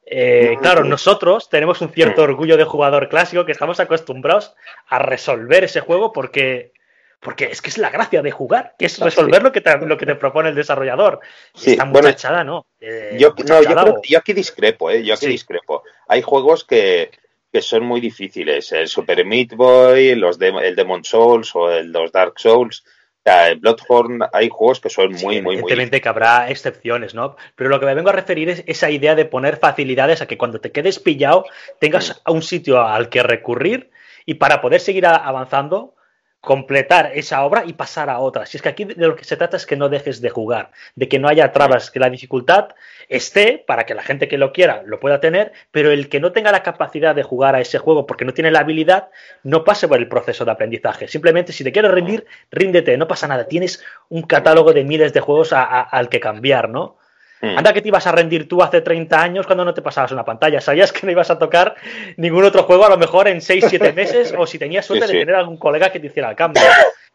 [0.08, 4.54] Eh, claro, nosotros tenemos un cierto orgullo de jugador clásico que estamos acostumbrados
[4.86, 6.72] a resolver ese juego porque,
[7.20, 9.96] porque es que es la gracia de jugar, que es resolver lo que te, lo
[9.96, 11.20] que te propone el desarrollador.
[11.54, 12.66] Sí, Esta bueno, muchachada no.
[12.80, 15.02] Eh, Yo, no, yo, muchachada, creo- o- yo aquí discrepo, ¿eh?
[15.02, 15.32] Yo aquí Sí.
[15.32, 15.82] discrepo.
[16.08, 17.10] Hay juegos que,
[17.52, 18.70] que son muy difíciles.
[18.72, 22.84] El Super Meat Boy, los de, el Demon Souls o el, los Dark Souls.
[23.24, 27.34] El Bloodborne, hay juegos que son muy, Sí, muy, muy evidentemente que habrá excepciones, ¿no?
[27.56, 30.38] Pero lo que me vengo a referir es esa idea de poner facilidades a que
[30.38, 31.44] cuando te quedes pillado
[31.80, 33.90] tengas un sitio al que recurrir
[34.26, 35.95] y para poder seguir avanzando,
[36.40, 38.46] completar esa obra y pasar a otra.
[38.46, 40.70] Si es que aquí de lo que se trata es que no dejes de jugar,
[40.94, 42.68] de que no haya trabas, que la dificultad
[43.08, 46.32] esté para que la gente que lo quiera lo pueda tener, pero el que no
[46.32, 49.08] tenga la capacidad de jugar a ese juego porque no tiene la habilidad,
[49.42, 51.08] no pase por el proceso de aprendizaje.
[51.08, 53.48] Simplemente si te quieres rendir, ríndete, no pasa nada.
[53.48, 56.96] Tienes un catálogo de miles de juegos a- a- al que cambiar, ¿no?
[57.40, 57.58] Mm.
[57.58, 60.24] Anda que te ibas a rendir tú hace 30 años cuando no te pasabas una
[60.24, 60.60] pantalla.
[60.60, 61.74] Sabías que no ibas a tocar
[62.16, 65.12] ningún otro juego a lo mejor en 6, 7 meses o si tenías suerte Sí,
[65.12, 66.62] de tener algún colega que te hiciera el cambio.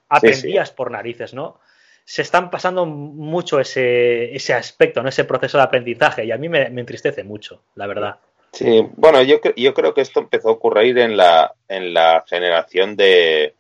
[0.10, 1.60] Aprendías por narices, ¿no?
[2.04, 5.10] Se están pasando mucho ese, ese aspecto, ¿no?
[5.10, 8.18] Ese proceso de aprendizaje y a mí me, me entristece mucho, la verdad.
[8.52, 12.96] Sí, bueno, yo, yo creo que esto empezó a ocurrir en la, en la generación
[12.98, 13.56] de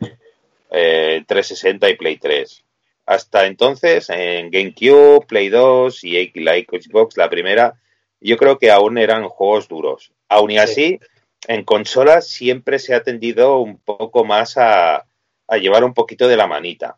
[0.69, 2.63] eh, 360 y Play 3.
[3.05, 7.79] Hasta entonces, en GameCube, Play 2 y la Xbox, la primera,
[8.19, 10.11] yo creo que aún eran juegos duros.
[10.29, 10.99] Aún y así,
[11.47, 15.05] en consolas siempre se ha tendido un poco más a,
[15.47, 16.97] a llevar un poquito de la manita.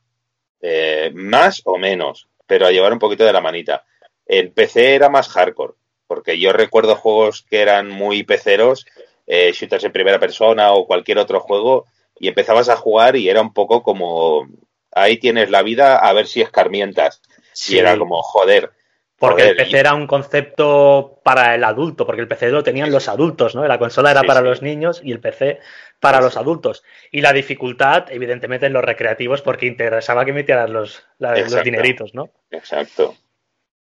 [0.62, 3.84] Eh, más o menos, pero a llevar un poquito de la manita.
[4.26, 5.74] En PC era más hardcore,
[6.08, 8.86] porque yo recuerdo juegos que eran muy peceros,
[9.28, 13.42] eh, shooters en primera persona o cualquier otro juego, y empezabas a jugar y era
[13.42, 14.48] un poco como,
[14.95, 17.22] ahí tienes la vida, a ver si escarmientas.
[17.52, 17.76] Sí.
[17.76, 18.72] Y era como, joder.
[19.18, 22.64] Porque joder, el PC y- era un concepto para el adulto, porque el PC lo
[22.64, 23.65] tenían los adultos, ¿no?
[23.68, 25.60] La consola era Sí, para los niños y el PC
[25.99, 26.84] para los adultos.
[27.11, 32.14] Y la dificultad, evidentemente, en los recreativos, porque interesaba que metieras los, la- los dineritos,
[32.14, 32.30] ¿no?
[32.52, 33.15] Exacto.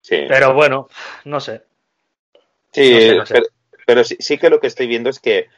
[0.01, 0.25] Sí.
[0.29, 0.89] Pero bueno,
[1.25, 1.63] no sé.
[2.73, 3.35] Sí, No sé, no sé.
[3.35, 3.47] Pero,
[3.87, 5.49] pero sí, sí que lo que estoy viendo es que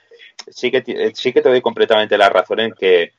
[0.49, 3.13] sí que, ti- sí que te doy completamente la razón en que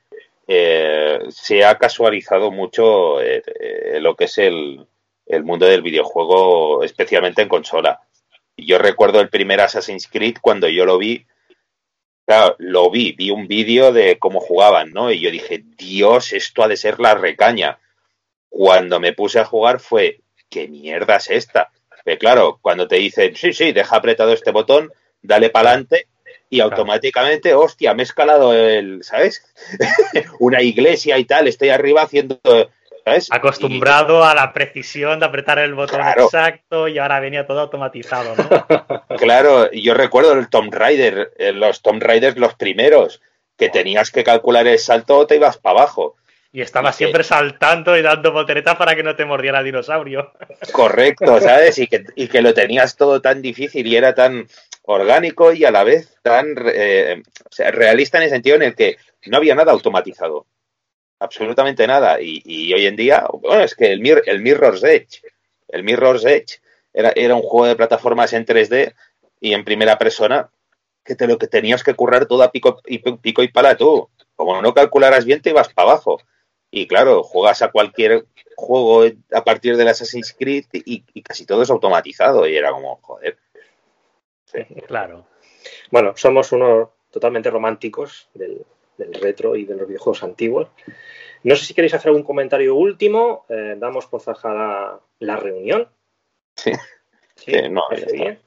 [0.48, 4.88] eh, se ha casualizado mucho eh, eh, lo que es el,
[5.26, 8.00] el mundo del videojuego, especialmente en consola.
[8.56, 11.26] Yo recuerdo el primer Assassin's Creed cuando yo lo vi,
[12.26, 15.12] claro, lo vi, vi un vídeo de cómo jugaban, ¿no?
[15.12, 17.80] Y yo dije, Dios, esto ha de ser la recaña.
[18.50, 21.72] Cuando me puse a jugar fue, ¿qué mierda es esta?
[22.20, 24.90] Claro, cuando te dicen, sí, sí, deja apretado este botón,
[25.22, 26.08] dale para adelante
[26.50, 29.44] y automáticamente, hostia, me he escalado el, ¿sabes?
[30.40, 32.40] Una iglesia y tal, estoy arriba haciendo,
[33.04, 33.28] ¿sabes?
[33.32, 36.26] Acostumbrado a la precisión de apretar el botón Claro.
[36.26, 38.88] exacto y ahora venía todo automatizado, ¿no?
[39.18, 43.22] Claro, yo recuerdo el Tomb Raider, eh, los Tomb Raiders los primeros,
[43.58, 46.16] que tenías que calcular el salto o te ibas para abajo.
[46.54, 50.32] Y estaba siempre saltando y dando volteretas para que no te mordiera el dinosaurio.
[50.72, 51.78] Correcto, ¿sabes?
[51.80, 54.48] Y que, y que lo tenías todo tan difícil y era tan
[54.88, 57.22] orgánico y a la vez tan eh,
[57.72, 58.98] realista en el sentido en el que
[59.28, 60.48] no había nada automatizado.
[61.20, 62.18] Absolutamente nada.
[62.22, 65.22] Y, hoy en día, bueno, es que el, Mir- el Mirror's Edge,
[65.68, 66.60] el Mirror's Edge
[66.94, 68.94] era, era un juego de plataformas en 3D
[69.40, 70.50] y en primera persona
[71.04, 74.10] que te lo que tenías que currar todo a pico y, pico y pala tú.
[74.36, 76.22] Como no calcularas bien, te ibas para abajo.
[76.70, 81.70] Y claro, juegas a cualquier juego a partir del Assassin's Creed y casi todo es
[81.72, 82.48] automatizado.
[82.48, 83.38] Y era como, joder.
[84.88, 85.26] Claro.
[85.92, 88.66] Bueno, somos unos totalmente románticos del,
[88.98, 90.68] del retro y de los videojuegos antiguos.
[91.44, 93.46] No sé si queréis hacer algún comentario último.
[93.50, 95.90] eh, damos por zanjada la reunión.
[96.56, 96.72] Sí.
[97.36, 98.40] Sí, Sí, no, bien.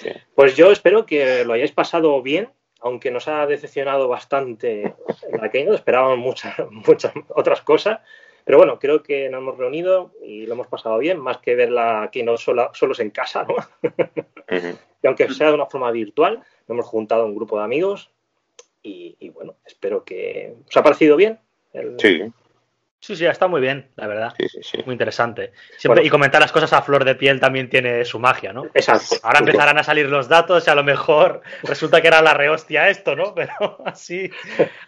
[0.00, 0.10] Sí.
[0.34, 2.50] Pues yo espero que lo hayáis pasado bien,
[2.80, 4.94] aunque nos ha decepcionado bastante
[5.30, 5.76] la Keynote.
[5.76, 8.00] Esperábamos muchas, muchas otras cosas.
[8.44, 11.70] Pero bueno, creo que nos hemos reunido y lo hemos pasado bien, más que ver
[11.70, 13.56] la Keynote sola, solos en casa, ¿no?
[15.02, 18.10] Y aunque sea de una forma virtual, nos hemos juntado un grupo de amigos
[18.82, 21.38] y, y bueno, espero que os ha parecido bien.
[21.72, 22.22] El- Sí,
[23.06, 24.32] Sí, sí, está muy bien, la verdad.
[24.38, 24.78] sí, sí, sí.
[24.86, 25.52] Muy interesante.
[25.76, 26.06] Siempre, Bueno.
[26.06, 28.64] y comentar las cosas a flor de piel también tiene su magia, ¿no?
[28.72, 29.16] Exacto.
[29.22, 32.88] Ahora empezarán a salir los datos y a lo mejor resulta que era la rehostia
[32.88, 33.34] esto, ¿no?
[33.34, 33.52] Pero
[33.84, 34.30] así,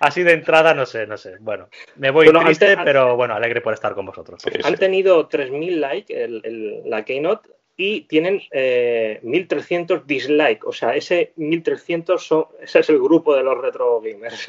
[0.01, 1.35] así de entrada, no sé, no sé.
[1.41, 4.41] Bueno, me voy Bueno, triste, antes- pero bueno, alegre por estar con vosotros.
[4.43, 4.61] Sí, sí.
[4.65, 6.29] Han tenido 3.000 likes
[6.87, 10.61] la Keynote y tienen eh, 1.300 dislikes.
[10.65, 14.47] O sea, ese 1.300 son, ese es el grupo de los retro gamers.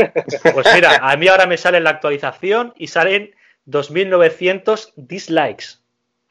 [0.54, 3.36] Pues mira, a mí ahora me sale la actualización y salen
[3.68, 5.80] 2.900 dislikes.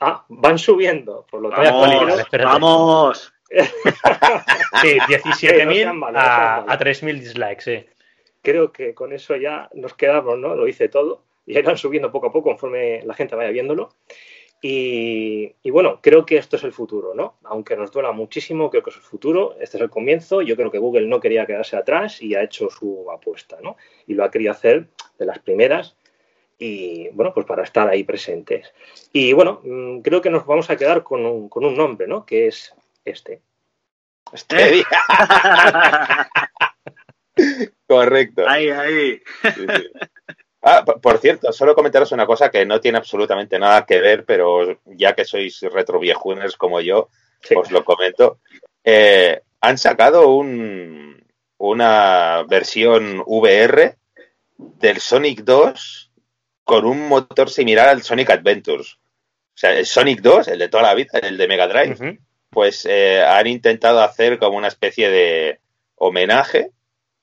[0.01, 1.27] ah, van subiendo.
[1.31, 1.63] Por lo tanto,
[2.45, 3.33] Vamos.
[4.83, 7.87] Sí, Eh, no 17.000 sean malos, no sean a, a 3.000 dislikes, sí.
[8.43, 10.55] creo que con eso ya nos quedamos, ¿no?
[10.57, 11.23] Lo hice todo.
[11.47, 13.91] Y irán subiendo poco a poco conforme la gente vaya viéndolo.
[14.63, 17.37] Y, y bueno, creo que esto es el futuro, ¿no?
[17.45, 19.55] Aunque nos duela muchísimo, creo que es el futuro.
[19.61, 20.43] Este es el comienzo.
[20.43, 23.77] Yo creo que Google no quería quedarse atrás y ha hecho su apuesta, ¿no?
[24.09, 24.89] Y lo ha querido hacer
[25.19, 25.97] de las primeras.
[26.59, 28.73] Y bueno, pues para estar ahí presentes.
[29.13, 32.25] Y bueno, mm, creo que nos vamos a quedar con un, con un nombre, ¿no?
[32.25, 32.75] Que es
[33.05, 33.43] este.
[34.35, 34.87] Stadia.
[37.87, 38.49] Correcto.
[38.49, 39.21] ahí, ahí.
[39.43, 39.91] Sí, sí.
[40.63, 44.81] Ah, por- cierto, solo comentaros una cosa que no tiene absolutamente nada que ver, pero
[44.85, 47.09] ya que sois retro viejuners como yo,
[47.43, 47.55] Sí.
[47.55, 48.41] os lo comento.
[48.83, 51.23] Eh, han sacado un,
[51.59, 53.97] una versión VR
[54.57, 56.06] del Sonic 2
[56.67, 58.95] con un motor similar al Sonic Adventures.
[58.95, 61.97] O sea, el Sonic 2, el de toda la vida, el de Mega Drive,
[62.51, 65.61] pues eh, han intentado hacer como una especie de
[65.95, 66.73] homenaje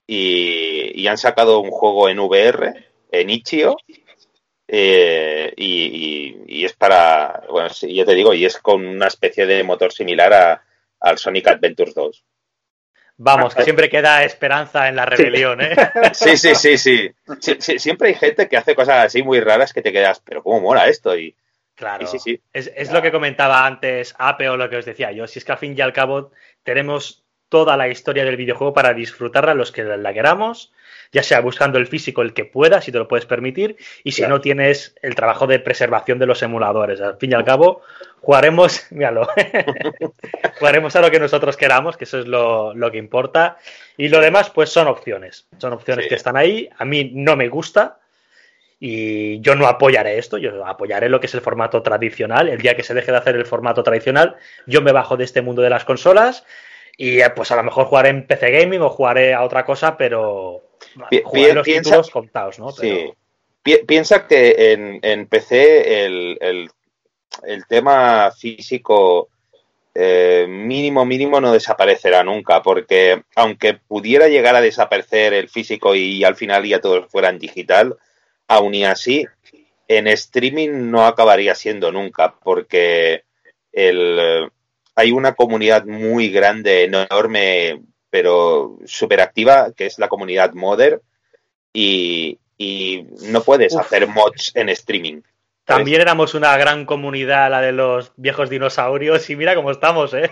[0.07, 2.73] y, y han sacado un juego en VR,
[3.11, 3.75] en Itch.io,
[4.67, 5.83] eh, y,
[6.47, 9.63] y- y es para, bueno, sí, ya te digo, y es con una especie de
[9.63, 10.63] motor similar a,
[11.01, 12.23] al Sonic Adventures 2.
[13.23, 15.75] Vamos, que siempre queda esperanza en la rebelión, ¿eh?
[16.13, 17.09] Sí, sí, sí, sí.
[17.79, 20.87] Siempre hay gente que hace cosas así muy raras que te quedas, pero ¿cómo mola
[20.87, 21.17] esto?
[21.17, 21.35] Y,
[21.75, 22.05] Claro.
[22.05, 22.39] sí, sí.
[22.51, 25.25] Es, es lo que comentaba antes Ape o lo que os decía yo.
[25.25, 26.31] Si es que al fin y al cabo
[26.63, 30.71] tenemos toda la historia del videojuego para disfrutarla los que la queramos,
[31.13, 34.21] ya sea buscando el físico el que pueda, si te lo puedes permitir, y si
[34.23, 34.35] Claro.
[34.35, 36.99] no tienes el trabajo de preservación de los emuladores.
[36.99, 37.81] Al fin y al cabo,
[38.19, 39.27] jugaremos, míralo,
[40.59, 43.57] jugaremos a lo que nosotros queramos, que eso es lo, lo que importa.
[43.97, 45.47] Y lo demás, pues son opciones.
[45.59, 46.09] Son opciones Sí.
[46.09, 46.69] que están ahí.
[46.77, 47.99] A mí no me gusta.
[48.79, 52.49] Y yo no apoyaré esto, yo apoyaré lo que es el formato tradicional.
[52.49, 54.35] El día que se deje de hacer el formato tradicional,
[54.65, 56.43] yo me bajo de este mundo de las consolas
[56.97, 59.95] y eh, pues a lo mejor jugaré en PC Gaming o jugaré a otra cosa,
[59.95, 60.63] pero
[61.09, 61.21] Pi-
[61.53, 62.71] los piensa- títulos contados, ¿no?
[62.71, 62.81] Sí.
[62.81, 63.15] Pero-
[63.63, 66.69] Pi- piensa que en, en PC el, el-
[67.43, 69.29] el tema físico
[69.95, 76.23] eh, mínimo, mínimo no desaparecerá nunca, porque aunque pudiera llegar a desaparecer el físico y
[76.23, 77.95] al final ya todos fueran digital,
[78.47, 79.25] aún y así,
[79.87, 83.23] en streaming no acabaría siendo nunca, porque
[83.71, 84.49] el,
[84.95, 87.81] hay una comunidad muy grande, enorme,
[88.13, 91.01] pero súper activa, que es la comunidad Modder,
[91.73, 93.79] y, y no puedes Uf.
[93.81, 95.21] hacer mods en streaming.
[95.65, 100.29] También éramos una gran comunidad, la de los viejos dinosaurios, y mira cómo estamos, ¿eh?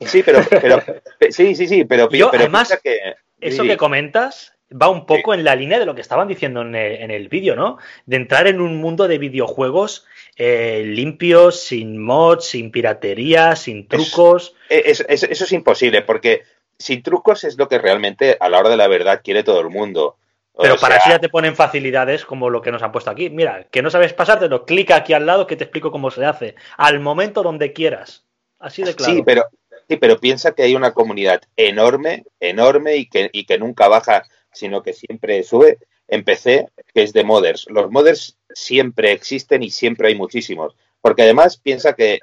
[0.00, 0.80] Sí, pero, pero
[1.30, 3.00] sí, sí, sí, pero, Yo, pero además, que
[3.40, 6.62] Eso sí, que comentas va un poco en la línea de lo que estaban diciendo
[6.62, 7.78] en el, en el vídeo, ¿no?
[8.06, 14.54] De entrar en un mundo de videojuegos eh, limpios, sin mods, sin piratería, sin trucos.
[14.68, 16.42] es- es- eso es imposible, porque
[16.78, 19.70] sin trucos es lo que realmente a la hora de la verdad quiere todo el
[19.70, 20.16] mundo.
[20.52, 23.10] O Pero para sea, eso ya te ponen facilidades como lo que nos han puesto
[23.10, 23.30] aquí.
[23.30, 26.54] Mira, que no sabes pasártelo, clica aquí al lado que te explico cómo se hace.
[26.76, 28.24] Al momento donde quieras.
[28.58, 29.12] Así de claro.
[29.12, 29.44] Sí, pero,
[29.88, 34.24] sí, pero piensa que hay una comunidad enorme, enorme y que, y que nunca baja,
[34.52, 35.78] sino que siempre sube
[36.08, 37.66] en PC, que es de modders.
[37.70, 40.74] Los modders siempre existen y siempre hay muchísimos.
[41.00, 42.18] Porque además piensa que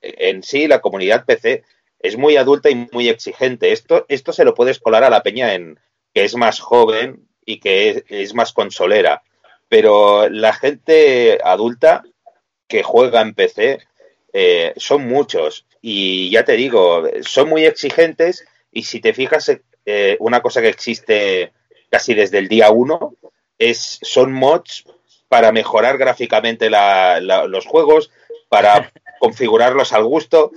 [0.00, 1.64] en sí la comunidad PC
[2.02, 3.72] es muy adulta y muy exigente.
[3.72, 5.78] Esto, esto se lo puedes colar a la peña en
[6.12, 9.22] que es más joven y que es, más consolera.
[9.68, 12.02] Pero la gente adulta
[12.68, 13.78] que juega en PC
[14.32, 19.50] eh, son muchos y ya te digo, son muy exigentes y si te fijas,
[19.84, 21.52] eh, una cosa que existe
[21.90, 23.16] casi desde el día uno
[23.58, 24.84] es son mods
[25.28, 28.10] para mejorar gráficamente los juegos,
[28.48, 30.52] para configurarlos al gusto.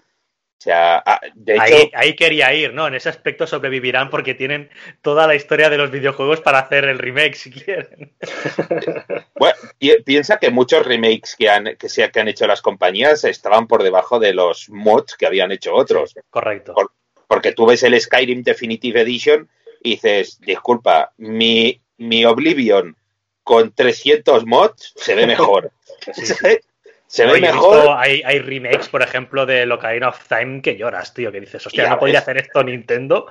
[0.58, 2.88] O sea, ah, de hecho, Ahí, ahí quería ir, ¿no?
[2.88, 4.70] En ese aspecto sobrevivirán porque tienen
[5.02, 8.16] toda la historia de los videojuegos para hacer el remake si quieren.
[9.38, 13.24] Bueno, pi- piensa que muchos remakes que han, que, se, que han hecho las compañías
[13.26, 16.16] estaban por debajo de los mods que habían hecho otros.
[16.30, 16.74] Correcto.
[16.74, 16.92] Por-
[17.28, 19.50] porque tú ves el Skyrim Definitive Edition
[19.84, 22.96] y dices, disculpa, mi, mi Oblivion
[23.44, 25.72] con 300 mods se ve mejor.
[26.14, 26.58] Sí,
[27.08, 27.76] se No, ve mejor.
[27.76, 31.66] visto- hay, hay remakes, por ejemplo, de Ocarina of Time que lloras, tío, que dices,
[31.66, 32.24] hostia, Ya ¿no podría ves.
[32.24, 33.28] hacer esto Nintendo?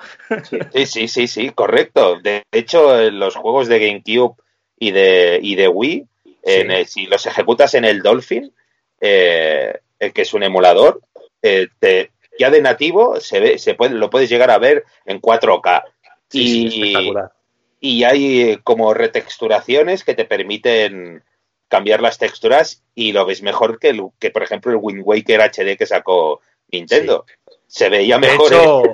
[0.73, 2.21] Sí, sí, sí, sí, correcto.
[2.21, 4.37] De hecho, los juegos de GameCube
[4.79, 6.07] y de, y de Wii,
[6.45, 6.75] en Sí.
[6.75, 8.53] el- si los ejecutas en el Dolphin,
[9.01, 9.81] eh,
[10.15, 11.01] que es un emulador,
[11.43, 15.21] eh, te- ya de nativo se ve, se puede, lo puedes llegar a ver en
[15.21, 15.85] 4K.
[16.29, 17.33] Sí, sí, y, espectacular.
[17.81, 21.23] y hay como retexturaciones que te permiten
[21.69, 25.41] cambiar las texturas y lo ves mejor que, el- que por ejemplo, el Wind Waker
[25.41, 27.25] HD que sacó Nintendo.
[27.67, 28.53] Se veía De mejor.
[28.53, 28.85] hecho,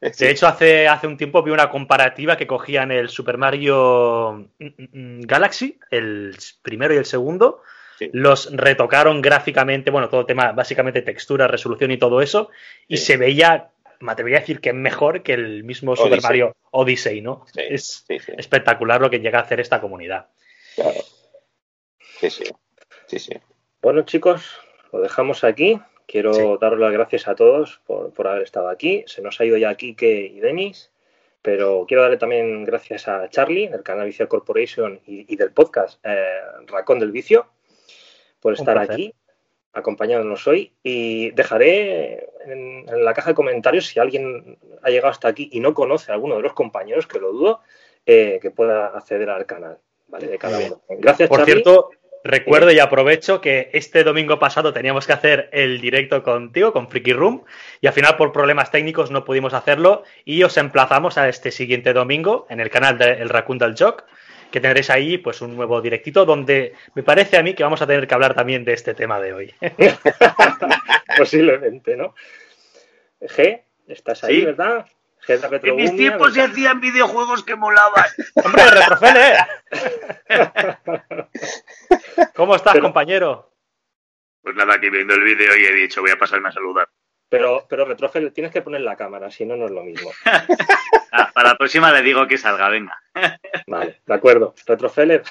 [0.00, 0.10] ¿eh?
[0.18, 4.66] de hecho hace, hace un tiempo vi una comparativa que cogían el Super Mario mm,
[4.92, 7.62] mm, Galaxy, el primero y el segundo,
[7.98, 8.10] Sí.
[8.12, 12.50] los retocaron gráficamente, bueno, todo el tema, básicamente textura, resolución y todo eso,
[12.86, 13.70] y se veía,
[14.00, 16.20] me atrevería a decir que mejor que el mismo Super.
[16.20, 17.46] Mario Odyssey, ¿no?
[17.54, 18.32] Sí, es sí, sí.
[18.36, 20.26] espectacular lo que llega a hacer esta comunidad.
[22.20, 22.44] Sí, sí.
[23.06, 23.32] Sí, sí.
[23.82, 24.58] Bueno, chicos,
[24.92, 25.80] lo dejamos aquí.
[26.06, 26.42] Quiero Sí.
[26.60, 29.04] daros las gracias a todos por, por haber estado aquí.
[29.06, 30.92] Se nos ha ido ya Kike y Denis,
[31.42, 35.98] pero quiero darle también gracias a Charlie del canal Vicio Corporation y, y del podcast
[36.04, 36.24] eh,
[36.66, 37.46] Racón del Vicio
[38.40, 39.12] por estar aquí
[39.72, 45.28] acompañándonos hoy y dejaré en, en la caja de comentarios si alguien ha llegado hasta
[45.28, 47.60] aquí y no conoce a alguno de los compañeros, que lo dudo,
[48.06, 49.78] eh, que pueda acceder al canal,
[50.08, 50.28] ¿vale?
[50.28, 50.80] De cada uno.
[50.88, 51.52] Gracias, Por Charlie.
[51.54, 51.90] cierto,
[52.26, 57.12] recuerdo y aprovecho que este domingo pasado teníamos que hacer el directo contigo, con Freaky
[57.12, 57.44] Room,
[57.80, 61.92] y al final por problemas técnicos no pudimos hacerlo y os emplazamos a este siguiente
[61.92, 64.04] domingo en el canal de El Raccoon del Jock,
[64.50, 67.86] que tendréis ahí pues un nuevo directito donde me parece a mí que vamos a
[67.86, 69.54] tener que hablar también de este tema de hoy.
[71.18, 72.14] Posiblemente, ¿no?
[73.20, 74.44] G, estás ahí, Sí.
[74.46, 74.86] ¿verdad?
[75.28, 78.04] En mis tiempos se hacían videojuegos que molaban.
[78.44, 79.36] ¡Hombre, Retrofele!
[82.34, 83.52] ¿Cómo estás, Pero- compañero?
[84.42, 86.88] Pues nada, aquí viendo el vídeo y he dicho, voy a pasarme a saludar.
[87.28, 90.10] Pero, pero Retrofel, tienes que poner la cámara, si no, no es lo mismo.
[91.18, 93.00] Ah, para la próxima le digo que salga, venga.
[93.68, 94.54] Vale, de acuerdo.
[94.66, 95.22] Retrofeller,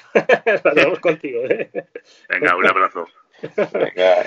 [0.64, 1.42] la tenemos contigo.
[1.44, 1.70] ¿eh?
[2.28, 3.06] Venga, un abrazo.
[3.72, 4.26] Venga,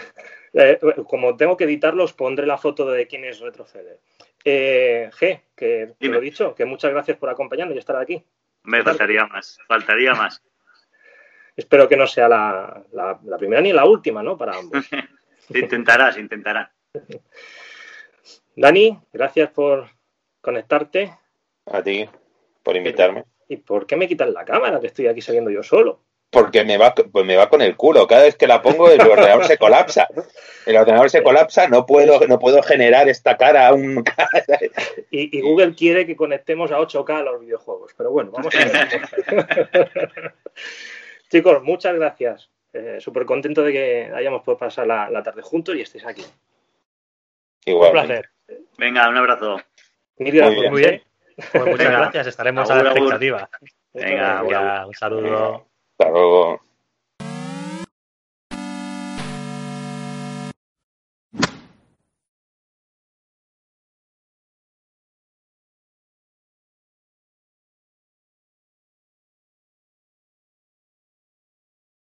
[0.54, 4.00] Eh, como tengo que editarlos, pondré la foto de quién es Retrofeller.
[4.46, 8.24] Eh, G, que te lo he dicho, que muchas gracias por acompañarnos y estar aquí.
[8.64, 10.42] Me faltaría más, faltaría más.
[11.56, 14.38] Espero que no sea la, la- la primera ni la última, ¿no?
[14.38, 14.86] Para ambos.
[15.52, 16.72] Se intentará, se intentará.
[18.56, 19.90] Dani, gracias por
[20.42, 21.12] conectarte.
[21.66, 22.08] a ti
[22.64, 23.26] por invitarme.
[23.48, 24.80] ¿Y por qué me quitas la cámara?
[24.80, 26.04] Que estoy aquí saliendo yo solo.
[26.32, 28.06] Porque me va, pues me va con el culo.
[28.06, 30.08] Cada vez que la pongo, el ordenador se colapsa.
[30.66, 34.04] El ordenador se colapsa, no puedo, no puedo generar esta cara aún.
[35.12, 37.94] Y, y Google quiere que conectemos a 8K a los videojuegos.
[37.98, 40.34] Pero bueno, vamos a ver.
[41.32, 42.50] Chicos, muchas gracias.
[43.00, 46.22] Súper contento de que hayamos podido pasar la, la tarde juntos y estéis aquí.
[46.22, 47.92] Un Igual.
[47.92, 48.30] placer.
[48.78, 49.60] Venga, un abrazo.
[50.18, 50.60] Mil gracias.
[50.60, 50.72] bien.
[50.72, 51.04] Muy bien.
[51.52, 52.00] Pues muchas Venga.
[52.00, 52.98] gracias, estaremos a la agur.
[53.00, 53.50] expectativa.
[53.94, 55.69] Venga, Venga, un saludo.
[56.00, 56.69] Hasta luego.